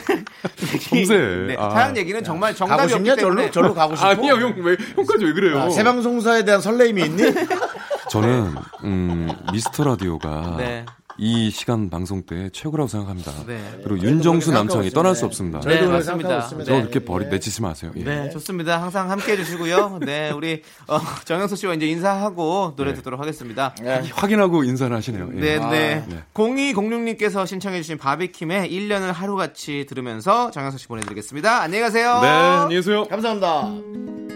섬세. 0.90 1.18
네, 1.48 1.56
아. 1.58 1.70
사연 1.72 1.98
얘기는 1.98 2.24
정말 2.24 2.54
가고 2.54 2.68
정답이 2.68 2.94
없기 2.94 3.06
싶냐? 3.06 3.16
절로, 3.16 3.52
절로 3.52 3.74
가고 3.74 3.96
싶어? 3.96 4.08
아니야 4.08 4.34
형왜 4.34 4.78
형까지 4.96 5.26
왜 5.26 5.34
그래요? 5.34 5.60
아, 5.60 5.70
새 5.70 5.84
방송사에 5.84 6.44
대한 6.46 6.62
설레임이 6.62 7.02
있니? 7.04 7.24
저는 8.10 8.56
음, 8.84 9.30
미스터 9.52 9.84
라디오가 9.84 10.56
네. 10.58 10.86
이 11.18 11.50
시간 11.52 11.90
방송 11.90 12.24
때 12.24 12.50
최고라고 12.52 12.88
생각합니다. 12.88 13.32
네. 13.46 13.60
그리고 13.84 14.00
윤정수 14.00 14.52
남창이 14.52 14.90
떠날. 14.92 15.08
수 15.18 15.26
없습니다. 15.26 15.62
저희도 15.62 15.86
네, 15.86 15.92
맞습니다. 15.92 16.48
저 16.48 16.56
그렇게 16.64 17.00
예. 17.02 17.06
버리 17.06 17.26
내치지 17.28 17.62
마세요. 17.62 17.92
예. 17.96 18.04
네, 18.04 18.30
좋습니다. 18.30 18.82
항상 18.82 19.10
함께 19.10 19.32
해주시고요. 19.32 20.00
네, 20.06 20.32
우리 20.32 20.62
어, 20.88 21.00
정영수 21.26 21.56
씨와 21.56 21.74
이제 21.74 21.88
인사하고 21.88 22.74
노래 22.76 22.92
네. 22.92 22.98
듣도록 22.98 23.20
하겠습니다. 23.20 23.74
확인하고 24.14 24.64
인사를 24.64 24.96
하시네요. 24.96 25.30
예. 25.36 25.40
네, 25.40 25.60
네. 25.60 26.06
네. 26.08 26.24
0206님께서 26.34 27.48
신청해주신 27.48 27.98
바비킴의 27.98 28.70
1년을 28.70 29.14
하루같이 29.14 29.86
들으면서 29.88 30.52
정영수 30.52 30.78
씨 30.78 30.88
보내드리겠습니다. 30.88 31.62
안녕히 31.62 31.82
가세요. 31.82 32.20
네, 32.22 32.28
안녕히 32.28 32.76
계세요. 32.76 33.06
감사합니다. 33.06 34.27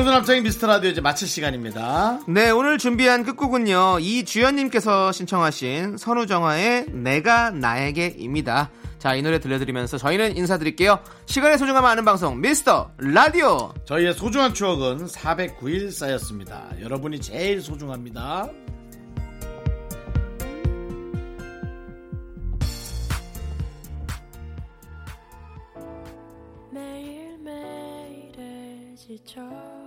윤정수 0.00 0.10
남창의 0.12 0.40
미스터 0.42 0.66
라디오 0.66 0.88
이제 0.88 1.02
마칠 1.02 1.28
시간입니다. 1.28 2.20
네, 2.26 2.48
오늘 2.48 2.78
준비한 2.78 3.22
끝곡은요. 3.22 3.98
이주연님께서 4.00 5.12
신청하신 5.12 5.98
선우정아의 5.98 6.86
내가 6.92 7.50
나에게입니다. 7.50 8.70
자, 8.98 9.14
이 9.14 9.20
노래 9.20 9.40
들려드리면서 9.40 9.98
저희는 9.98 10.38
인사드릴게요. 10.38 11.00
시간의 11.26 11.58
소중함 11.58 11.84
아는 11.84 12.06
방송, 12.06 12.40
미스터 12.40 12.92
라디오! 12.96 13.74
저희의 13.84 14.14
소중한 14.14 14.54
추억은 14.54 15.04
409일 15.04 15.90
쌓였습니다. 15.90 16.68
여러분이 16.80 17.20
제일 17.20 17.60
소중합니다. 17.60 18.48
지쳐 29.10 29.79